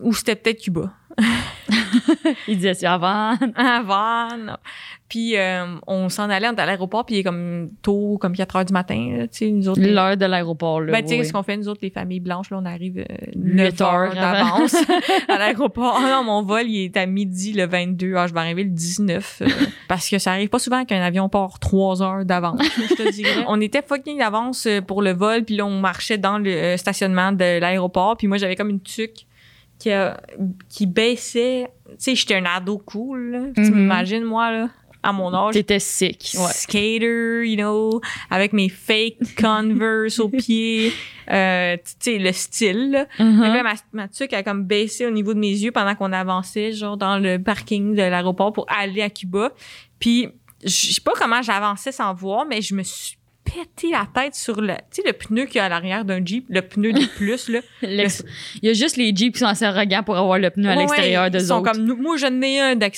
ou 0.00 0.12
c'était 0.14 0.34
peut-être 0.36 0.60
Cuba. 0.62 0.92
Il 2.48 2.56
disait 2.56 2.74
ça 2.74 2.94
avant. 2.94 3.36
Puis 5.10 5.36
euh, 5.36 5.64
on 5.88 6.08
s'en 6.08 6.30
allait, 6.30 6.48
on 6.48 6.52
était 6.52 6.62
à 6.62 6.66
l'aéroport, 6.66 7.04
puis 7.04 7.16
il 7.16 7.18
est 7.18 7.24
comme 7.24 7.68
tôt, 7.82 8.16
comme 8.20 8.32
4 8.32 8.56
heures 8.56 8.64
du 8.64 8.72
matin, 8.72 9.16
là, 9.18 9.26
tu 9.26 9.38
sais, 9.38 9.50
nous 9.50 9.68
autres. 9.68 9.80
L'heure 9.80 10.16
de 10.16 10.24
l'aéroport, 10.24 10.80
là. 10.80 10.92
Ben, 10.92 11.02
tu 11.02 11.08
sais, 11.08 11.18
oui. 11.18 11.26
ce 11.26 11.32
qu'on 11.32 11.42
fait, 11.42 11.56
nous 11.56 11.68
autres, 11.68 11.80
les 11.82 11.90
familles 11.90 12.20
blanches, 12.20 12.50
là, 12.50 12.58
on 12.62 12.64
arrive 12.64 12.98
euh, 12.98 13.16
Huit 13.34 13.54
9 13.56 13.82
heures 13.82 13.92
heures 13.92 14.14
d'avance 14.14 14.76
à 15.28 15.36
l'aéroport. 15.36 15.98
Ah 16.00 16.08
non, 16.12 16.22
mon 16.22 16.42
vol, 16.42 16.62
il 16.68 16.84
est 16.84 16.96
à 16.96 17.06
midi 17.06 17.52
le 17.52 17.66
22. 17.66 18.14
Ah, 18.14 18.28
je 18.28 18.32
vais 18.32 18.38
arriver 18.38 18.62
le 18.62 18.70
19. 18.70 19.42
euh, 19.42 19.48
parce 19.88 20.08
que 20.08 20.20
ça 20.20 20.30
arrive 20.30 20.48
pas 20.48 20.60
souvent 20.60 20.84
qu'un 20.84 21.02
avion 21.02 21.28
part 21.28 21.58
3 21.58 22.02
heures 22.04 22.24
d'avance, 22.24 22.62
je 22.62 22.94
te 22.94 23.10
dirais. 23.10 23.44
On 23.48 23.60
était 23.60 23.82
fucking 23.82 24.18
d'avance 24.18 24.66
euh, 24.66 24.80
pour 24.80 25.02
le 25.02 25.12
vol, 25.12 25.44
puis 25.44 25.56
là, 25.56 25.66
on 25.66 25.80
marchait 25.80 26.18
dans 26.18 26.38
le 26.38 26.50
euh, 26.50 26.76
stationnement 26.76 27.32
de 27.32 27.58
l'aéroport, 27.58 28.16
puis 28.16 28.28
moi, 28.28 28.36
j'avais 28.36 28.54
comme 28.54 28.70
une 28.70 28.80
tuque 28.80 29.26
qui, 29.80 29.90
a- 29.90 30.20
qui 30.68 30.86
baissait. 30.86 31.66
Tu 31.88 31.94
sais, 31.98 32.14
j'étais 32.14 32.36
un 32.36 32.44
ado 32.44 32.78
cool, 32.78 33.30
là. 33.32 33.40
Tu 33.56 33.62
Mhm. 33.62 33.74
m'imagines, 33.74 34.22
moi, 34.24 34.52
là, 34.52 34.68
à 35.02 35.12
mon 35.12 35.32
âge 35.34 35.54
T'étais 35.54 35.78
sick. 35.78 36.32
Ouais. 36.38 36.52
skater, 36.52 37.42
you 37.48 37.56
know, 37.56 38.00
avec 38.30 38.52
mes 38.52 38.68
fake 38.68 39.16
Converse 39.40 40.18
aux 40.18 40.28
pieds, 40.28 40.92
euh, 41.30 41.76
tu 41.78 41.92
sais, 41.98 42.18
le 42.18 42.32
style. 42.32 42.90
Là. 42.90 43.06
Mhm. 43.18 43.42
Et 43.44 43.48
là, 43.48 43.62
ma, 43.62 43.72
ma 43.92 44.08
tuque 44.08 44.34
a 44.34 44.42
comme 44.42 44.64
baissé 44.64 45.06
au 45.06 45.10
niveau 45.10 45.32
de 45.34 45.38
mes 45.38 45.48
yeux 45.50 45.72
pendant 45.72 45.94
qu'on 45.94 46.12
avançait, 46.12 46.72
genre, 46.72 46.96
dans 46.98 47.18
le 47.18 47.38
parking 47.42 47.92
de 47.94 48.02
l'aéroport 48.02 48.52
pour 48.52 48.66
aller 48.68 49.00
à 49.02 49.08
Cuba. 49.10 49.52
Puis, 49.98 50.28
je 50.62 50.68
sais 50.92 51.00
pas 51.00 51.12
comment 51.18 51.40
j'avançais 51.40 51.92
sans 51.92 52.12
voir, 52.12 52.44
mais 52.44 52.60
je 52.60 52.74
me 52.74 52.82
suis 52.82 53.16
pété 53.52 53.90
la 53.90 54.06
tête 54.12 54.34
sur 54.34 54.60
le, 54.60 54.74
tu 54.90 55.02
sais, 55.02 55.02
le 55.06 55.12
pneu 55.12 55.44
qu'il 55.46 55.56
y 55.56 55.58
a 55.58 55.64
à 55.64 55.68
l'arrière 55.68 56.04
d'un 56.04 56.24
Jeep, 56.24 56.46
le 56.48 56.62
pneu 56.62 56.92
de 56.92 57.04
plus, 57.16 57.48
là. 57.48 57.60
Il 57.82 58.08
y 58.62 58.68
a 58.68 58.72
juste 58.72 58.96
les 58.96 59.14
Jeeps 59.14 59.32
qui 59.32 59.38
sont 59.38 59.46
assez 59.46 59.64
arrogants 59.64 60.02
pour 60.02 60.16
avoir 60.16 60.38
le 60.38 60.50
pneu 60.50 60.68
à 60.68 60.76
l'extérieur 60.76 61.24
ouais, 61.24 61.30
Ils 61.32 61.40
sont 61.46 61.60
autres. 61.60 61.72
comme, 61.72 62.00
moi, 62.00 62.16
je 62.16 62.26
n'ai 62.26 62.60
un 62.60 62.76
pas. 62.78 62.88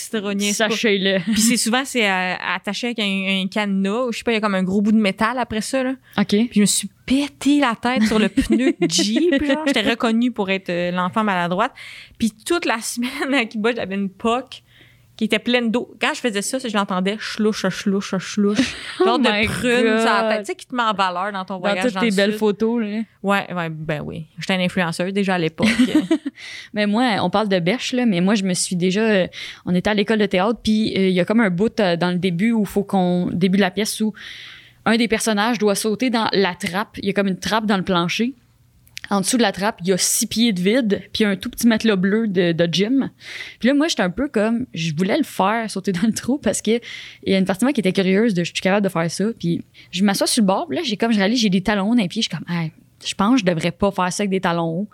Sachez-le. 0.52 1.20
Puis 1.32 1.40
c'est 1.40 1.56
souvent, 1.56 1.84
c'est 1.84 2.08
euh, 2.08 2.34
attaché 2.54 2.88
avec 2.88 2.98
un, 2.98 3.42
un 3.42 3.46
cadenas, 3.48 4.06
ou 4.06 4.12
je 4.12 4.18
sais 4.18 4.24
pas, 4.24 4.32
il 4.32 4.34
y 4.34 4.38
a 4.38 4.40
comme 4.40 4.54
un 4.54 4.62
gros 4.62 4.80
bout 4.82 4.92
de 4.92 5.00
métal 5.00 5.38
après 5.38 5.60
ça, 5.60 5.82
là. 5.82 5.94
OK. 6.18 6.28
Puis 6.28 6.50
je 6.54 6.60
me 6.60 6.66
suis 6.66 6.90
pété 7.06 7.60
la 7.60 7.74
tête 7.74 8.04
sur 8.04 8.18
le 8.18 8.28
pneu 8.28 8.74
de 8.78 8.86
Jeep. 8.88 9.34
J'étais 9.66 9.82
reconnue 9.82 10.30
pour 10.30 10.50
être 10.50 10.70
euh, 10.70 10.90
l'enfant 10.90 11.24
maladroite. 11.24 11.72
Puis 12.18 12.32
toute 12.44 12.64
la 12.64 12.80
semaine 12.80 13.34
à 13.34 13.44
Cuba, 13.44 13.72
j'avais 13.74 13.94
une 13.94 14.10
poque 14.10 14.62
qui 15.16 15.24
était 15.24 15.38
pleine 15.38 15.70
d'eau. 15.70 15.94
Quand 16.00 16.14
je 16.14 16.20
faisais 16.20 16.40
ça, 16.42 16.58
je 16.58 16.74
l'entendais 16.76 17.16
chlouche, 17.18 17.66
chlouche, 17.68 18.14
chlouche. 18.18 18.58
Genre 18.98 19.16
Oh 19.16 19.18
de 19.18 19.46
prune 19.46 19.98
sur 19.98 20.06
la 20.10 20.28
tête. 20.30 20.38
Tu 20.40 20.44
sais, 20.46 20.54
qui 20.54 20.66
te 20.66 20.74
met 20.74 20.82
en 20.82 20.94
valeur 20.94 21.30
dans 21.32 21.44
ton 21.44 21.54
Dans 21.54 21.60
voyage 21.60 21.84
toutes 21.84 21.94
dans 21.94 22.00
tes 22.00 22.10
le 22.10 22.16
belles 22.16 22.30
sud. 22.30 22.38
photos, 22.38 22.80
là. 22.82 22.86
Ouais, 23.22 23.52
ouais, 23.54 23.68
ben 23.68 24.02
oui. 24.04 24.26
J'étais 24.38 24.54
une 24.54 24.62
influenceuse 24.62 25.12
déjà 25.12 25.34
à 25.34 25.38
l'époque. 25.38 25.68
Mais 26.74 26.86
moi, 26.86 27.04
on 27.20 27.30
parle 27.30 27.48
de 27.48 27.58
bêche, 27.58 27.92
là, 27.92 28.06
mais 28.06 28.20
moi, 28.20 28.34
je 28.34 28.42
me 28.44 28.54
suis 28.54 28.74
déjà. 28.76 29.00
euh, 29.02 29.26
on 29.66 29.74
était 29.74 29.90
à 29.90 29.94
l'école 29.94 30.18
de 30.18 30.26
théâtre, 30.26 30.58
puis 30.62 30.94
euh, 30.96 31.08
il 31.08 31.14
y 31.14 31.20
a 31.20 31.24
comme 31.24 31.40
un 31.40 31.50
bout 31.50 31.78
euh, 31.78 31.96
dans 31.96 32.10
le 32.10 32.18
début 32.18 32.52
où 32.52 32.62
il 32.62 32.66
faut 32.66 32.82
qu'on. 32.84 33.28
Début 33.32 33.56
de 33.58 33.62
la 33.62 33.70
pièce 33.70 34.00
où 34.00 34.12
un 34.84 34.96
des 34.96 35.06
personnages 35.08 35.58
doit 35.58 35.74
sauter 35.74 36.10
dans 36.10 36.28
la 36.32 36.54
trappe. 36.54 36.96
Il 36.98 37.06
y 37.06 37.10
a 37.10 37.12
comme 37.12 37.28
une 37.28 37.38
trappe 37.38 37.66
dans 37.66 37.76
le 37.76 37.84
plancher. 37.84 38.34
En 39.10 39.20
dessous 39.20 39.36
de 39.36 39.42
la 39.42 39.52
trappe, 39.52 39.78
il 39.82 39.88
y 39.88 39.92
a 39.92 39.98
six 39.98 40.26
pieds 40.26 40.52
de 40.52 40.60
vide, 40.60 41.02
puis 41.12 41.24
un 41.24 41.36
tout 41.36 41.50
petit 41.50 41.66
matelas 41.66 41.96
bleu 41.96 42.28
de, 42.28 42.52
de 42.52 42.68
gym. 42.72 43.10
Puis 43.58 43.68
là, 43.68 43.74
moi, 43.74 43.88
j'étais 43.88 44.02
un 44.02 44.10
peu 44.10 44.28
comme, 44.28 44.66
je 44.74 44.94
voulais 44.94 45.18
le 45.18 45.24
faire, 45.24 45.70
sauter 45.70 45.92
dans 45.92 46.06
le 46.06 46.12
trou, 46.14 46.38
parce 46.38 46.62
que 46.62 46.80
il 47.24 47.32
y 47.32 47.34
a 47.34 47.38
une 47.38 47.44
partie 47.44 47.60
de 47.60 47.66
moi 47.66 47.72
qui 47.72 47.80
était 47.80 47.92
curieuse 47.92 48.32
de, 48.32 48.44
je 48.44 48.52
suis 48.52 48.62
capable 48.62 48.84
de 48.84 48.88
faire 48.90 49.10
ça. 49.10 49.24
Puis 49.38 49.62
je 49.90 50.04
m'assois 50.04 50.26
sur 50.26 50.42
le 50.42 50.46
bord, 50.46 50.68
puis 50.68 50.76
là, 50.76 50.82
j'ai 50.84 50.96
comme, 50.96 51.12
je 51.12 51.18
réalise, 51.18 51.40
j'ai 51.40 51.50
des 51.50 51.62
talons 51.62 51.94
les 51.94 52.08
pieds, 52.08 52.22
je 52.22 52.28
suis 52.28 52.36
comme, 52.36 52.46
Hey, 52.48 52.72
je 53.04 53.14
pense 53.14 53.34
que 53.34 53.40
je 53.40 53.44
devrais 53.44 53.72
pas 53.72 53.90
faire 53.90 54.12
ça 54.12 54.22
avec 54.22 54.30
des 54.30 54.40
talons 54.40 54.80
hauts. 54.80 54.88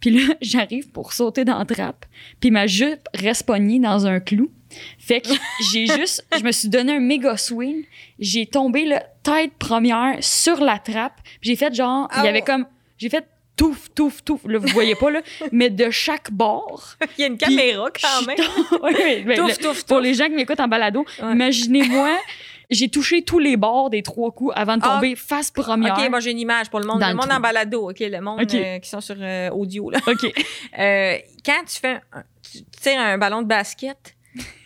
Puis 0.00 0.10
là, 0.10 0.34
j'arrive 0.40 0.90
pour 0.90 1.12
sauter 1.12 1.44
dans 1.44 1.58
la 1.58 1.64
trappe, 1.64 2.06
puis 2.40 2.50
ma 2.50 2.66
jupe 2.66 3.00
reste 3.14 3.44
pognée 3.44 3.80
dans 3.80 4.06
un 4.06 4.20
clou. 4.20 4.50
Fait 4.98 5.20
que 5.20 5.30
j'ai 5.72 5.86
juste, 5.86 6.24
je 6.36 6.44
me 6.44 6.52
suis 6.52 6.68
donné 6.68 6.96
un 6.96 7.00
méga 7.00 7.36
swing. 7.36 7.84
J'ai 8.18 8.46
tombé 8.46 8.84
la 8.84 9.00
tête 9.22 9.52
première 9.58 10.16
sur 10.20 10.60
la 10.60 10.78
trappe. 10.78 11.20
J'ai 11.40 11.56
fait 11.56 11.74
genre, 11.74 12.08
il 12.18 12.24
y 12.24 12.28
avait 12.28 12.42
comme, 12.42 12.66
j'ai 12.98 13.08
fait 13.08 13.24
touf, 13.58 13.90
touf, 13.94 14.24
touf. 14.24 14.40
Là, 14.46 14.58
vous 14.58 14.68
voyez 14.68 14.94
pas, 14.94 15.10
là, 15.10 15.20
mais 15.52 15.68
de 15.68 15.90
chaque 15.90 16.30
bord. 16.32 16.94
Il 17.18 17.20
y 17.20 17.24
a 17.24 17.26
une 17.26 17.36
Puis, 17.36 17.46
caméra 17.54 17.88
quand 17.90 18.26
même. 18.26 18.38
Ouais, 18.82 19.22
ben, 19.22 19.36
Touf, 19.36 19.48
le- 19.48 19.56
touf, 19.64 19.84
Pour 19.84 19.98
touf. 19.98 20.04
les 20.04 20.14
gens 20.14 20.24
qui 20.26 20.32
m'écoutent 20.32 20.60
en 20.60 20.68
balado, 20.68 21.04
Ouais. 21.22 21.32
imaginez-moi, 21.32 22.16
j'ai 22.70 22.88
touché 22.88 23.22
tous 23.22 23.38
les 23.38 23.56
bords 23.56 23.88
des 23.90 24.02
trois 24.02 24.30
coups 24.30 24.52
avant 24.54 24.76
de 24.76 24.82
Ah. 24.84 24.94
tomber 24.94 25.16
face 25.16 25.50
première. 25.50 25.98
OK, 25.98 26.08
moi 26.10 26.20
j'ai 26.20 26.30
une 26.30 26.38
image 26.40 26.68
pour 26.70 26.80
le 26.80 26.86
monde. 26.86 27.00
Dans 27.00 27.06
le 27.06 27.12
le 27.12 27.16
monde 27.16 27.28
trou. 27.28 27.36
en 27.36 27.40
balado, 27.40 27.90
OK? 27.90 27.98
Le 28.00 28.20
monde 28.20 28.40
euh, 28.54 28.78
qui 28.78 28.88
sont 28.88 29.00
sur 29.00 29.16
euh, 29.18 29.50
audio, 29.50 29.90
là. 29.90 29.98
OK. 30.06 30.32
Euh, 30.78 31.16
quand 31.44 31.62
tu 31.66 31.80
fais 31.80 32.00
un, 32.12 32.22
tu 32.52 32.62
tires 32.80 33.00
un 33.00 33.18
ballon 33.18 33.42
de 33.42 33.46
basket 33.48 34.14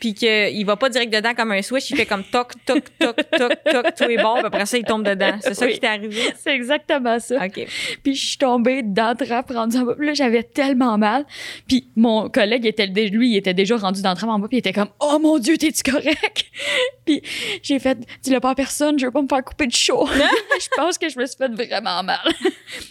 puis 0.00 0.14
qu'il 0.14 0.64
va 0.66 0.76
pas 0.76 0.88
direct 0.88 1.12
dedans 1.12 1.34
comme 1.34 1.52
un 1.52 1.62
switch, 1.62 1.90
il 1.90 1.96
fait 1.96 2.06
comme 2.06 2.24
toc 2.24 2.52
toc 2.64 2.84
toc 2.98 3.16
toc 3.30 3.52
toc 3.64 3.86
tous 3.96 4.08
les 4.08 4.16
bords, 4.16 4.36
puis 4.38 4.46
après 4.46 4.66
ça 4.66 4.78
il 4.78 4.84
tombe 4.84 5.04
dedans. 5.06 5.36
C'est 5.40 5.54
ça 5.54 5.66
Oui. 5.66 5.74
qui 5.74 5.80
t'est 5.80 5.86
arrivé? 5.86 6.20
C'est 6.36 6.54
exactement 6.54 7.18
ça. 7.18 7.44
OK. 7.44 7.66
Puis 8.02 8.14
je 8.14 8.26
suis 8.26 8.38
tombée 8.38 8.82
dans 8.82 9.14
rendue 9.50 9.76
en 9.78 9.84
bas. 9.84 9.94
Puis 9.96 10.06
là, 10.06 10.14
j'avais 10.14 10.42
tellement 10.42 10.98
mal. 10.98 11.24
Puis 11.68 11.88
mon 11.96 12.28
collègue, 12.28 12.66
était, 12.66 12.86
lui, 12.86 13.30
il 13.30 13.36
était 13.36 13.54
déjà 13.54 13.76
rendu 13.76 14.02
dans 14.02 14.14
trappe 14.14 14.30
en 14.30 14.38
bas. 14.38 14.48
Puis 14.48 14.56
il 14.56 14.60
était 14.60 14.72
comme 14.72 14.88
«Oh 15.00 15.18
mon 15.20 15.38
Dieu, 15.38 15.56
t'es-tu 15.56 15.90
correct?» 15.90 16.44
Puis 17.04 17.22
j'ai 17.62 17.78
fait 17.78 17.98
«Dis-le 18.22 18.40
pas 18.40 18.50
à 18.50 18.54
personne, 18.54 18.98
je 18.98 19.06
veux 19.06 19.12
pas 19.12 19.22
me 19.22 19.28
faire 19.28 19.44
couper 19.44 19.66
de 19.66 19.72
chaud.» 19.74 20.08
Je 20.62 20.68
pense 20.76 20.96
que 20.98 21.08
je 21.08 21.18
me 21.18 21.26
suis 21.26 21.36
fait 21.36 21.48
vraiment 21.48 22.02
mal. 22.02 22.20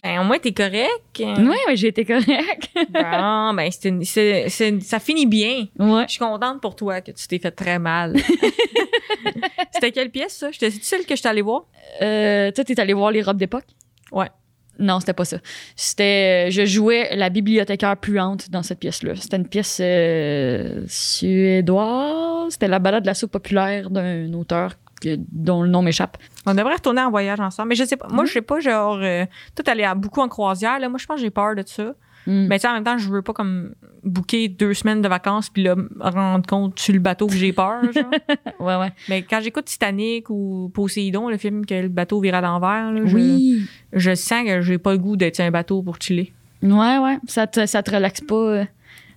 Ben, 0.04 0.20
au 0.20 0.24
moins 0.24 0.38
t'es 0.39 0.52
correct. 0.52 0.89
Ouais, 1.20 1.76
j'ai 1.76 1.88
été 1.88 2.06
correct. 2.06 2.70
Bon, 2.91 3.54
ben 3.54 3.70
c'est 4.04 4.50
ça 4.82 5.00
finit 5.00 5.26
bien. 5.26 5.67
Ouais. 5.80 6.04
Je 6.08 6.12
suis 6.12 6.20
contente 6.20 6.62
pour 6.62 6.71
toi 6.76 7.02
que 7.02 7.12
tu 7.12 7.28
t'es 7.28 7.40
fait 7.40 7.52
très 7.52 7.80
mal? 7.80 8.16
C'était 9.74 9.92
quelle 9.92 10.10
pièce 10.10 10.36
ça? 10.38 10.52
J'étais 10.52 10.72
c'est 10.72 10.84
celle 10.84 11.06
que 11.06 11.16
je 11.16 11.28
allée 11.28 11.42
voir? 11.42 11.66
Euh, 12.02 12.52
toi, 12.52 12.64
t'es 12.64 12.80
allé 12.80 12.94
voir 12.94 13.12
les 13.12 13.22
robes 13.22 13.38
d'époque? 13.38 13.66
Ouais. 14.12 14.30
Non, 14.80 15.00
c'était 15.00 15.14
pas 15.14 15.26
ça. 15.26 15.38
C'était. 15.76 16.50
Je 16.50 16.66
jouais 16.66 17.16
la 17.16 17.30
bibliothécaire 17.30 17.96
puante 17.98 18.50
dans 18.50 18.64
cette 18.64 18.80
pièce-là. 18.80 19.16
C'était 19.16 19.38
une 19.38 19.48
pièce 19.48 19.80
euh, 19.82 20.84
suédoise. 20.88 22.54
C'était 22.54 22.68
la 22.68 22.80
balade 22.80 23.04
de 23.04 23.08
la 23.08 23.14
soupe 23.14 23.32
populaire 23.32 23.90
d'un 23.90 24.32
auteur 24.34 24.74
que- 25.02 25.18
dont 25.32 25.62
le 25.64 25.70
nom 25.70 25.82
m'échappe. 25.82 26.18
On 26.46 26.54
devrait 26.54 26.76
retourner 26.76 27.02
en 27.02 27.12
voyage 27.12 27.40
ensemble. 27.40 27.70
Mais 27.70 27.76
je 27.76 27.84
sais 27.84 27.98
pas. 27.98 28.08
Moi, 28.10 28.26
je 28.26 28.34
sais 28.34 28.42
pas, 28.42 28.60
genre, 28.60 28.98
euh, 29.02 29.26
tout 29.56 29.64
aller 29.70 29.84
à- 29.84 29.94
beaucoup 29.94 30.22
en 30.22 30.28
croisière. 30.30 30.80
Là. 30.80 30.90
Moi, 30.90 30.98
je 31.00 31.06
pense 31.06 31.18
que 31.18 31.22
j'ai 31.22 31.30
peur 31.32 31.54
de 31.56 31.64
ça. 31.66 31.94
Mm. 32.28 32.48
Mais 32.48 32.58
tu 32.58 32.62
sais, 32.62 32.68
en 32.68 32.74
même 32.74 32.84
temps, 32.84 32.98
je 32.98 33.10
veux 33.10 33.22
pas 33.22 33.34
comme 33.34 33.74
booker 34.04 34.48
deux 34.48 34.74
semaines 34.74 35.02
de 35.02 35.08
vacances 35.08 35.50
puis 35.50 35.64
là, 35.64 35.76
me 35.76 35.88
rendre 36.00 36.46
compte 36.48 36.80
sur 36.80 36.94
le 36.94 37.00
bateau 37.00 37.28
que 37.28 37.34
j'ai 37.36 37.54
peur. 37.54 37.82
genre. 37.94 38.06
Ouais, 38.60 38.76
ouais. 38.76 38.92
Mais 39.10 39.24
quand 39.24 39.40
j'écoute 39.42 39.66
Titanic 39.66 40.30
ou 40.30 40.72
Poséidon, 40.74 41.30
le 41.30 41.38
film 41.38 41.66
que 41.66 41.74
le 41.74 41.88
bateau 41.90 42.20
vire 42.22 42.36
à 42.36 42.42
l'envers, 42.42 42.92
là, 42.92 43.02
je, 43.06 43.16
Oui. 43.16 43.62
je 43.94 44.14
sens 44.16 44.46
que 44.46 44.62
j'ai 44.62 44.78
pas 44.78 44.92
le 44.92 45.00
goût 45.00 45.16
d'être 45.18 45.36
sur 45.36 45.46
un 45.46 45.52
bateau 45.52 45.82
pour 45.82 45.98
chiller. 46.00 46.32
Ouais, 46.62 46.98
ouais. 47.00 47.18
Ça 47.28 47.48
te, 47.48 47.66
ça 47.66 47.82
te 47.82 47.90
relaxe 47.92 48.22
pas 48.22 48.36
euh, 48.36 48.66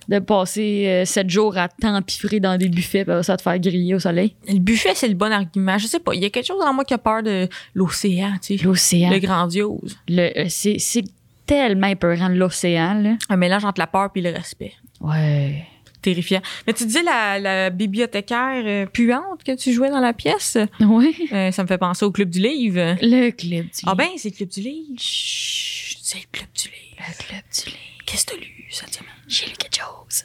de 0.09 0.17
passer 0.19 0.85
euh, 0.87 1.05
sept 1.05 1.29
jours 1.29 1.57
à 1.57 1.67
t'empiffrer 1.67 2.39
dans 2.39 2.57
des 2.57 2.69
buffets, 2.69 3.01
après 3.01 3.21
ça 3.23 3.37
te 3.37 3.41
faire 3.43 3.59
griller 3.59 3.93
au 3.95 3.99
soleil? 3.99 4.35
Le 4.47 4.57
buffet, 4.59 4.91
c'est 4.95 5.07
le 5.07 5.13
bon 5.15 5.31
argument. 5.31 5.77
Je 5.77 5.85
sais 5.87 5.99
pas. 5.99 6.13
Il 6.15 6.21
y 6.21 6.25
a 6.25 6.29
quelque 6.31 6.45
chose 6.47 6.61
en 6.63 6.73
moi 6.73 6.83
qui 6.85 6.93
a 6.95 6.97
peur 6.97 7.21
de 7.21 7.47
l'océan, 7.75 8.33
tu 8.41 8.57
sais. 8.57 8.63
L'océan. 8.63 9.11
Le 9.11 9.19
grandiose. 9.19 9.95
Le- 10.07 10.39
euh, 10.39 10.45
c'est, 10.49 10.77
c'est 10.79 11.03
tellement 11.45 11.87
épeurant, 11.87 12.27
l'océan, 12.29 12.93
là. 13.01 13.17
Un 13.29 13.37
mélange 13.37 13.65
entre 13.65 13.79
la 13.79 13.87
peur 13.87 14.09
et 14.15 14.21
le 14.21 14.31
respect. 14.31 14.73
Ouais. 15.01 15.65
Terrifiant. 16.01 16.41
Mais 16.67 16.73
tu 16.73 16.85
disais 16.85 17.01
la, 17.01 17.39
la 17.39 17.69
bibliothécaire 17.71 18.63
euh, 18.65 18.85
puante 18.85 19.43
que 19.43 19.55
tu 19.55 19.73
jouais 19.73 19.89
dans 19.89 19.99
la 19.99 20.13
pièce? 20.13 20.55
Ouais. 20.79 21.13
Euh, 21.33 21.51
ça 21.51 21.63
me 21.63 21.67
fait 21.67 21.79
penser 21.79 22.05
au 22.05 22.11
Club 22.11 22.29
du 22.29 22.39
Livre. 22.39 22.95
Le 23.01 23.31
club 23.31 23.65
du 23.65 23.71
Ah 23.85 23.91
livre. 23.91 23.95
ben, 23.95 24.07
c'est 24.17 24.29
le 24.29 24.35
Club 24.35 24.49
du 24.49 24.59
Livre. 24.61 24.93
Chut, 24.99 25.97
c'est 26.03 26.17
le 26.19 26.25
Club 26.31 26.47
du 26.55 26.67
Livre. 26.69 27.07
Le 27.07 27.23
club 27.23 27.41
du 27.53 27.65
livre. 27.71 27.77
Qu'est-ce 28.05 28.25
que 28.27 28.31
t'as 28.33 28.37
lu 28.37 28.65
cette 28.69 28.93
semaine? 28.93 29.09
J'ai 29.27 29.45
lu 29.47 29.53
quelque 29.57 29.77
chose. 29.77 30.23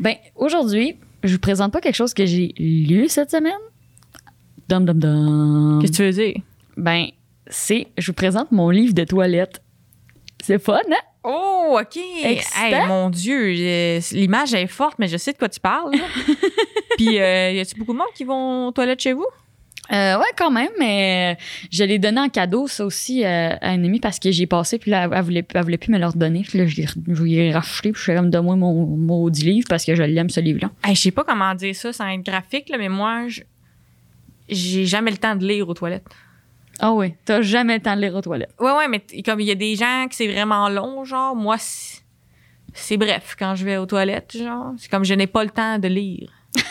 Ben, 0.00 0.14
aujourd'hui, 0.34 0.96
je 1.22 1.32
vous 1.34 1.38
présente 1.38 1.72
pas 1.74 1.80
quelque 1.82 1.94
chose 1.96 2.14
que 2.14 2.24
j'ai 2.24 2.54
lu 2.58 3.06
cette 3.08 3.30
semaine. 3.30 3.52
Dum 4.68 4.86
dum 4.86 4.98
dum. 4.98 5.78
Qu'est-ce 5.82 5.92
que 5.92 5.96
tu 5.98 6.02
veux 6.04 6.12
dire? 6.12 6.42
Ben, 6.78 7.06
c'est, 7.48 7.86
je 7.98 8.06
vous 8.06 8.14
présente 8.14 8.50
mon 8.50 8.70
livre 8.70 8.94
de 8.94 9.04
toilette. 9.04 9.62
C'est 10.42 10.58
fun, 10.62 10.80
hein? 10.90 10.96
Oh, 11.24 11.78
OK. 11.80 11.96
Hey, 11.96 12.40
mon 12.86 13.10
Dieu, 13.10 13.48
l'image 14.12 14.54
est 14.54 14.66
forte, 14.66 14.98
mais 14.98 15.08
je 15.08 15.16
sais 15.16 15.32
de 15.32 15.38
quoi 15.38 15.48
tu 15.48 15.60
parles. 15.60 15.92
Puis, 16.96 17.20
euh, 17.20 17.52
y 17.52 17.60
a-tu 17.60 17.76
beaucoup 17.76 17.92
de 17.92 17.98
monde 17.98 18.08
qui 18.14 18.24
vont 18.24 18.68
aux 18.68 18.72
toilettes 18.72 19.00
chez 19.00 19.12
vous? 19.12 19.26
Euh, 19.90 20.18
ouais, 20.18 20.26
quand 20.36 20.50
même, 20.50 20.68
mais 20.78 21.38
je 21.70 21.82
l'ai 21.82 21.98
donné 21.98 22.20
en 22.20 22.28
cadeau, 22.28 22.66
ça 22.68 22.84
aussi, 22.84 23.24
euh, 23.24 23.56
à 23.60 23.72
une 23.72 23.86
amie 23.86 24.00
parce 24.00 24.18
que 24.18 24.30
j'y 24.30 24.42
ai 24.42 24.46
passé, 24.46 24.78
puis 24.78 24.90
là, 24.90 25.08
elle, 25.10 25.22
voulait, 25.22 25.46
elle 25.54 25.62
voulait 25.62 25.78
plus 25.78 25.90
me 25.90 25.98
le 25.98 26.06
redonner. 26.06 26.42
Puis 26.46 26.58
là, 26.58 26.66
je 26.66 26.82
lui 27.22 27.36
ai 27.36 27.52
racheté, 27.52 27.92
puis 27.92 27.98
je 27.98 28.10
suis 28.10 28.14
comme, 28.14 28.28
donne-moi 28.28 28.56
mon 28.56 28.84
maudit 28.84 29.44
livre 29.44 29.66
parce 29.68 29.84
que 29.84 29.94
je 29.94 30.02
l'aime, 30.02 30.28
ce 30.28 30.40
livre-là. 30.40 30.70
Hey, 30.84 30.94
je 30.94 31.00
sais 31.00 31.10
pas 31.10 31.24
comment 31.24 31.54
dire 31.54 31.74
ça 31.74 31.92
sans 31.92 32.06
être 32.08 32.22
graphique, 32.22 32.68
là, 32.68 32.76
mais 32.76 32.90
moi, 32.90 33.26
j'ai 34.48 34.84
jamais 34.84 35.10
le 35.10 35.16
temps 35.18 35.36
de 35.36 35.46
lire 35.46 35.68
aux 35.68 35.74
toilettes. 35.74 36.06
Ah 36.80 36.92
oui, 36.92 37.14
t'as 37.24 37.42
jamais 37.42 37.76
le 37.76 37.82
temps 37.82 37.96
de 37.96 38.00
lire 38.02 38.14
aux 38.14 38.20
toilettes. 38.20 38.54
Ouais, 38.60 38.72
ouais, 38.72 38.88
mais 38.88 39.02
comme 39.24 39.40
il 39.40 39.46
y 39.46 39.50
a 39.50 39.54
des 39.56 39.74
gens 39.74 40.06
que 40.08 40.14
c'est 40.14 40.28
vraiment 40.28 40.68
long, 40.68 41.04
genre, 41.04 41.34
moi, 41.34 41.56
c'est 42.72 42.96
bref 42.96 43.34
quand 43.38 43.54
je 43.56 43.64
vais 43.64 43.76
aux 43.78 43.86
toilettes, 43.86 44.36
genre. 44.36 44.72
C'est 44.78 44.90
comme 44.90 45.04
je 45.04 45.14
n'ai 45.14 45.26
pas 45.26 45.42
le 45.44 45.50
temps 45.50 45.78
de 45.78 45.88
lire. 45.88 46.30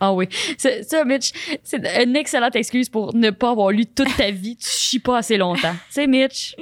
Ah 0.00 0.12
oui. 0.12 0.28
C'est- 0.56 0.84
Ça, 0.84 1.04
Mitch, 1.04 1.32
c'est 1.64 2.04
une 2.04 2.14
excellente 2.14 2.54
excuse 2.54 2.88
pour 2.88 3.12
ne 3.16 3.30
pas 3.30 3.50
avoir 3.50 3.70
lu 3.72 3.84
toute 3.84 4.16
ta 4.16 4.30
vie. 4.30 4.56
Tu 4.56 4.68
chies 4.68 4.98
pas 5.00 5.18
assez 5.18 5.36
longtemps. 5.36 5.72
Tu 5.72 5.78
sais, 5.94 6.06
Mitch? 6.06 6.54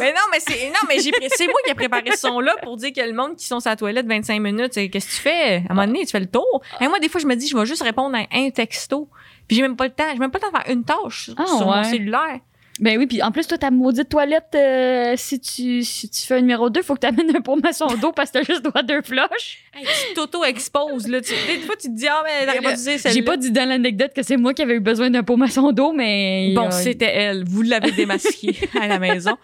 Mais 0.00 0.12
non, 0.12 0.20
mais 0.32 0.40
c'est 0.40 0.68
non, 0.68 0.80
mais 0.88 0.98
j'ai 1.00 1.10
c'est 1.36 1.46
moi 1.46 1.56
qui 1.66 1.70
ai 1.70 1.74
préparé 1.74 2.12
ce 2.12 2.16
son-là 2.28 2.56
pour 2.62 2.78
dire 2.78 2.92
que 2.94 3.02
le 3.02 3.12
monde 3.12 3.36
qui 3.36 3.44
sont 3.46 3.60
sur 3.60 3.68
la 3.68 3.76
toilette 3.76 4.06
25 4.06 4.40
minutes, 4.40 4.72
qu'est-ce 4.72 5.06
que 5.06 5.10
tu 5.10 5.20
fais? 5.20 5.56
À 5.56 5.72
un 5.72 5.74
moment 5.74 5.86
donné, 5.86 6.06
tu 6.06 6.12
fais 6.12 6.20
le 6.20 6.30
tour. 6.30 6.62
Et 6.80 6.88
moi 6.88 6.98
des 6.98 7.10
fois 7.10 7.20
je 7.20 7.26
me 7.26 7.34
dis 7.36 7.46
je 7.46 7.54
vais 7.54 7.66
juste 7.66 7.82
répondre 7.82 8.16
à 8.16 8.24
un 8.32 8.48
texto. 8.50 9.10
Puis 9.50 9.56
j'ai 9.56 9.62
même 9.62 9.74
pas 9.74 9.86
le 9.88 9.90
temps, 9.90 10.04
j'ai 10.12 10.18
même 10.20 10.30
pas 10.30 10.38
le 10.38 10.42
temps 10.48 10.56
de 10.56 10.62
faire 10.62 10.72
une 10.72 10.84
tâche 10.84 11.24
sur 11.24 11.34
Ah, 11.36 11.44
sur 11.44 11.66
mon 11.66 11.82
cellulaire. 11.82 12.38
Ben 12.80 12.98
oui, 12.98 13.06
puis 13.06 13.22
en 13.22 13.30
plus, 13.30 13.46
toi, 13.46 13.58
ta 13.58 13.70
maudite 13.70 14.08
toilette, 14.08 14.54
euh, 14.54 15.14
si, 15.16 15.38
tu, 15.38 15.82
si 15.84 16.08
tu 16.08 16.22
fais 16.22 16.36
un 16.36 16.40
numéro 16.40 16.70
2, 16.70 16.82
faut 16.82 16.94
que 16.94 17.00
tu 17.00 17.06
amènes 17.06 17.30
un 17.36 17.56
maçon 17.62 17.86
d'eau 18.00 18.12
parce 18.12 18.30
que 18.30 18.38
t'as 18.38 18.44
juste 18.44 18.62
droit 18.62 18.80
à 18.80 18.82
deux 18.82 19.02
flushs. 19.02 19.58
Hey, 19.74 19.84
tu 20.08 20.14
t'auto-exposes 20.14 21.06
là, 21.08 21.20
tu, 21.20 21.32
des 21.46 21.60
fois 21.60 21.76
tu 21.76 21.88
te 21.88 21.92
dis 21.94 22.08
ah 22.08 22.22
mais 22.24 22.46
t'aurais 22.46 22.60
pas 22.60 22.74
dû 22.74 22.82
dire 22.82 22.92
J'ai 22.92 22.98
celle-là. 22.98 23.22
pas 23.24 23.36
dit 23.36 23.50
dans 23.52 23.68
l'anecdote 23.68 24.12
que 24.14 24.22
c'est 24.22 24.36
moi 24.36 24.52
qui 24.52 24.62
avais 24.62 24.74
eu 24.74 24.80
besoin 24.80 25.10
d'un 25.10 25.22
maçon 25.36 25.70
d'eau, 25.72 25.92
mais. 25.92 26.52
Bon, 26.56 26.66
euh, 26.66 26.70
c'était 26.70 27.04
elle. 27.14 27.44
Vous 27.44 27.62
l'avez 27.62 27.92
démasqué 27.92 28.56
à 28.80 28.88
la 28.88 28.98
maison. 28.98 29.36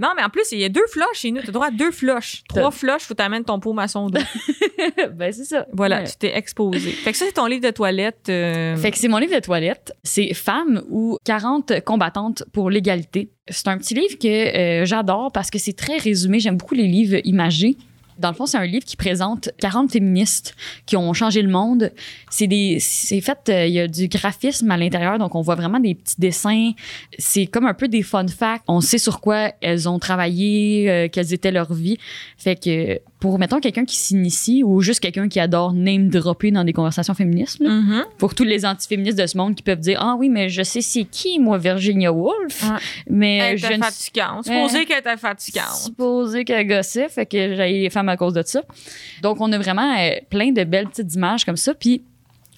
Non, 0.00 0.10
mais 0.16 0.22
en 0.22 0.30
plus, 0.30 0.50
il 0.52 0.58
y 0.60 0.64
a 0.64 0.68
deux 0.68 0.86
flushs 0.88 1.04
chez 1.14 1.30
nous. 1.32 1.42
T'as 1.42 1.52
droit 1.52 1.66
à 1.66 1.70
deux 1.70 1.90
flushs. 1.90 2.42
Trois 2.48 2.70
flushs, 2.70 3.02
faut 3.02 3.14
t'amener 3.14 3.44
ton 3.44 3.60
pot 3.60 3.72
maçon 3.72 4.08
d'eau. 4.08 4.20
ben, 5.14 5.32
c'est 5.32 5.44
ça. 5.44 5.66
Voilà, 5.72 5.98
Ouais. 5.98 6.04
tu 6.04 6.16
t'es 6.16 6.36
exposé. 6.36 6.90
Fait 6.90 7.12
que 7.12 7.18
ça, 7.18 7.26
c'est 7.26 7.32
ton 7.32 7.46
livre 7.46 7.62
de 7.62 7.70
toilette. 7.70 8.28
euh, 8.28 8.76
Fait 8.76 8.90
que 8.90 8.98
c'est 8.98 9.08
mon 9.08 9.18
livre 9.18 9.34
de 9.34 9.40
toilette. 9.40 9.92
C'est 10.02 10.32
Femmes 10.34 10.82
ou 10.88 11.18
40 11.24 11.80
combattantes 11.84 12.44
pour 12.52 12.70
C'est 13.48 13.68
un 13.68 13.78
petit 13.78 13.94
livre 13.94 14.18
que 14.18 14.28
euh, 14.28 14.84
j'adore 14.84 15.32
parce 15.32 15.50
que 15.50 15.58
c'est 15.58 15.72
très 15.72 15.98
résumé. 15.98 16.40
J'aime 16.40 16.56
beaucoup 16.56 16.74
les 16.74 16.86
livres 16.86 17.20
imagés. 17.24 17.76
Dans 18.18 18.28
le 18.28 18.34
fond, 18.34 18.46
c'est 18.46 18.58
un 18.58 18.66
livre 18.66 18.84
qui 18.84 18.96
présente 18.96 19.50
40 19.60 19.90
féministes 19.92 20.54
qui 20.86 20.96
ont 20.96 21.12
changé 21.12 21.42
le 21.42 21.48
monde. 21.50 21.92
C'est 22.30 22.46
des, 22.46 22.78
c'est 22.80 23.20
fait, 23.20 23.38
euh, 23.48 23.66
il 23.66 23.72
y 23.72 23.80
a 23.80 23.88
du 23.88 24.08
graphisme 24.08 24.70
à 24.70 24.76
l'intérieur, 24.76 25.18
donc 25.18 25.34
on 25.34 25.40
voit 25.40 25.54
vraiment 25.54 25.80
des 25.80 25.94
petits 25.94 26.16
dessins. 26.18 26.72
C'est 27.18 27.46
comme 27.46 27.66
un 27.66 27.74
peu 27.74 27.88
des 27.88 28.02
fun 28.02 28.26
facts. 28.28 28.64
On 28.68 28.80
sait 28.80 28.98
sur 28.98 29.20
quoi 29.20 29.52
elles 29.60 29.88
ont 29.88 29.98
travaillé, 29.98 30.90
euh, 30.90 31.08
quelles 31.10 31.32
étaient 31.32 31.52
leurs 31.52 31.72
vies. 31.72 31.98
Fait 32.38 32.56
que 32.56 33.00
pour, 33.20 33.38
mettons, 33.38 33.58
quelqu'un 33.58 33.86
qui 33.86 33.96
s'initie 33.96 34.62
ou 34.62 34.82
juste 34.82 35.00
quelqu'un 35.00 35.28
qui 35.28 35.40
adore 35.40 35.72
name 35.72 36.08
dropper 36.10 36.50
dans 36.50 36.62
des 36.64 36.74
conversations 36.74 37.14
féministes, 37.14 37.58
là, 37.60 37.70
mhm. 37.70 38.04
pour 38.18 38.34
tous 38.34 38.44
les 38.44 38.66
antiféministes 38.66 39.18
de 39.18 39.26
ce 39.26 39.38
monde 39.38 39.54
qui 39.54 39.62
peuvent 39.62 39.80
dire 39.80 39.98
ah 40.02 40.14
oui 40.18 40.28
mais 40.28 40.50
je 40.50 40.62
sais 40.62 40.82
c'est 40.82 41.04
qui 41.04 41.38
moi 41.38 41.56
Virginia 41.56 42.12
Woolf 42.12 42.62
Ouais. 42.64 42.78
mais 43.08 43.36
Elle 43.38 43.58
je 43.58 43.64
était 43.66 43.74
suis 43.74 43.82
fatigante. 43.82 44.44
Supposé 44.44 44.84
qu'elle 44.84 44.98
était 44.98 45.16
fatigante. 45.16 45.74
supposé 45.84 46.44
qu'elle 46.44 46.66
gossait 46.66 47.08
fait 47.08 47.24
que 47.26 47.36
les 47.36 47.88
femmes 47.90 48.03
à 48.08 48.16
cause 48.16 48.34
de 48.34 48.42
ça. 48.44 48.62
Donc 49.22 49.40
on 49.40 49.50
a 49.52 49.58
vraiment 49.58 49.96
euh, 49.98 50.16
plein 50.30 50.52
de 50.52 50.64
belles 50.64 50.88
petites 50.88 51.14
images 51.14 51.44
comme 51.44 51.56
ça. 51.56 51.74
Puis 51.74 52.04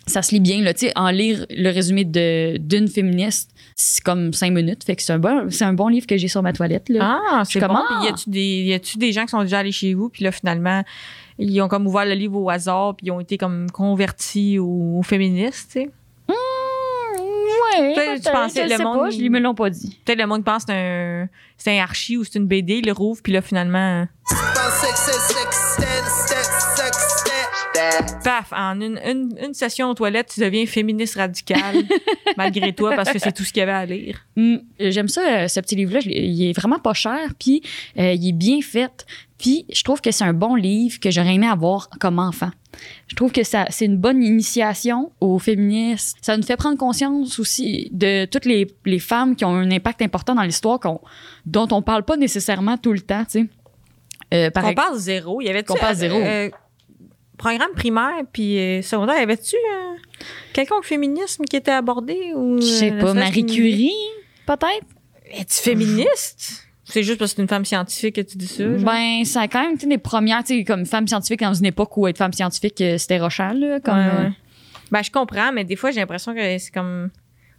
ça 0.07 0.23
se 0.23 0.33
lit 0.33 0.41
bien 0.41 0.63
là. 0.63 0.73
Tu 0.73 0.87
sais 0.87 0.93
en 0.97 1.11
lire 1.11 1.47
le 1.51 1.71
résumé 1.71 2.05
d'une 2.05 2.89
féministe 2.89 3.51
c'est 3.79 4.03
comme 4.03 4.33
cinq 4.33 4.53
minutes. 4.53 4.85
Fait 4.85 4.97
que 4.97 5.03
c'est 5.03 5.13
un 5.13 5.19
bon 5.19 5.49
un 5.61 5.73
bon 5.75 5.89
livre 5.89 6.07
que 6.07 6.17
j'ai 6.17 6.29
sur 6.29 6.43
ma 6.43 6.55
toilette 6.55 6.89
là. 6.89 7.21
Ah, 7.31 7.43
c'est 7.45 7.61
bon. 7.61 7.75
Puis 7.75 8.07
y 8.07 8.09
a-tu 8.09 8.31
des, 8.31 8.99
des 8.99 9.13
gens 9.13 9.25
qui 9.25 9.31
sont 9.31 9.43
déjà 9.43 9.59
allés 9.59 9.73
chez 9.73 9.93
vous, 9.93 10.09
puis 10.09 10.25
là, 10.25 10.33
finalement, 10.33 10.83
ils 11.39 11.61
ont 11.61 11.69
comme 11.69 11.87
ouvert 11.87 12.07
le 12.07 12.15
livre 12.15 12.41
au 12.41 12.49
hasard, 12.49 12.97
puis 12.97 13.09
ils 13.09 13.11
ont 13.11 13.21
été 13.21 13.37
comme 13.37 13.71
convertis 13.71 14.59
aux, 14.59 14.99
aux 14.99 15.03
féministes, 15.03 15.73
tu 15.73 15.83
sais? 15.83 15.91
Peut-être, 17.95 18.33
pensais 18.33 18.65
je 18.65 18.71
le 18.71 18.77
sais 18.77 18.83
monde, 18.85 18.99
pas, 19.01 19.09
il- 19.11 19.23
ils 19.23 19.31
me 19.31 19.39
l'ont 19.41 19.55
pas 19.55 19.71
dit 19.71 19.99
Peut-être 20.05 20.19
le 20.19 20.27
monde 20.27 20.45
pense 20.45 20.65
que 20.65 20.73
c'est 20.73 20.79
un, 20.79 21.29
c'est 21.57 21.79
un 21.79 21.83
archi 21.83 22.17
ou 22.17 22.25
c'est 22.25 22.39
une 22.39 22.47
BD, 22.47 22.77
ils 22.79 22.87
le 22.87 22.93
rouvre, 22.93 23.21
puis 23.23 23.33
là, 23.33 23.41
finalement, 23.43 24.07
paf, 28.25 28.53
en 28.53 28.81
une, 28.81 28.99
une, 29.05 29.37
une 29.43 29.55
session 29.55 29.91
aux 29.91 29.95
toilettes, 29.95 30.31
tu 30.35 30.41
deviens 30.41 30.67
féministe 30.67 31.17
radicale, 31.17 31.85
malgré 32.37 32.73
toi, 32.73 32.95
parce 32.97 33.13
que 33.13 33.19
c'est 33.19 33.33
tout 33.33 33.45
ce 33.45 33.53
qu'il 33.53 33.61
y 33.61 33.63
avait 33.63 33.73
à 33.73 33.87
lire. 33.87 34.21
Mm, 34.37 34.57
J'aime 34.81 35.09
ça, 35.09 35.21
euh, 35.45 35.49
ce 35.49 35.61
petit 35.61 35.77
livre-là. 35.77 36.01
Je 36.01 36.09
Il 36.11 36.51
est 36.51 36.53
vraiment 36.53 36.79
pas 36.79 36.95
cher, 36.95 37.33
puis 37.39 37.63
euh, 37.99 38.13
il 38.13 38.29
est 38.29 38.33
bien 38.33 38.61
fait. 38.63 39.07
Puis 39.39 39.67
je 39.73 39.83
trouve 39.85 40.01
que 40.01 40.11
c'est 40.11 40.25
un 40.25 40.33
bon 40.33 40.55
livre 40.55 40.99
que 41.01 41.11
j'aurais 41.11 41.35
aimé 41.35 41.47
avoir 41.47 41.89
comme 42.01 42.19
enfant. 42.19 42.51
Je 43.09 43.15
trouve 43.17 43.33
que 43.33 43.43
ça, 43.45 43.67
c'est 43.71 43.85
une 43.87 43.97
bonne 43.99 44.23
initiation 44.23 45.13
au 45.21 45.39
féminisme. 45.39 46.19
Ça 46.23 46.37
nous 46.37 46.43
fait 46.43 46.57
prendre 46.57 46.77
conscience 46.79 47.39
aussi 47.39 47.89
de 47.93 48.25
toutes 48.27 48.45
les, 48.47 48.67
les 48.85 48.99
femmes 48.99 49.35
qui 49.37 49.45
ont 49.45 49.55
un 49.55 49.71
impact 49.71 50.03
important 50.03 50.35
dans 50.35 50.43
l'histoire 50.43 50.79
qu'on- 50.81 51.01
dont 51.47 51.69
on 51.71 51.83
parle 51.83 52.05
pas 52.05 52.17
nécessairement 52.17 52.77
tout 52.79 52.93
le 52.93 53.01
temps, 53.01 53.25
tu 53.25 53.41
sais. 53.43 53.47
Euh, 54.35 54.51
par 54.51 54.65
Qu'on 54.65 54.71
ex- 54.71 54.83
passe 54.83 54.99
zéro. 54.99 55.41
Il 55.41 55.47
y 55.47 55.49
avait 55.51 55.63
Qu'on 55.63 55.75
passe 55.75 55.99
zéro. 55.99 56.19
programme 57.39 57.73
primaire 57.77 58.23
puis 58.33 58.59
euh, 58.59 58.83
secondaire, 58.83 59.19
y 59.19 59.23
avait-tu 59.23 59.57
euh, 59.57 59.95
quelconque 60.53 60.85
féminisme 60.85 61.45
qui 61.45 61.57
était 61.57 61.71
abordé 61.71 62.33
ou 62.35 62.59
je 62.61 62.67
sais 62.67 62.91
pas, 62.93 63.13
ne 63.13 63.21
Marie 63.21 63.45
Curie, 63.47 63.93
peut-être? 64.47 64.87
Es-tu 65.31 65.55
féministe? 65.63 66.66
C'est 66.89 67.03
juste 67.03 67.19
parce 67.19 67.33
que 67.33 67.37
c'est 67.37 67.43
une 67.43 67.49
femme 67.49 67.65
scientifique 67.65 68.15
que 68.17 68.21
tu 68.21 68.39
dis 68.39 68.47
ça. 68.47 68.63
genre? 68.65 68.85
Ben, 68.85 69.25
ça 69.25 69.41
a 69.43 69.49
quand 69.49 69.61
même 69.63 69.75
été 69.75 69.87
des 69.87 69.99
premières, 69.99 70.45
tu 70.45 70.59
sais, 70.59 70.65
comme 70.65 70.87
femme 70.87 71.07
scientifique 71.09 71.41
dans 71.41 71.53
une 71.55 71.67
époque 71.67 71.97
où 71.97 72.07
être 72.07 72.17
femme 72.19 72.33
scientifique, 72.33 72.81
euh, 72.81 72.97
c'était 72.97 73.19
rochant, 73.19 73.53
là. 73.53 73.81
Comme, 73.81 73.97
Ouais, 73.99 74.05
euh, 74.05 74.23
ouais. 74.27 74.33
Ben, 74.93 75.03
je 75.03 75.11
comprends, 75.11 75.51
mais 75.53 75.65
des 75.65 75.75
fois, 75.75 75.91
j'ai 75.91 75.99
l'impression 76.01 76.33
que 76.33 76.59
c'est 76.59 76.73
comme 76.73 77.11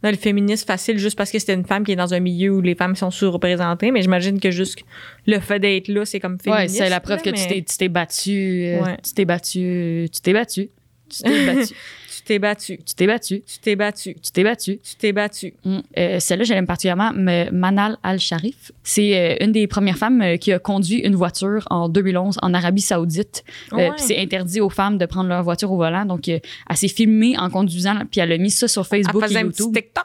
le 0.04 0.16
féminisme 0.16 0.66
facile 0.66 0.98
juste 0.98 1.18
parce 1.18 1.30
que 1.32 1.40
c'était 1.40 1.56
une 1.56 1.66
femme 1.66 1.84
qui 1.84 1.92
est 1.92 1.96
dans 1.98 2.14
un 2.14 2.22
milieu 2.22 2.52
où 2.52 2.62
les 2.62 2.76
femmes 2.76 2.96
sont 2.96 3.12
sous-représentées. 3.12 3.92
Mais 3.92 4.02
j'imagine 4.02 4.40
que 4.40 4.50
juste 4.52 4.80
le 5.26 5.40
fait 5.42 5.60
d'être 5.60 5.90
là, 5.90 6.06
c'est 6.06 6.22
comme 6.22 6.38
Ouais, 6.46 6.52
féministe. 6.54 6.78
c'est 6.78 6.88
la 6.90 7.02
preuve 7.02 7.18
là, 7.18 7.24
que 7.24 7.30
mais 7.32 7.48
t'es, 7.48 7.62
tu 7.64 7.78
t'es 7.78 7.90
battu, 7.90 8.64
euh, 8.66 8.82
Ouais. 8.84 8.98
tu 9.04 9.14
t'es 9.14 9.26
battu, 9.26 10.08
tu 10.14 10.22
t'es 10.22 10.32
battu, 10.34 10.70
tu 11.10 11.24
t'es 11.24 11.46
battu. 11.46 11.74
Tu 12.28 12.34
t'es 12.34 12.40
battu. 12.40 12.78
Tu 12.86 12.94
t'es 12.96 13.08
battu. 13.08 13.42
Tu 13.46 13.60
t'es 13.60 13.76
battu. 13.78 14.16
Tu 14.22 14.32
t'es 14.32 14.44
battu. 14.44 14.80
Tu 14.84 14.96
t'es 14.98 15.12
battu. 15.14 15.54
Mm. 15.64 15.78
Euh, 15.98 16.20
Celle-là, 16.20 16.44
je 16.44 16.54
l'aime 16.54 16.68
particulièrement. 16.68 17.12
mais 17.16 17.50
Manal 17.52 17.98
Al-Sharif. 18.04 18.72
C'est 18.84 19.18
euh, 19.18 19.46
une 19.46 19.54
des 19.54 19.66
premières 19.68 19.98
femmes 19.98 20.22
euh, 20.22 20.36
qui 20.38 20.52
a 20.52 20.60
conduit 20.60 20.98
une 21.00 21.16
voiture 21.16 21.66
en 21.70 21.88
2011 21.88 22.40
en 22.42 22.54
Arabie 22.54 22.82
Saoudite. 22.82 23.44
Euh, 23.74 23.78
Ouais. 23.78 23.92
c'est 23.98 24.18
interdit 24.18 24.60
aux 24.60 24.70
femmes 24.70 24.98
de 24.98 25.06
prendre 25.06 25.30
leur 25.30 25.42
voiture 25.44 25.72
au 25.72 25.78
volant. 25.78 26.04
Donc, 26.06 26.28
euh, 26.28 26.40
elle 26.70 26.76
s'est 26.78 26.88
filmée 26.90 27.38
en 27.38 27.50
conduisant, 27.50 27.96
puis 28.12 28.20
elle 28.20 28.32
a 28.34 28.38
mis 28.38 28.52
ça 28.52 28.68
sur 28.68 28.82
Elle 28.92 29.04
Facebook 29.06 29.24
et 29.24 29.28
faisait 29.28 29.40
un 29.40 29.48
petit 29.48 29.62
YouTube. 29.64 29.76
TikTok. 29.76 30.04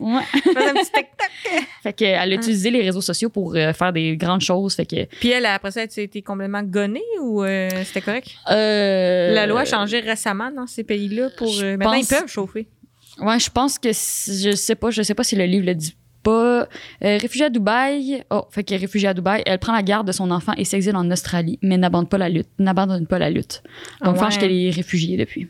Ouais. 0.00 0.22
Faisait 0.32 0.68
un 0.70 0.74
petit 0.74 0.90
TikTok. 0.92 1.64
Fait 1.82 1.92
que, 1.92 2.04
elle 2.04 2.32
a 2.32 2.34
utilisé 2.34 2.70
les 2.70 2.82
réseaux 2.82 3.00
sociaux 3.00 3.28
pour 3.28 3.54
euh, 3.54 3.72
faire 3.72 3.92
des 3.92 4.16
grandes 4.16 4.40
choses. 4.40 4.74
Fait 4.74 4.86
que, 4.86 5.04
Puis 5.20 5.30
elle, 5.30 5.46
après 5.46 5.70
ça, 5.70 5.82
elle 5.82 5.90
a 5.96 6.00
été 6.02 6.22
complètement 6.22 6.62
gonnée 6.62 7.02
ou 7.20 7.42
euh, 7.44 7.68
c'était 7.84 8.00
correct? 8.00 8.28
euh, 8.50 9.32
La 9.34 9.46
loi 9.46 9.60
a 9.60 9.64
changé 9.64 10.00
récemment 10.00 10.50
dans 10.50 10.66
ces 10.66 10.84
pays-là 10.84 11.28
pour. 11.36 11.48
je 11.48 11.76
maintenant, 11.76 11.92
pense- 11.94 12.10
ils 12.10 12.14
peuvent 12.14 12.28
chauffer. 12.28 12.66
Ouais, 13.20 13.38
je 13.38 13.48
pense 13.50 13.78
que 13.78 13.90
je 13.90 14.52
sais 14.56 14.74
pas, 14.74 14.90
je 14.90 15.02
sais 15.02 15.14
pas 15.14 15.22
si 15.22 15.36
le 15.36 15.44
livre 15.44 15.66
le 15.66 15.74
dit 15.74 15.94
pas. 16.24 16.62
Euh, 17.04 17.18
réfugiée 17.18 17.44
à 17.44 17.50
Dubaï. 17.50 18.24
Oh, 18.30 18.44
fait 18.50 18.64
qu'elle 18.64 18.78
est 18.78 18.86
réfugiée 18.86 19.08
à 19.08 19.14
Dubaï. 19.14 19.42
Elle 19.46 19.58
prend 19.58 19.72
la 19.74 19.82
garde 19.82 20.06
de 20.06 20.12
son 20.12 20.30
enfant 20.30 20.52
et 20.56 20.64
s'exile 20.64 20.96
en 20.96 21.08
Australie, 21.10 21.58
mais 21.62 21.76
n'abandonne 21.76 22.08
pas 22.08 22.18
la 22.18 22.28
lutte. 22.30 22.48
N'abandonne 22.58 23.06
pas 23.06 23.18
la 23.18 23.28
lutte. 23.30 23.62
Donc, 24.02 24.14
Ah 24.14 24.16
je 24.16 24.20
pense 24.20 24.34
ouais. 24.34 24.40
qu'elle 24.40 24.52
est 24.52 24.70
réfugiée 24.70 25.16
depuis. 25.18 25.48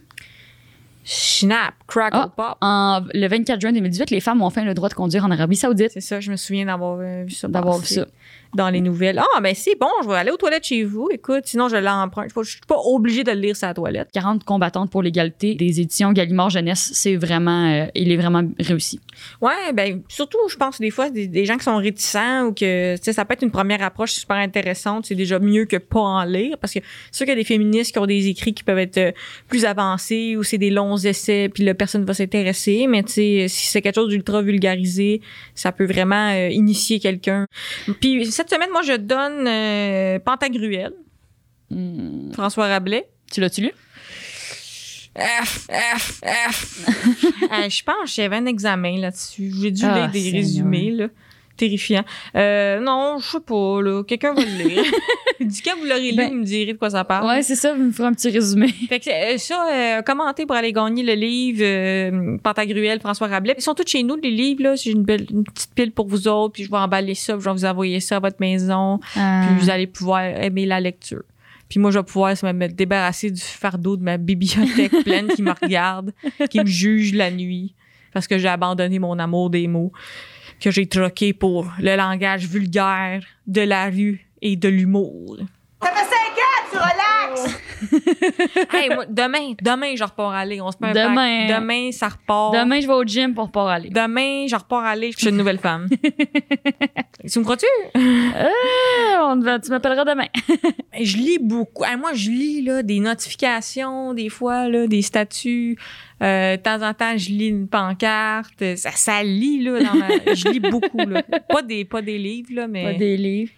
Snap, 1.04 1.74
crackle 1.86 2.16
Ah. 2.16 2.32
pop. 2.34 2.56
En, 2.60 3.02
le 3.12 3.28
24 3.28 3.60
juin 3.60 3.72
2018, 3.72 4.10
les 4.10 4.20
femmes 4.20 4.40
ont 4.42 4.46
enfin 4.46 4.64
le 4.64 4.72
droit 4.74 4.88
de 4.88 4.94
conduire 4.94 5.24
en 5.24 5.30
Arabie 5.30 5.56
Saoudite. 5.56 5.90
C'est 5.92 6.00
ça, 6.00 6.20
je 6.20 6.30
me 6.30 6.36
souviens 6.36 6.64
d'avoir 6.64 6.98
euh, 7.00 7.24
vu 7.26 7.34
ça. 7.34 7.46
D'avoir 7.48 7.78
vu 7.78 7.86
ça. 7.86 8.06
Dans 8.54 8.70
les 8.70 8.80
nouvelles. 8.80 9.18
Ah, 9.18 9.40
ben 9.40 9.52
c'est 9.52 9.74
bon, 9.78 9.88
je 10.04 10.08
vais 10.08 10.14
aller 10.14 10.30
aux 10.30 10.36
toilettes 10.36 10.64
chez 10.64 10.84
vous. 10.84 11.08
Écoute, 11.10 11.42
sinon 11.44 11.68
je 11.68 11.74
l'emprunte. 11.74 12.30
Je 12.36 12.48
suis 12.48 12.60
pas 12.68 12.78
obligée 12.78 13.24
de 13.24 13.32
le 13.32 13.40
lire 13.40 13.56
sur 13.56 13.66
la 13.66 13.74
toilette. 13.74 14.08
40 14.12 14.44
combattantes 14.44 14.90
pour 14.92 15.02
l'égalité 15.02 15.56
des 15.56 15.80
éditions 15.80 16.12
Gallimard 16.12 16.50
Jeunesse, 16.50 16.92
c'est 16.94 17.16
vraiment, 17.16 17.68
euh, 17.68 17.86
il 17.96 18.12
est 18.12 18.16
vraiment 18.16 18.42
réussi. 18.60 19.00
Ouais, 19.40 19.72
ben 19.74 20.02
surtout, 20.06 20.38
je 20.48 20.54
pense 20.56 20.80
des 20.80 20.90
fois 20.90 21.10
des, 21.10 21.26
des 21.26 21.44
gens 21.46 21.56
qui 21.56 21.64
sont 21.64 21.76
réticents 21.78 22.44
ou 22.46 22.52
que 22.54 22.94
ça 23.00 23.24
peut 23.24 23.32
être 23.34 23.42
une 23.42 23.50
première 23.50 23.82
approche 23.82 24.12
super 24.12 24.36
intéressante, 24.36 25.06
c'est 25.06 25.16
déjà 25.16 25.40
mieux 25.40 25.64
que 25.64 25.76
pas 25.76 26.00
en 26.00 26.24
lire 26.24 26.56
parce 26.60 26.72
que 26.74 26.78
c'est 27.10 27.16
sûr 27.16 27.26
qu'il 27.26 27.32
y 27.34 27.38
a 27.38 27.40
des 27.40 27.44
féministes 27.44 27.90
qui 27.92 27.98
ont 27.98 28.06
des 28.06 28.28
écrits 28.28 28.54
qui 28.54 28.62
peuvent 28.62 28.78
être 28.78 28.98
euh, 28.98 29.10
plus 29.48 29.64
avancés 29.64 30.36
ou 30.36 30.44
c'est 30.44 30.58
des 30.58 30.70
longs 30.70 30.93
essais 30.96 31.48
puis 31.52 31.62
là 31.64 31.74
personne 31.74 32.04
va 32.04 32.14
s'intéresser, 32.14 32.86
mais 32.86 33.02
tu 33.02 33.12
sais 33.12 33.46
si 33.48 33.66
c'est 33.66 33.82
quelque 33.82 33.94
chose 33.96 34.08
d'ultra 34.10 34.42
vulgarisé, 34.42 35.20
ça 35.54 35.72
peut 35.72 35.84
vraiment 35.86 36.30
euh, 36.32 36.48
initier 36.50 37.00
quelqu'un. 37.00 37.46
Puis 38.00 38.26
cette 38.32 38.50
semaine, 38.50 38.70
moi 38.70 38.82
je 38.82 38.94
donne 38.96 39.46
euh, 39.48 40.18
Pantagruel, 40.18 40.92
Hmm. 41.70 42.30
François 42.32 42.68
Rabelais. 42.68 43.08
Tu 43.32 43.40
l'as-tu 43.40 43.62
lu? 43.62 43.72
F, 45.16 45.68
F, 45.70 46.20
F. 46.22 46.86
Euh, 47.52 47.68
je 47.68 47.82
pense 47.82 47.96
que 48.10 48.10
j'avais 48.16 48.36
un 48.36 48.46
examen 48.46 48.98
là-dessus. 48.98 49.50
J'ai 49.60 49.70
dû 49.70 49.82
Ah, 49.84 49.94
lire 50.00 50.10
des 50.10 50.20
Seigneur. 50.20 50.40
résumés, 50.42 50.90
là. 50.90 51.08
Terrifiant. 51.56 52.04
Euh, 52.34 52.80
non, 52.80 53.18
je 53.20 53.26
sais 53.26 53.40
pas, 53.40 53.80
là. 53.80 54.02
Quelqu'un 54.02 54.34
va 54.34 54.42
le 54.42 54.68
lire. 54.68 54.82
du 55.40 55.62
quand 55.62 55.76
vous 55.78 55.84
l'aurez 55.84 56.10
lu, 56.10 56.16
Ben, 56.16 56.30
vous 56.30 56.38
me 56.38 56.44
direz 56.44 56.72
de 56.72 56.78
quoi 56.78 56.90
ça 56.90 57.04
parle. 57.04 57.28
Ouais, 57.28 57.42
c'est 57.42 57.54
ça, 57.54 57.74
vous 57.74 57.82
me 57.82 57.92
ferez 57.92 58.08
un 58.08 58.12
petit 58.12 58.30
résumé. 58.30 58.68
Fait 58.88 58.98
que 58.98 59.10
euh, 59.10 59.38
ça, 59.38 59.68
euh, 59.70 60.02
commentez 60.02 60.46
pour 60.46 60.56
aller 60.56 60.72
gagner 60.72 61.02
le 61.04 61.12
livre 61.14 61.60
euh, 61.62 62.36
Pantagruel, 62.42 62.98
François 63.00 63.28
Rabelais. 63.28 63.54
Ils 63.56 63.62
sont 63.62 63.74
tous 63.74 63.86
chez 63.86 64.02
nous, 64.02 64.16
les 64.16 64.30
livres, 64.30 64.64
là. 64.64 64.74
J'ai 64.74 64.90
une, 64.90 65.04
belle, 65.04 65.26
une 65.30 65.44
petite 65.44 65.74
pile 65.74 65.92
pour 65.92 66.08
vous 66.08 66.26
autres, 66.26 66.54
puis 66.54 66.64
je 66.64 66.70
vais 66.70 66.76
emballer 66.76 67.14
ça, 67.14 67.34
puis 67.34 67.42
je 67.44 67.48
vais 67.48 67.54
vous 67.54 67.64
envoyer 67.64 68.00
ça 68.00 68.16
à 68.16 68.20
votre 68.20 68.38
maison, 68.40 68.98
Ah. 69.14 69.46
puis 69.46 69.56
vous 69.62 69.70
allez 69.70 69.86
pouvoir 69.86 70.22
aimer 70.22 70.66
la 70.66 70.80
lecture. 70.80 71.22
Puis 71.68 71.80
moi, 71.80 71.90
je 71.90 71.98
vais 71.98 72.04
pouvoir 72.04 72.34
me 72.42 72.66
débarrasser 72.66 73.30
du 73.30 73.40
fardeau 73.40 73.96
de 73.96 74.02
ma 74.02 74.16
bibliothèque 74.16 74.92
pleine 75.04 75.28
qui 75.28 75.42
me 75.42 75.52
regarde, 75.52 76.12
qui 76.50 76.60
me 76.60 76.66
juge 76.66 77.14
la 77.14 77.30
nuit, 77.30 77.74
parce 78.12 78.26
que 78.28 78.38
j'ai 78.38 78.48
abandonné 78.48 78.98
mon 78.98 79.18
amour 79.18 79.50
des 79.50 79.66
mots, 79.66 79.92
que 80.60 80.70
j'ai 80.70 80.86
troqué 80.86 81.32
pour 81.32 81.72
le 81.78 81.96
langage 81.96 82.46
vulgaire 82.46 83.22
de 83.46 83.60
la 83.60 83.90
rue 83.90 84.26
et 84.42 84.56
de 84.56 84.68
l'humour. 84.68 85.38
Hey, 88.72 88.88
moi, 88.94 89.04
demain, 89.08 89.54
demain, 89.62 89.94
je 89.96 90.04
repars 90.04 90.32
aller. 90.32 90.60
On 90.60 90.70
se 90.70 90.76
met 90.80 90.88
un 90.88 91.08
Demain. 91.08 91.46
pack. 91.48 91.60
Demain, 91.60 91.92
ça 91.92 92.08
repart. 92.08 92.54
Demain, 92.54 92.80
je 92.80 92.86
vais 92.86 92.92
au 92.92 93.04
gym 93.04 93.34
pour 93.34 93.50
pas 93.50 93.72
aller. 93.72 93.90
Demain, 93.90 94.46
je 94.48 94.56
repars 94.56 94.84
aller. 94.84 95.12
Je 95.12 95.18
suis 95.18 95.28
une 95.28 95.36
nouvelle 95.36 95.58
femme. 95.58 95.88
tu 97.30 97.38
me 97.38 97.44
crois-tu? 97.44 97.66
Ah, 97.94 99.28
on 99.32 99.36
va- 99.40 99.58
tu 99.58 99.70
m'appelleras 99.70 100.04
demain. 100.04 100.26
Je 101.00 101.16
lis 101.16 101.38
beaucoup. 101.40 101.84
Hey, 101.84 101.96
moi, 101.96 102.12
je 102.14 102.30
lis 102.30 102.62
là, 102.62 102.84
des 102.84 103.00
notifications, 103.00 104.14
des 104.14 104.28
fois, 104.28 104.68
là, 104.68 104.86
des 104.86 105.02
statuts. 105.02 105.76
Euh, 106.22 106.56
de 106.56 106.62
temps 106.62 106.80
en 106.82 106.94
temps, 106.94 107.16
je 107.18 107.30
lis 107.30 107.48
une 107.48 107.66
pancarte. 107.66 108.76
Ça, 108.76 108.92
ça 108.92 109.22
lit, 109.24 109.60
là, 109.64 109.80
dans 109.82 109.94
ma... 109.94 110.08
Je 110.34 110.48
lis 110.50 110.60
beaucoup, 110.60 110.96
là. 110.98 111.22
Pas 111.48 111.62
des, 111.62 111.84
pas 111.84 112.00
des 112.00 112.16
livres, 112.18 112.50
là, 112.54 112.68
mais... 112.68 112.84
Pas 112.84 112.92
des 112.94 113.16
livres. 113.16 113.50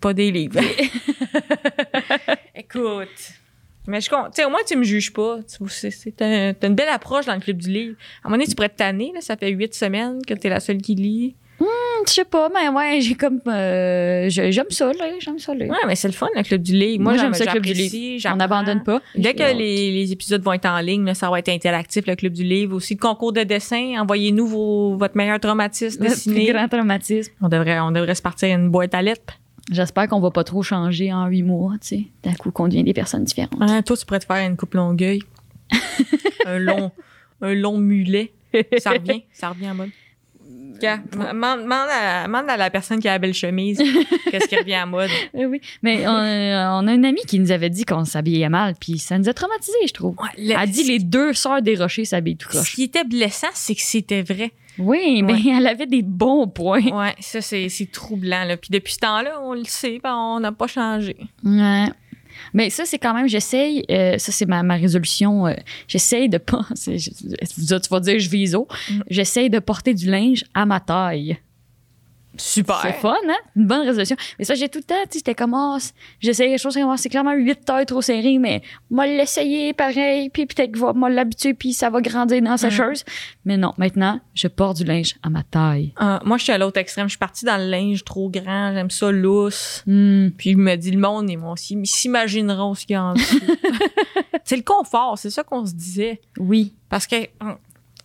pas 0.00 0.12
des 0.12 0.30
livres. 0.30 0.60
Écoute. 2.64 3.08
Mais 3.86 4.00
je 4.00 4.08
compte. 4.08 4.38
Au 4.38 4.50
moins, 4.50 4.60
tu 4.66 4.76
me 4.76 4.84
juges 4.84 5.12
pas. 5.12 5.38
C'est 5.68 6.22
un- 6.22 6.54
t'as 6.54 6.68
une 6.68 6.74
belle 6.74 6.88
approche 6.88 7.26
dans 7.26 7.34
le 7.34 7.40
club 7.40 7.58
du 7.58 7.68
livre. 7.70 7.96
À 8.22 8.26
un 8.26 8.30
moment 8.30 8.36
donné, 8.38 8.46
tu 8.48 8.54
pourrais 8.54 8.70
te 8.70 8.76
tanner, 8.78 9.12
là. 9.14 9.20
Ça 9.20 9.36
fait 9.36 9.50
huit 9.50 9.74
semaines 9.74 10.20
que 10.26 10.32
t'es 10.34 10.48
la 10.48 10.60
seule 10.60 10.78
qui 10.78 10.94
lit. 10.94 11.36
Je 12.06 12.12
sais 12.12 12.24
pas, 12.24 12.50
mais 12.52 12.68
ouais, 12.68 13.00
j'ai 13.00 13.14
comme. 13.14 13.40
euh, 13.46 14.26
j'aime 14.28 14.66
ça, 14.70 14.92
là. 14.92 15.06
J'aime 15.20 15.38
ça, 15.38 15.54
là. 15.54 15.64
Ouais, 15.66 15.76
mais 15.86 15.94
c'est 15.96 16.08
le 16.08 16.12
fun, 16.12 16.26
le 16.36 16.42
club 16.42 16.60
du 16.60 16.72
livre. 16.72 17.02
Moi, 17.02 17.16
j'aime 17.16 17.32
ça, 17.32 17.44
le 17.46 17.50
club 17.52 17.62
du 17.62 17.72
j'apprécie, 17.74 18.22
On 18.30 18.36
n'abandonne 18.36 18.82
pas. 18.82 19.00
Dès 19.14 19.32
que 19.32 19.56
les, 19.56 19.90
les 19.92 20.12
épisodes 20.12 20.42
vont 20.42 20.52
être 20.52 20.66
en 20.66 20.80
ligne, 20.80 21.04
là, 21.06 21.14
ça 21.14 21.30
va 21.30 21.38
être 21.38 21.48
interactif, 21.48 22.06
le 22.06 22.16
club 22.16 22.32
du 22.34 22.42
livre. 22.44 22.76
Aussi, 22.76 22.94
le 22.94 23.00
concours 23.00 23.32
de 23.32 23.42
dessin. 23.42 23.94
Envoyez-nous 24.00 24.46
vos, 24.46 24.96
votre 24.96 25.16
meilleur 25.16 25.40
traumatisme 25.40 26.02
Le 26.02 26.10
dessiné. 26.10 26.44
plus 26.44 26.52
grand 26.52 26.68
traumatisme. 26.68 27.32
On 27.40 27.48
devrait, 27.48 27.80
on 27.80 27.90
devrait 27.92 28.14
se 28.14 28.22
partir 28.22 28.54
une 28.54 28.68
boîte 28.70 28.92
à 28.94 29.00
lettres. 29.00 29.34
J'espère 29.70 30.08
qu'on 30.08 30.20
va 30.20 30.30
pas 30.30 30.44
trop 30.44 30.62
changer 30.62 31.12
en 31.12 31.26
huit 31.26 31.42
mois, 31.42 31.72
tu 31.80 31.86
sais. 31.86 32.04
D'un 32.22 32.34
coup, 32.34 32.50
qu'on 32.50 32.68
devient 32.68 32.84
des 32.84 32.92
personnes 32.92 33.24
différentes. 33.24 33.60
Hein, 33.60 33.82
toi, 33.82 33.96
tu 33.96 34.04
pourrais 34.04 34.20
te 34.20 34.26
faire 34.26 34.46
une 34.46 34.56
coupe 34.56 34.74
longueuil. 34.74 35.22
un 36.46 36.58
long, 36.58 36.92
un 37.40 37.54
long 37.54 37.78
mulet. 37.78 38.32
Ça 38.78 38.90
revient, 38.90 39.24
ça 39.32 39.48
revient 39.48 39.70
en 39.70 39.74
mode. 39.74 39.90
Demande 40.80 41.70
à, 41.90 42.24
demande 42.26 42.48
à 42.50 42.56
la 42.56 42.70
personne 42.70 42.98
qui 43.00 43.08
a 43.08 43.12
la 43.12 43.18
belle 43.18 43.34
chemise 43.34 43.78
qu'est-ce 44.30 44.48
qui 44.48 44.56
revient 44.56 44.74
à 44.74 44.86
mode. 44.86 45.10
Oui, 45.32 45.44
oui. 45.46 45.60
Mais 45.82 46.06
on, 46.06 46.12
euh, 46.14 46.68
on 46.80 46.86
a 46.88 46.92
une 46.94 47.04
amie 47.04 47.22
qui 47.26 47.38
nous 47.38 47.50
avait 47.52 47.70
dit 47.70 47.84
qu'on 47.84 48.04
s'habillait 48.04 48.48
mal, 48.48 48.74
puis 48.80 48.98
ça 48.98 49.18
nous 49.18 49.28
a 49.28 49.32
traumatisés, 49.34 49.76
je 49.86 49.92
trouve. 49.92 50.16
Le- 50.36 50.50
Elle 50.52 50.56
a 50.56 50.66
dit 50.66 50.84
les 50.84 50.98
deux 50.98 51.32
sœurs 51.32 51.62
des 51.62 51.76
rochers 51.76 52.04
s'habillent 52.04 52.36
tout 52.36 52.48
Ce 52.50 52.56
croche. 52.58 52.74
qui 52.74 52.82
était 52.84 53.04
blessant, 53.04 53.48
c'est 53.54 53.74
que 53.74 53.82
c'était 53.82 54.22
vrai. 54.22 54.52
Oui, 54.76 55.22
mais 55.22 55.40
elle 55.56 55.68
avait 55.68 55.86
des 55.86 56.02
bons 56.02 56.48
points. 56.48 56.82
Ouais, 56.82 57.14
ça, 57.20 57.40
c'est 57.40 57.68
c'est 57.68 57.86
troublant. 57.92 58.42
Là. 58.42 58.56
Puis 58.56 58.70
depuis 58.72 58.94
ce 58.94 58.98
temps-là, 58.98 59.40
on 59.40 59.52
le 59.54 59.62
sait, 59.66 60.00
ben, 60.02 60.16
on 60.16 60.40
n'a 60.40 60.50
pas 60.50 60.66
changé. 60.66 61.16
Ouais. 61.44 61.86
Mais 62.52 62.70
ça, 62.70 62.84
c'est 62.84 62.98
quand 62.98 63.14
même, 63.14 63.28
j'essaye, 63.28 63.84
euh, 63.90 64.18
ça, 64.18 64.32
c'est 64.32 64.46
ma, 64.46 64.62
ma 64.62 64.74
résolution. 64.76 65.46
euh, 65.46 65.54
j'essaye 65.88 66.28
de 66.28 66.38
pas. 66.38 66.66
je- 66.86 67.78
tu 67.78 67.88
vas 67.90 68.00
dire, 68.00 68.18
je 68.18 68.28
vise 68.30 68.54
haut. 68.54 68.68
Mm. 68.90 69.00
J'essaye 69.10 69.50
de 69.50 69.58
porter 69.58 69.94
du 69.94 70.10
linge 70.10 70.44
à 70.54 70.66
ma 70.66 70.80
taille. 70.80 71.38
Super. 72.36 72.80
C'est 72.82 72.92
fun, 72.94 73.14
hein? 73.28 73.36
Une 73.56 73.66
bonne 73.66 73.86
résolution. 73.86 74.16
Mais 74.38 74.44
ça, 74.44 74.54
j'ai 74.54 74.68
tout 74.68 74.78
le 74.78 74.84
temps, 74.84 74.94
tu 75.04 75.12
sais, 75.12 75.18
j'étais 75.18 75.34
comme, 75.34 75.54
c'est- 75.78 75.92
j'essaye 76.20 76.50
quelque 76.50 76.60
chose, 76.60 76.76
c'est 76.96 77.08
clairement 77.08 77.32
8 77.32 77.64
tailles 77.64 77.86
trop 77.86 78.02
serrées, 78.02 78.38
mais 78.38 78.62
moi 78.90 79.06
l'essayer 79.06 79.72
pareil, 79.72 80.30
puis 80.30 80.46
peut-être 80.46 80.72
que 80.72 80.92
moi 80.92 81.10
l'habituer, 81.10 81.54
puis 81.54 81.72
ça 81.72 81.90
va 81.90 82.00
grandir 82.00 82.42
dans 82.42 82.56
sa 82.56 82.70
chose. 82.70 83.04
Mais 83.44 83.56
non, 83.56 83.72
maintenant, 83.78 84.20
je 84.34 84.48
porte 84.48 84.78
du 84.78 84.84
linge 84.84 85.16
à 85.22 85.30
ma 85.30 85.42
taille. 85.42 85.92
Ah, 85.96 86.20
moi, 86.24 86.38
je 86.38 86.44
suis 86.44 86.52
à 86.52 86.58
l'autre 86.58 86.78
extrême. 86.80 87.06
Je 87.06 87.10
suis 87.12 87.18
partie 87.18 87.44
dans 87.44 87.56
le 87.56 87.68
linge 87.70 88.04
trop 88.04 88.28
grand. 88.30 88.72
J'aime 88.72 88.90
ça 88.90 89.10
lousse. 89.10 89.82
Hmm. 89.86 90.28
Puis 90.36 90.52
je 90.52 90.56
me 90.56 90.74
dis, 90.76 90.90
le 90.90 90.98
monde, 91.00 91.30
ils 91.30 91.86
s'imagineront 91.86 92.74
ce 92.74 92.86
qu'il 92.86 92.94
y 92.94 92.96
a 92.96 93.04
en 93.04 93.14
dessous. 93.14 93.40
c'est 94.44 94.56
le 94.56 94.62
confort, 94.62 95.18
c'est 95.18 95.30
ça 95.30 95.42
qu'on 95.42 95.64
se 95.64 95.72
disait. 95.74 96.20
Oui. 96.38 96.74
Parce 96.88 97.06
que 97.06 97.16
hum, 97.40 97.56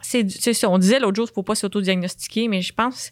c'est 0.02 0.54
ça, 0.54 0.70
on 0.70 0.78
disait 0.78 1.00
l'autre 1.00 1.16
jour, 1.16 1.28
il 1.30 1.34
faut 1.34 1.44
pas 1.44 1.56
s'auto-diagnostiquer, 1.56 2.48
mais 2.48 2.62
je 2.62 2.74
pense, 2.74 3.12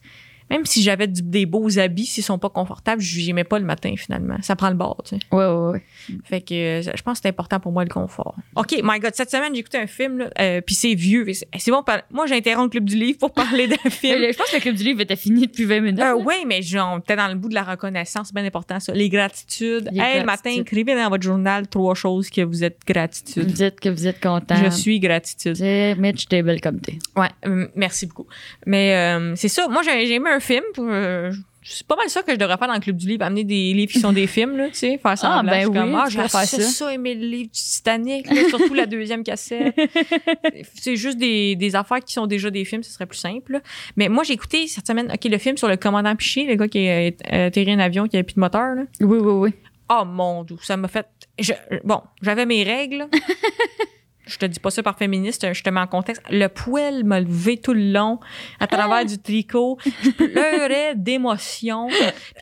même 0.49 0.65
si 0.65 0.81
j'avais 0.81 1.07
des 1.07 1.45
beaux 1.45 1.77
habits, 1.79 2.05
s'ils 2.05 2.23
sont 2.23 2.39
pas 2.39 2.49
confortables, 2.49 3.01
je 3.01 3.25
n'aimais 3.27 3.43
pas 3.43 3.59
le 3.59 3.65
matin 3.65 3.93
finalement. 3.97 4.37
Ça 4.41 4.55
prend 4.55 4.69
le 4.69 4.75
bord, 4.75 5.01
tu 5.05 5.15
sais. 5.17 5.21
Ouais, 5.31 5.45
ouais, 5.45 5.71
ouais. 5.71 5.83
Fait 6.23 6.41
que 6.41 6.53
euh, 6.53 6.81
je 6.81 7.01
pense 7.01 7.19
que 7.19 7.23
c'est 7.23 7.29
important 7.29 7.59
pour 7.59 7.71
moi 7.71 7.83
le 7.83 7.89
confort. 7.89 8.35
OK, 8.55 8.75
my 8.83 8.99
God, 8.99 9.11
cette 9.13 9.29
semaine, 9.31 9.53
j'ai 9.53 9.59
écouté 9.59 9.77
un 9.77 9.87
film, 9.87 10.19
là, 10.19 10.29
euh, 10.39 10.61
puis 10.61 10.75
c'est 10.75 10.93
vieux. 10.95 11.25
C'est 11.57 11.71
bon, 11.71 11.83
moi, 12.11 12.25
j'interromps 12.27 12.65
le 12.65 12.69
Club 12.69 12.85
du 12.85 12.95
Livre 12.95 13.17
pour 13.19 13.33
parler 13.33 13.67
d'un 13.67 13.75
film. 13.89 14.19
le- 14.21 14.31
je 14.31 14.37
pense 14.37 14.49
que 14.49 14.55
le 14.55 14.61
club 14.61 14.75
du 14.75 14.83
livre 14.83 15.01
était 15.01 15.15
fini 15.15 15.47
depuis 15.47 15.65
20 15.65 15.79
minutes. 15.81 15.99
Euh, 16.01 16.13
oui, 16.13 16.35
mais 16.45 16.61
genre, 16.61 16.97
était 16.99 17.15
dans 17.15 17.27
le 17.27 17.35
bout 17.35 17.49
de 17.49 17.55
la 17.55 17.63
reconnaissance, 17.63 18.27
c'est 18.27 18.35
bien 18.35 18.45
important 18.45 18.79
ça. 18.79 18.93
Les 18.93 19.09
gratitudes. 19.09 19.89
Les 19.91 19.99
hey, 20.01 20.19
le 20.19 20.25
matin, 20.25 20.49
écrivez 20.51 20.95
dans 20.95 21.09
votre 21.09 21.23
journal 21.23 21.67
trois 21.67 21.95
choses 21.95 22.29
que 22.29 22.41
vous 22.41 22.63
êtes 22.63 22.77
Vous 22.87 22.93
gratitude. 22.93 23.45
dites 23.47 23.79
que 23.79 23.89
vous 23.89 24.07
êtes 24.07 24.19
content. 24.21 24.55
Je 24.55 24.69
suis 24.69 24.99
gratitude. 24.99 25.59
Mitch, 25.97 26.27
t'es 26.27 26.41
belle 26.43 26.61
comme 26.61 26.79
t'es. 26.79 26.99
Ouais, 27.15 27.29
euh, 27.45 27.67
merci 27.75 28.05
beaucoup. 28.05 28.27
Mais 28.65 28.95
euh, 28.95 29.33
c'est 29.35 29.47
ça. 29.47 29.67
Moi, 29.67 29.81
j'ai 29.83 30.05
j'ai 30.07 30.15
aimé 30.15 30.29
un 30.29 30.36
film. 30.39 30.63
Pour, 30.73 30.85
euh, 30.87 31.31
c'est 31.63 31.85
pas 31.85 31.95
mal 31.97 32.09
ça 32.09 32.21
que 32.23 32.31
je 32.31 32.37
devrais 32.37 32.57
faire 32.57 32.67
dans 32.67 32.73
le 32.75 32.79
club 32.79 32.95
du 32.95 33.07
livre, 33.07 33.25
amener 33.25 33.43
des 33.43 33.73
livres 33.73 33.91
qui 33.91 33.99
sont 33.99 34.13
des 34.13 34.25
films, 34.27 34.55
là, 34.55 34.67
tu 34.69 34.75
sais, 34.75 34.97
faire 34.97 35.17
semblant. 35.17 35.43
ben 35.43 35.53
Je 35.55 35.59
suis 35.59 35.67
oui, 35.67 35.73
comme, 35.75 35.95
ah, 35.95 36.05
je 36.09 36.15
faire 36.17 36.29
ça. 36.29 36.45
ça, 36.45 36.93
aimer 36.93 37.13
le 37.15 37.27
livre 37.27 37.49
du 37.51 37.59
Titanic, 37.59 38.27
là, 38.33 38.47
surtout 38.49 38.73
la 38.73 38.85
deuxième 38.85 39.23
cassette. 39.23 39.75
c'est 40.75 40.95
juste 40.95 41.17
des, 41.17 41.55
des 41.55 41.75
affaires 41.75 41.99
qui 41.99 42.13
sont 42.13 42.25
déjà 42.27 42.49
des 42.49 42.63
films, 42.63 42.83
ce 42.83 42.91
serait 42.91 43.05
plus 43.05 43.17
simple. 43.17 43.53
là. 43.53 43.59
Mais 43.97 44.07
moi, 44.07 44.23
j'ai 44.23 44.33
écouté 44.33 44.67
cette 44.67 44.87
semaine, 44.87 45.11
OK, 45.13 45.25
le 45.25 45.37
film 45.37 45.57
sur 45.57 45.67
le 45.67 45.75
commandant 45.77 46.15
Piché, 46.15 46.45
le 46.45 46.55
gars 46.55 46.67
qui 46.69 46.87
a 46.87 47.11
atterri 47.47 47.71
un 47.73 47.79
avion 47.79 48.07
qui 48.07 48.15
avait 48.15 48.23
plus 48.23 48.35
de 48.35 48.39
moteur, 48.39 48.75
là. 48.75 48.83
Oui, 49.01 49.17
oui, 49.19 49.31
oui. 49.31 49.53
Oh 49.89 50.03
mon 50.05 50.43
dieu, 50.43 50.57
ça 50.61 50.77
m'a 50.77 50.87
fait. 50.87 51.07
je- 51.39 51.53
bon, 51.83 52.01
j'avais 52.21 52.45
mes 52.45 52.63
règles. 52.63 53.07
je 54.27 54.37
te 54.37 54.45
dis 54.45 54.59
pas 54.59 54.69
ça 54.69 54.83
par 54.83 54.97
féministe, 54.97 55.53
je 55.53 55.63
te 55.63 55.69
mets 55.69 55.79
en 55.79 55.87
contexte. 55.87 56.21
Le 56.29 56.47
poil 56.47 57.03
m'a 57.03 57.19
levé 57.19 57.57
tout 57.57 57.73
le 57.73 57.91
long 57.91 58.19
à 58.59 58.67
travers 58.67 59.05
du 59.05 59.17
tricot. 59.17 59.77
Je 60.03 60.09
pleurais 60.11 60.95
d'émotion. 60.95 61.87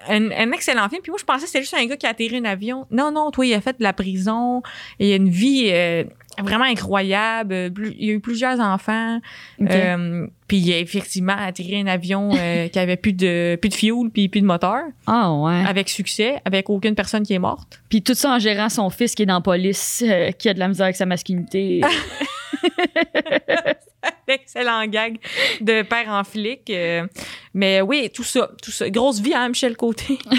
Un, 0.08 0.32
un 0.32 0.52
excellent 0.52 0.90
film. 0.90 1.02
Puis 1.02 1.12
moi, 1.12 1.20
je 1.20 1.26
pensais 1.26 1.44
que 1.44 1.48
c'était 1.48 1.62
juste 1.62 1.76
un 1.76 1.86
gars 1.86 1.98
qui 1.98 2.06
a 2.06 2.10
atterri 2.10 2.38
un 2.38 2.46
avion. 2.46 2.86
Non, 2.92 3.12
non, 3.12 3.32
toi, 3.32 3.46
il 3.46 3.54
a 3.54 3.62
fait 3.62 3.78
de 3.78 3.84
la 3.84 3.94
prison. 3.94 4.62
Il 5.00 5.12
a 5.12 5.16
une 5.16 5.30
vie 5.30 5.70
euh, 5.72 6.04
vraiment 6.44 6.66
incroyable. 6.66 7.72
Il 7.98 8.10
a 8.10 8.14
eu 8.14 8.20
plusieurs 8.20 8.60
enfants. 8.60 9.18
OK. 9.60 9.72
Euh, 9.72 10.28
puis 10.48 10.58
il 10.58 10.74
a 10.74 10.80
effectivement 10.80 11.36
atterri 11.38 11.80
un 11.82 11.88
avion 11.88 12.30
euh, 12.36 12.68
qui 12.72 12.78
avait 12.80 12.98
plus 12.98 13.14
de 13.14 13.56
plus 13.60 13.70
de 13.70 13.74
fuel 13.74 14.10
puis 14.14 14.30
plus 14.30 14.42
de 14.42 14.46
moteur 14.46 14.82
Ah, 15.08 15.34
ouais. 15.34 15.64
avec 15.68 15.90
succès, 15.90 16.36
avec 16.46 16.70
aucune 16.70 16.96
personne 16.96 17.24
qui 17.24 17.34
est 17.34 17.40
morte. 17.40 17.82
Puis 17.90 18.02
tout 18.02 18.14
ça 18.14 18.32
en 18.36 18.40
gérant 18.40 18.70
son 18.70 18.90
fils 18.90 19.16
qui 19.16 19.24
est 19.24 19.26
dans 19.26 19.36
la 19.36 19.42
police, 19.42 20.04
euh, 20.06 20.32
qui 20.32 20.50
a 20.50 20.54
de 20.54 20.60
la 20.60 20.68
misère 20.68 20.86
avec 20.86 20.96
sa 20.96 21.06
masculinité. 21.06 21.82
Excellent 24.28 24.86
gag 24.88 25.18
de 25.62 25.82
père 25.84 26.10
en 26.10 26.24
flic. 26.24 26.70
euh, 26.70 27.06
mais 27.54 27.82
oui, 27.82 28.10
tout 28.14 28.24
ça, 28.24 28.50
tout 28.62 28.72
ça. 28.72 28.90
Grosse 28.90 29.20
vie, 29.22 29.34
hein, 29.34 29.50
Michel 29.50 29.78
Côté. 29.78 30.18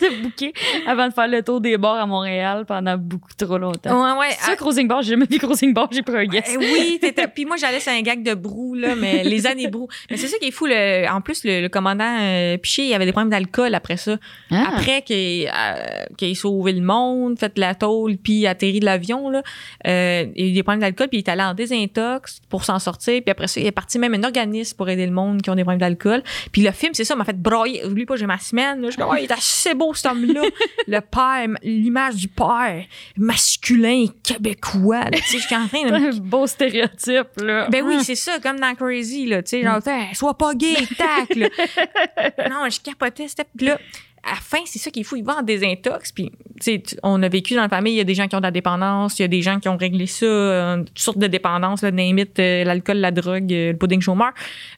de 0.00 0.22
bouquet 0.22 0.52
avant 0.86 1.08
de 1.08 1.12
faire 1.12 1.28
le 1.28 1.42
tour 1.42 1.60
des 1.60 1.76
bars 1.76 1.96
à 1.96 2.06
Montréal 2.06 2.64
pendant 2.66 2.96
beaucoup 2.96 3.32
trop 3.36 3.58
longtemps. 3.58 4.12
ouais, 4.12 4.18
ouais. 4.18 4.34
Ça, 4.38 4.54
Crossing 4.56 4.86
Bar? 4.86 5.02
J'ai 5.02 5.10
jamais 5.10 5.26
vu 5.28 5.38
Crossing 5.38 5.72
Bar, 5.74 5.88
j'ai 5.90 6.02
pris 6.02 6.16
un 6.16 6.24
guess. 6.24 6.48
Eh 6.52 6.56
oui, 6.56 6.98
t'étais- 7.00 7.26
puis 7.28 7.44
moi 7.44 7.56
j'allais 7.56 7.80
sur 7.80 7.92
un 7.92 8.00
gag 8.02 8.22
de 8.22 8.34
brou 8.34 8.74
là, 8.74 8.94
mais 8.94 9.24
les 9.24 9.46
années 9.46 9.68
brou. 9.68 9.88
Mais 10.10 10.16
c'est 10.16 10.28
ça 10.28 10.38
qui 10.38 10.48
est 10.48 10.50
fou. 10.52 10.66
Le, 10.66 11.06
en 11.10 11.20
plus, 11.20 11.44
le, 11.44 11.62
le 11.62 11.68
commandant 11.68 12.18
euh, 12.20 12.56
Piché, 12.58 12.84
il 12.84 12.94
avait 12.94 13.06
des 13.06 13.12
problèmes 13.12 13.30
d'alcool 13.30 13.74
après 13.74 13.96
ça. 13.96 14.16
Ah. 14.50 14.70
Après 14.74 15.02
qu'il 15.02 15.48
euh, 15.48 16.04
qu'il 16.16 16.30
ait 16.30 16.34
sauvé 16.34 16.72
le 16.72 16.82
monde, 16.82 17.38
fait 17.38 17.58
la 17.58 17.74
tôle, 17.74 18.16
puis 18.18 18.46
atterri 18.46 18.80
de 18.80 18.84
l'avion 18.84 19.28
là, 19.30 19.42
il 19.84 19.90
a 19.90 20.22
eu 20.36 20.52
des 20.52 20.62
problèmes 20.62 20.80
d'alcool, 20.80 21.08
puis 21.08 21.18
il 21.18 21.22
est 21.24 21.28
allé 21.28 21.42
en 21.42 21.54
désintox 21.54 22.40
pour 22.48 22.57
s'en 22.64 22.78
sortir. 22.78 23.20
Puis 23.22 23.30
après 23.30 23.46
ça, 23.48 23.60
il 23.60 23.66
est 23.66 23.72
parti 23.72 23.98
même 23.98 24.14
un 24.14 24.24
organisme 24.24 24.76
pour 24.76 24.88
aider 24.88 25.06
le 25.06 25.12
monde 25.12 25.42
qui 25.42 25.50
ont 25.50 25.54
des 25.54 25.62
problèmes 25.62 25.80
d'alcool. 25.80 26.22
Puis 26.52 26.62
le 26.62 26.70
film, 26.72 26.92
c'est 26.94 27.04
ça, 27.04 27.16
m'a 27.16 27.24
fait 27.24 27.40
broyer. 27.40 27.84
Oublie 27.84 28.06
pas, 28.06 28.16
j'ai 28.16 28.26
ma 28.26 28.38
semaine. 28.38 28.80
Là, 28.80 28.86
je 28.88 28.92
suis 28.92 29.00
comme, 29.00 29.10
Ouais, 29.10 29.22
il 29.22 29.24
est 29.24 29.32
assez 29.32 29.74
beau 29.74 29.94
cet 29.94 30.12
homme-là. 30.12 30.42
le 30.86 31.00
père, 31.00 31.46
l'image 31.62 32.16
du 32.16 32.28
père 32.28 32.84
masculin 33.16 34.06
québécois. 34.22 35.04
là. 35.04 35.10
Tu 35.18 35.22
sais, 35.22 35.38
je 35.38 35.46
suis 35.46 35.56
en 35.56 35.66
train 35.68 35.84
de 35.84 35.90
me 35.98 36.08
Un 36.08 36.16
beau 36.18 36.46
stéréotype, 36.46 37.28
là. 37.42 37.68
ben 37.68 37.84
oui, 37.84 38.02
c'est 38.04 38.14
ça, 38.14 38.38
comme 38.40 38.58
dans 38.60 38.74
Crazy, 38.74 39.26
là, 39.26 39.42
tu 39.42 39.50
sais, 39.50 39.62
genre, 39.62 39.80
Hey, 39.86 40.14
sois 40.14 40.34
pas 40.36 40.54
gay, 40.54 40.74
tac, 40.96 41.34
là. 41.34 41.48
non, 42.50 42.68
je 42.68 42.80
capotais, 42.80 43.28
c'était, 43.28 43.46
là, 43.60 43.78
à 44.24 44.30
la 44.30 44.36
fin, 44.36 44.58
c'est 44.66 44.78
ça 44.78 44.90
qui 44.90 45.00
est 45.00 45.04
fou, 45.04 45.16
il 45.16 45.24
va 45.24 45.36
en 45.38 45.42
désintox, 45.42 46.12
puis, 46.12 46.30
tu 46.30 46.36
sais, 46.60 46.82
tu- 46.86 46.96
on 47.02 47.22
a 47.22 47.28
vécu 47.28 47.54
dans 47.54 47.62
la 47.62 47.68
famille, 47.68 47.94
il 47.94 47.98
y 47.98 48.00
a 48.00 48.04
des 48.04 48.14
gens 48.14 48.26
qui 48.28 48.34
ont 48.36 48.40
de 48.40 48.44
la 48.44 48.50
dépendance, 48.50 49.18
il 49.18 49.22
y 49.22 49.24
a 49.24 49.28
des 49.28 49.42
gens 49.42 49.58
qui 49.60 49.68
ont 49.68 49.76
réglé 49.76 50.06
ça, 50.06 50.26
euh, 50.26 50.78
toutes 50.84 50.98
sortes 50.98 51.18
de 51.18 51.26
dépendances, 51.26 51.82
là, 51.82 51.90
it, 51.90 52.38
euh, 52.38 52.64
l'alcool, 52.64 52.98
la 52.98 53.10
drogue, 53.10 53.52
euh, 53.52 53.72
le 53.72 53.78
pudding 53.78 54.00
chômeur, 54.00 54.32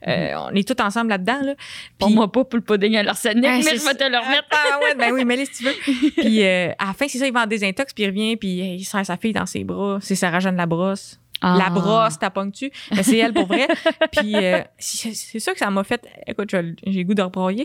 Euh, 0.06 0.34
on 0.50 0.54
est 0.54 0.66
tous 0.66 0.82
ensemble 0.82 1.10
là-dedans, 1.10 1.40
là. 1.42 1.54
Pour 1.98 2.08
Puis- 2.08 2.14
moi 2.16 2.30
pas 2.30 2.44
pour 2.44 2.56
le 2.56 2.62
pudding 2.64 2.96
à 2.96 3.02
l'arsenic, 3.02 3.44
Ouais, 3.44 3.58
mais 3.64 3.76
je 3.76 3.84
vais 3.84 3.94
te 3.94 4.04
le 4.10 4.18
remettre. 4.18 4.44
Ah 4.52 4.78
ouais, 4.82 4.94
ben 4.94 5.12
oui, 5.12 5.24
mais 5.24 5.36
laisse 5.36 5.50
si 5.52 5.62
tu 5.62 5.64
veux. 5.64 6.10
Puis 6.16 6.42
euh, 6.44 6.70
à 6.78 6.86
la 6.86 6.92
fin, 6.92 7.06
c'est 7.08 7.18
ça, 7.18 7.26
il 7.26 7.32
va 7.32 7.42
en 7.42 7.46
désintox, 7.46 7.92
puis 7.92 8.04
il 8.04 8.06
revient, 8.08 8.36
puis 8.36 8.48
il 8.78 8.84
serre 8.84 9.04
sa 9.06 9.16
fille 9.16 9.32
dans 9.32 9.46
ses 9.46 9.64
bras. 9.64 9.98
C'est 10.00 10.14
Sarah-Jeanne 10.14 10.56
Labrosse. 10.56 11.18
Ah. 11.42 11.56
La 11.58 11.70
brosse, 11.70 12.18
t'as 12.18 12.30
tu 12.52 12.70
Mais 12.94 13.02
c'est 13.02 13.16
elle 13.16 13.32
pour 13.32 13.46
vrai. 13.46 13.66
Puis 14.12 14.36
euh, 14.36 14.60
c'est 14.78 15.38
ça 15.38 15.52
que 15.52 15.58
ça 15.58 15.70
m'a 15.70 15.84
fait. 15.84 16.06
Écoute, 16.26 16.54
j'ai 16.86 17.04
goût 17.04 17.14
de 17.14 17.22
rebroyer. 17.22 17.64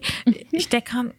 J'étais 0.54 0.82
comme. 0.82 1.12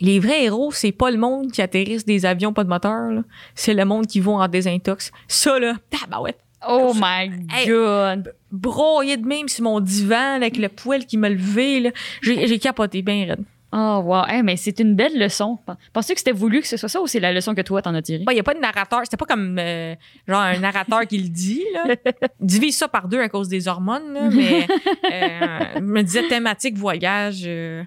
Les 0.00 0.18
vrais 0.18 0.44
héros, 0.44 0.72
c'est 0.72 0.92
pas 0.92 1.10
le 1.10 1.18
monde 1.18 1.52
qui 1.52 1.60
atterrisse 1.62 2.04
des 2.04 2.24
avions 2.26 2.52
pas 2.52 2.64
de 2.64 2.68
moteur. 2.68 3.10
là. 3.10 3.22
C'est 3.54 3.74
le 3.74 3.84
monde 3.84 4.06
qui 4.06 4.20
va 4.20 4.32
en 4.32 4.48
désintox. 4.48 5.12
Ça, 5.28 5.58
là, 5.58 5.74
tabarouette. 5.90 6.38
Oh 6.68 6.92
my 6.94 7.30
Hey. 7.50 7.68
god. 7.68 8.34
Broyé 8.52 9.16
de 9.16 9.26
même 9.26 9.48
sur 9.48 9.64
mon 9.64 9.80
divan, 9.80 10.36
avec 10.36 10.56
le 10.56 10.68
poil 10.68 11.06
qui 11.06 11.16
m'a 11.16 11.28
levé. 11.28 11.80
là. 11.80 11.90
J'ai 12.22 12.58
capoté 12.58 13.02
bien 13.02 13.26
raide. 13.26 13.44
Oh 13.72 14.02
wow. 14.04 14.24
Hey, 14.26 14.42
mais 14.42 14.56
c'est 14.56 14.80
une 14.80 14.96
belle 14.96 15.16
leçon. 15.16 15.56
Penses-tu 15.92 16.14
que 16.14 16.18
c'était 16.18 16.32
voulu 16.32 16.60
que 16.60 16.66
ce 16.66 16.76
soit 16.76 16.88
ça 16.88 17.00
ou 17.00 17.06
c'est 17.06 17.20
la 17.20 17.32
leçon 17.32 17.54
que 17.54 17.60
toi 17.60 17.80
t'en 17.80 17.94
as 17.94 18.02
tirée? 18.02 18.24
Il 18.28 18.34
n'y 18.34 18.40
a 18.40 18.42
pas 18.42 18.54
de 18.54 18.58
narrateur. 18.58 19.00
C'était 19.04 19.16
pas 19.16 19.26
comme 19.26 19.56
euh, 19.60 19.94
genre 20.26 20.40
un 20.40 20.58
narrateur 20.58 21.06
qui 21.06 21.18
le 21.18 21.28
dit. 21.28 21.62
Là. 21.72 21.94
Divise 22.40 22.76
ça 22.76 22.88
par 22.88 23.06
deux 23.06 23.20
à 23.20 23.28
cause 23.28 23.48
des 23.48 23.68
hormones. 23.68 24.12
Là, 24.12 24.28
mais 24.32 24.66
euh, 25.12 25.58
je 25.76 25.80
me 25.82 26.02
disais 26.02 26.26
thématique 26.26 26.76
voyage, 26.76 27.42
euh, 27.46 27.84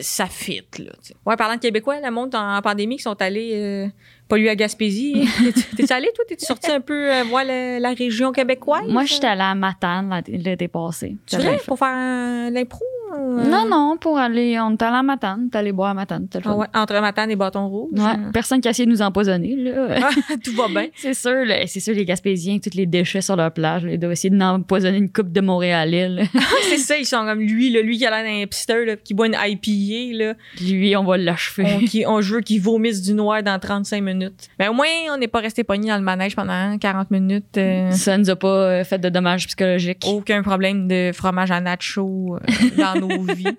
ça 0.00 0.26
fit. 0.26 0.64
Là, 0.78 0.92
ouais, 1.26 1.36
parlant 1.36 1.56
de 1.56 1.60
Québécois, 1.60 2.00
le 2.00 2.10
monde 2.10 2.34
en 2.34 2.60
pandémie 2.62 2.96
qui 2.96 3.02
sont 3.02 3.20
allés 3.20 3.52
euh, 3.54 3.88
polluer 4.32 4.48
à 4.48 4.56
Gaspésie. 4.56 5.28
T'es- 5.76 5.92
allé, 5.92 6.08
toi? 6.14 6.24
T'es-tu 6.26 6.46
sorti 6.46 6.70
un 6.70 6.80
peu 6.80 7.12
euh, 7.12 7.22
voir 7.24 7.44
le- 7.46 7.78
la 7.78 7.90
région 7.92 8.32
québécoise? 8.32 8.84
Moi, 8.88 9.04
j'étais 9.04 9.26
allée 9.26 9.42
à 9.42 9.54
Matane 9.54 10.08
la- 10.08 10.22
l'été 10.26 10.68
passé. 10.68 11.18
Tu 11.26 11.36
vrai, 11.36 11.58
pour 11.66 11.78
faire 11.78 12.50
l'impro? 12.50 12.82
euh? 13.14 13.44
Non, 13.44 13.66
non, 13.68 13.98
pour 14.00 14.16
aller. 14.18 14.58
On 14.58 14.70
est 14.72 14.82
allé 14.82 14.96
à 14.96 15.02
Matane, 15.02 15.50
t'es 15.52 15.58
allé 15.58 15.70
boire 15.70 15.90
à 15.90 15.94
Matane. 15.94 16.28
le 16.34 16.40
Ah 16.46 16.56
ouais, 16.56 16.66
entre 16.74 16.98
Matane 16.98 17.30
et 17.30 17.36
Bâton 17.36 17.68
Rouge. 17.68 17.90
Ouais, 18.00 18.30
personne 18.32 18.62
qui 18.62 18.68
a 18.68 18.70
essayé 18.70 18.86
de 18.86 18.90
nous 18.90 19.02
empoisonner, 19.02 19.54
là. 19.54 19.98
Ah, 20.02 20.08
tout 20.42 20.52
va 20.52 20.68
bien. 20.68 20.86
C'est 20.94 21.12
sûr, 21.12 21.44
c'est 21.66 21.80
sûr, 21.80 21.92
les 21.94 22.06
Gaspésiens, 22.06 22.58
tous 22.58 22.74
les 22.74 22.86
déchets 22.86 23.20
sur 23.20 23.36
leur 23.36 23.52
plage, 23.52 23.84
là, 23.84 23.92
ils 23.92 23.98
doivent 23.98 24.12
essayer 24.12 24.34
d'empoisonner 24.34 24.96
une 24.96 25.12
coupe 25.12 25.30
de 25.30 25.42
Montréalais. 25.42 26.08
là. 26.08 26.22
c'est 26.70 26.78
ça, 26.78 26.96
ils 26.96 27.04
sont 27.04 27.26
comme 27.26 27.40
lui, 27.40 27.68
là, 27.70 27.82
lui 27.82 27.98
qui 27.98 28.06
a 28.06 28.10
l'air 28.10 28.24
d'un 28.24 28.40
hipster, 28.44 28.86
là, 28.86 28.96
qui 28.96 29.12
boit 29.12 29.26
une 29.26 29.36
IPA, 29.38 30.16
là. 30.24 30.34
Lui, 30.62 30.96
on 30.96 31.04
va 31.04 31.18
l'achever. 31.18 31.66
on, 31.66 31.78
qui, 31.80 32.04
on 32.06 32.18
veut 32.20 32.40
qu'il 32.40 32.62
vomisse 32.62 33.02
du 33.02 33.12
noir 33.12 33.42
dans 33.42 33.58
35 33.58 34.02
minutes. 34.02 34.21
Mais 34.58 34.68
au 34.68 34.72
moins, 34.72 34.86
on 35.10 35.16
n'est 35.18 35.28
pas 35.28 35.40
resté 35.40 35.64
pogné 35.64 35.88
dans 35.88 35.96
le 35.96 36.02
manège 36.02 36.34
pendant 36.36 36.76
40 36.78 37.10
minutes. 37.10 37.56
euh, 37.56 37.90
Ça 37.92 38.16
nous 38.18 38.28
a 38.30 38.36
pas 38.36 38.48
euh, 38.48 38.84
fait 38.84 38.98
de 38.98 39.08
dommages 39.08 39.46
psychologiques. 39.46 40.04
aucun 40.06 40.42
problème 40.42 40.88
de 40.88 41.10
fromage 41.14 41.50
à 41.50 41.60
nacho 41.60 42.36
euh, 42.36 42.38
dans 42.76 42.98
nos 43.00 43.22
vies. 43.34 43.56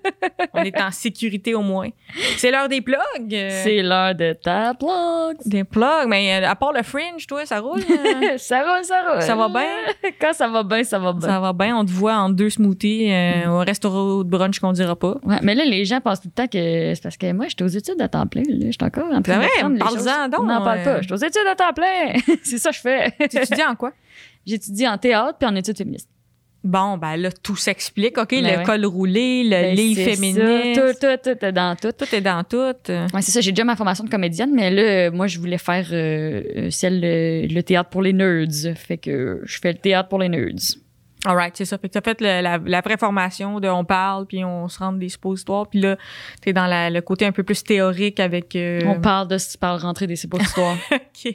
On 0.52 0.62
est 0.62 0.80
en 0.80 0.90
sécurité 0.90 1.54
au 1.54 1.62
moins. 1.62 1.88
C'est 2.36 2.50
l'heure 2.50 2.68
des 2.68 2.80
plugs. 2.80 2.98
C'est 3.28 3.82
l'heure 3.82 4.14
de 4.14 4.32
ta 4.34 4.74
plug. 4.74 5.36
des 5.46 5.64
plugs. 5.64 6.08
Mais 6.08 6.42
euh, 6.42 6.48
à 6.48 6.54
part 6.56 6.72
le 6.72 6.82
fringe, 6.82 7.26
toi, 7.26 7.44
ça 7.46 7.60
roule? 7.60 7.80
ça 8.36 8.60
roule, 8.62 8.84
ça 8.84 9.02
roule. 9.12 9.22
Ça 9.22 9.36
va 9.36 9.48
bien? 9.48 10.10
Quand 10.20 10.32
ça 10.32 10.48
va 10.48 10.62
bien, 10.62 10.84
ça 10.84 10.98
va 10.98 11.12
bien. 11.12 11.28
ça 11.28 11.40
va 11.40 11.52
bien. 11.52 11.76
On 11.76 11.84
te 11.84 11.90
voit 11.90 12.14
en 12.16 12.28
deux 12.30 12.50
smoothies 12.50 13.10
euh, 13.12 13.48
au 13.48 13.58
restaurant 13.58 14.18
de 14.18 14.22
brunch 14.24 14.58
qu'on 14.60 14.72
dira 14.72 14.96
pas. 14.96 15.16
Ouais, 15.24 15.38
mais 15.42 15.54
là, 15.54 15.64
les 15.64 15.84
gens 15.84 16.00
pensent 16.00 16.20
tout 16.20 16.28
le 16.28 16.32
temps 16.42 16.46
que 16.48 16.92
c'est 16.94 17.02
parce 17.02 17.16
que 17.16 17.32
moi, 17.32 17.46
j'étais 17.48 17.64
aux 17.64 17.68
études 17.68 18.00
à 18.00 18.08
temps 18.08 18.26
plein. 18.26 18.42
J'étais 18.48 18.84
encore 18.84 19.06
en 19.12 19.22
train 19.22 19.36
vrai? 19.38 19.48
les 19.70 19.78
Parle-en 19.78 20.28
donc, 20.28 20.40
On 20.42 20.48
n'en 20.58 20.64
parle 20.64 20.82
pas. 20.82 21.00
J'étais 21.00 21.12
aux 21.14 21.16
études 21.16 21.46
à 21.50 21.54
temps 21.54 21.72
plein. 21.72 22.12
c'est 22.42 22.58
ça 22.58 22.70
que 22.70 22.76
je 22.76 22.80
fais. 22.80 23.12
Tu 23.28 23.36
étudies 23.38 23.64
en 23.64 23.74
quoi? 23.74 23.92
J'étudie 24.46 24.86
en 24.88 24.98
théâtre 24.98 25.38
puis 25.38 25.48
en 25.48 25.54
études 25.54 25.76
féministes. 25.78 26.08
Bon, 26.62 26.96
ben 26.96 27.16
là, 27.18 27.30
tout 27.30 27.56
s'explique. 27.56 28.16
OK, 28.16 28.30
Ben 28.30 28.42
le 28.42 28.56
ouais. 28.58 28.64
col 28.64 28.86
roulé, 28.86 29.44
le 29.44 29.50
Ben, 29.50 29.76
livre 29.76 30.02
féministe. 30.10 30.40
ça. 30.40 30.94
Tout, 30.94 30.98
tout, 30.98 31.34
tout, 31.38 31.52
dans 31.52 31.76
tout. 31.76 31.92
Tout 31.92 32.14
est 32.14 32.22
dans 32.22 32.42
tout. 32.42 32.56
Ouais, 32.88 33.20
c'est 33.20 33.32
ça. 33.32 33.42
J'ai 33.42 33.52
déjà 33.52 33.64
ma 33.64 33.76
formation 33.76 34.02
de 34.02 34.08
comédienne, 34.08 34.50
mais 34.54 34.70
là, 34.70 35.10
moi, 35.10 35.26
je 35.26 35.38
voulais 35.38 35.58
faire 35.58 35.86
euh, 35.92 36.70
celle, 36.70 37.04
euh, 37.04 37.46
le 37.50 37.60
théâtre 37.62 37.90
pour 37.90 38.00
les 38.00 38.14
nerds. 38.14 38.48
Fait 38.76 38.96
que 38.96 39.42
je 39.44 39.58
fais 39.60 39.72
le 39.72 39.78
théâtre 39.78 40.08
pour 40.08 40.18
les 40.20 40.30
nerds. 40.30 40.54
All 41.26 41.36
right, 41.36 41.56
c'est 41.56 41.64
ça. 41.64 41.78
Fait 41.78 41.88
que 41.88 41.94
t'as 41.94 42.02
fait 42.02 42.20
le- 42.20 42.42
la, 42.42 42.58
la 42.58 42.82
préformation 42.82 43.58
de 43.58 43.68
on 43.68 43.84
parle, 43.84 44.26
puis 44.26 44.44
on 44.44 44.68
se 44.68 44.78
rend 44.78 44.92
des 44.92 45.08
suppositoires. 45.08 45.66
Puis 45.66 45.80
là, 45.80 45.96
t'es 46.42 46.52
dans 46.52 46.66
la- 46.66 46.90
le 46.90 47.00
côté 47.00 47.24
un 47.24 47.32
peu 47.32 47.42
plus 47.42 47.64
théorique 47.64 48.20
avec... 48.20 48.54
euh, 48.56 48.80
On 48.84 49.00
parle 49.00 49.28
de 49.28 49.38
si 49.38 49.52
tu 49.52 49.58
parles 49.58 49.80
rentrer 49.80 50.06
des 50.06 50.16
suppositoires. 50.16 50.76
OK. 50.92 51.34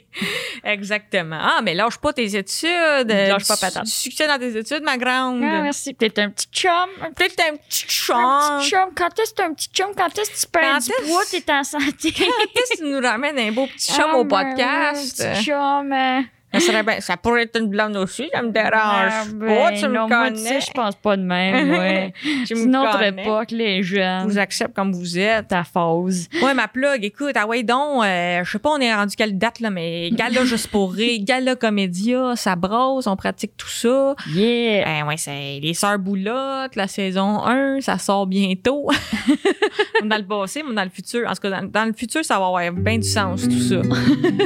Exactement. 0.64 1.38
Ah, 1.40 1.60
mais 1.62 1.74
lâche 1.74 1.98
pas 1.98 2.12
tes 2.12 2.36
études. 2.36 3.08
Lâche 3.08 3.48
pas 3.48 3.56
patate. 3.56 3.86
Succès 3.86 4.26
dans 4.28 4.38
tes 4.38 4.56
études, 4.56 4.82
ma 4.84 4.96
grande. 4.96 5.42
ah, 5.42 5.62
merci. 5.62 5.94
Peut-être 5.94 6.18
un 6.20 6.30
petit 6.30 6.46
chum. 6.52 6.70
Peut-être 7.16 7.40
un 7.52 7.56
petit 7.56 7.86
chum. 7.86 8.16
Un 8.16 8.60
petit 8.60 8.70
chum. 8.70 8.88
Quand 8.94 9.18
est-ce 9.18 9.34
que 9.34 9.42
un 9.42 9.54
petit 9.54 9.70
chum? 9.72 9.88
Quand 9.96 10.18
est-ce 10.18 10.30
que 10.30 10.40
tu 10.40 10.46
perds 10.52 10.62
Quand 10.62 10.78
du 10.84 10.90
est-ce- 10.92 11.08
poids? 11.10 11.22
T'es 11.30 11.52
en 11.52 11.64
santé. 11.64 12.12
Qu'est-ce 12.12 12.72
que 12.74 12.78
tu 12.78 12.84
nous 12.84 13.00
ramènes 13.00 13.38
un 13.38 13.52
beau 13.52 13.66
petit 13.66 13.92
chum 13.92 14.04
Ah, 14.12 14.16
au 14.18 14.24
podcast? 14.24 15.20
Un 15.20 15.32
petit 15.34 15.44
chum. 15.44 15.92
euh, 15.92 16.20
Ça, 16.52 16.60
serait 16.60 16.82
bien- 16.82 17.00
ça 17.00 17.16
pourrait 17.16 17.42
être 17.44 17.58
une 17.60 17.68
blonde 17.68 17.96
aussi, 17.96 18.28
ça 18.32 18.42
me 18.42 18.50
dérange 18.50 18.72
Ah, 18.74 19.22
pas, 19.38 19.46
ben, 19.70 19.74
tu 19.78 19.86
me 19.88 19.94
non, 19.94 20.08
moi, 20.08 20.26
tu 20.30 20.34
connais. 20.34 20.48
sais, 20.48 20.60
je 20.66 20.70
pense 20.72 20.94
pas 20.96 21.16
de 21.16 21.22
même, 21.22 21.70
ouais. 21.78 22.12
Tu 22.46 22.54
me 22.54 22.92
connais. 22.92 23.22
époque, 23.22 23.50
les 23.52 23.82
Je 23.82 23.96
jeunes. 23.96 24.24
vous 24.26 24.38
accepte 24.38 24.74
comme 24.74 24.92
vous 24.92 25.18
êtes. 25.18 25.48
Ta 25.48 25.62
phase. 25.64 26.28
Ouais, 26.42 26.54
ma 26.54 26.66
plug, 26.68 27.04
écoute, 27.04 27.34
ah 27.36 27.46
ouais, 27.46 27.62
donc, 27.62 28.04
euh, 28.04 28.42
je 28.44 28.50
sais 28.50 28.58
pas, 28.58 28.70
on 28.70 28.78
est 28.80 28.92
rendu 28.94 29.14
quelle 29.16 29.38
date, 29.38 29.60
là, 29.60 29.70
mais 29.70 30.10
Gala 30.10 30.44
Juste 30.44 30.68
pour 30.68 30.92
rire, 30.92 31.20
Gala 31.24 31.54
Comédia, 31.56 32.34
ça 32.36 32.56
brosse, 32.56 33.06
on 33.06 33.14
pratique 33.16 33.52
tout 33.56 33.68
ça. 33.68 34.14
Yeah! 34.34 34.84
Ben 34.84 35.06
ouais, 35.06 35.16
c'est 35.16 35.60
les 35.62 35.74
Sœurs 35.74 35.98
Boulottes, 35.98 36.74
la 36.76 36.88
saison 36.88 37.44
1, 37.46 37.80
ça 37.80 37.98
sort 37.98 38.26
bientôt. 38.26 38.88
dans 40.04 40.16
le 40.16 40.24
passé, 40.26 40.62
mais 40.66 40.74
dans 40.74 40.84
le 40.84 40.90
futur. 40.90 41.28
En 41.28 41.32
tout 41.34 41.40
cas, 41.42 41.50
dans, 41.60 41.68
dans 41.70 41.84
le 41.84 41.92
futur, 41.92 42.24
ça 42.24 42.38
va 42.38 42.46
avoir 42.46 42.72
bien 42.72 42.98
du 42.98 43.06
sens, 43.08 43.42
tout 43.42 43.60
ça. 43.60 43.76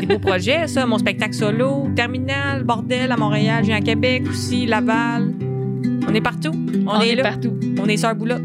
Des 0.00 0.06
beaux 0.06 0.18
projets, 0.18 0.66
ça. 0.66 0.84
Mon 0.86 0.98
spectacle 0.98 1.34
solo, 1.34 1.88
Terminal, 1.94 2.64
Bordel 2.64 3.10
à 3.12 3.16
Montréal, 3.16 3.64
j'ai 3.64 3.72
à 3.72 3.80
Québec 3.80 4.24
aussi, 4.28 4.66
Laval. 4.66 5.32
On 6.08 6.14
est 6.14 6.20
partout. 6.20 6.52
On, 6.86 6.96
On 6.96 7.00
est, 7.00 7.10
est 7.10 7.14
là. 7.16 7.22
partout. 7.22 7.54
On 7.80 7.86
est 7.88 7.96
Sœurs 7.96 8.14
Boulottes. 8.16 8.42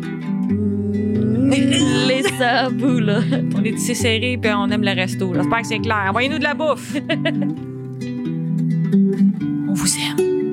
Les 1.51 2.23
sabous, 2.37 2.99
là. 2.99 3.19
On 3.55 3.63
est 3.63 3.73
tissés 3.73 3.95
serrés 4.03 4.37
puis 4.41 4.51
on 4.55 4.69
aime 4.69 4.83
le 4.83 4.91
resto. 4.93 5.33
J'espère 5.33 5.61
que 5.61 5.67
c'est 5.67 5.79
clair. 5.79 6.05
Envoyez-nous 6.09 6.37
de 6.37 6.43
la 6.43 6.53
bouffe. 6.53 6.95
on 9.67 9.73
vous 9.73 9.97
aime. 9.97 10.48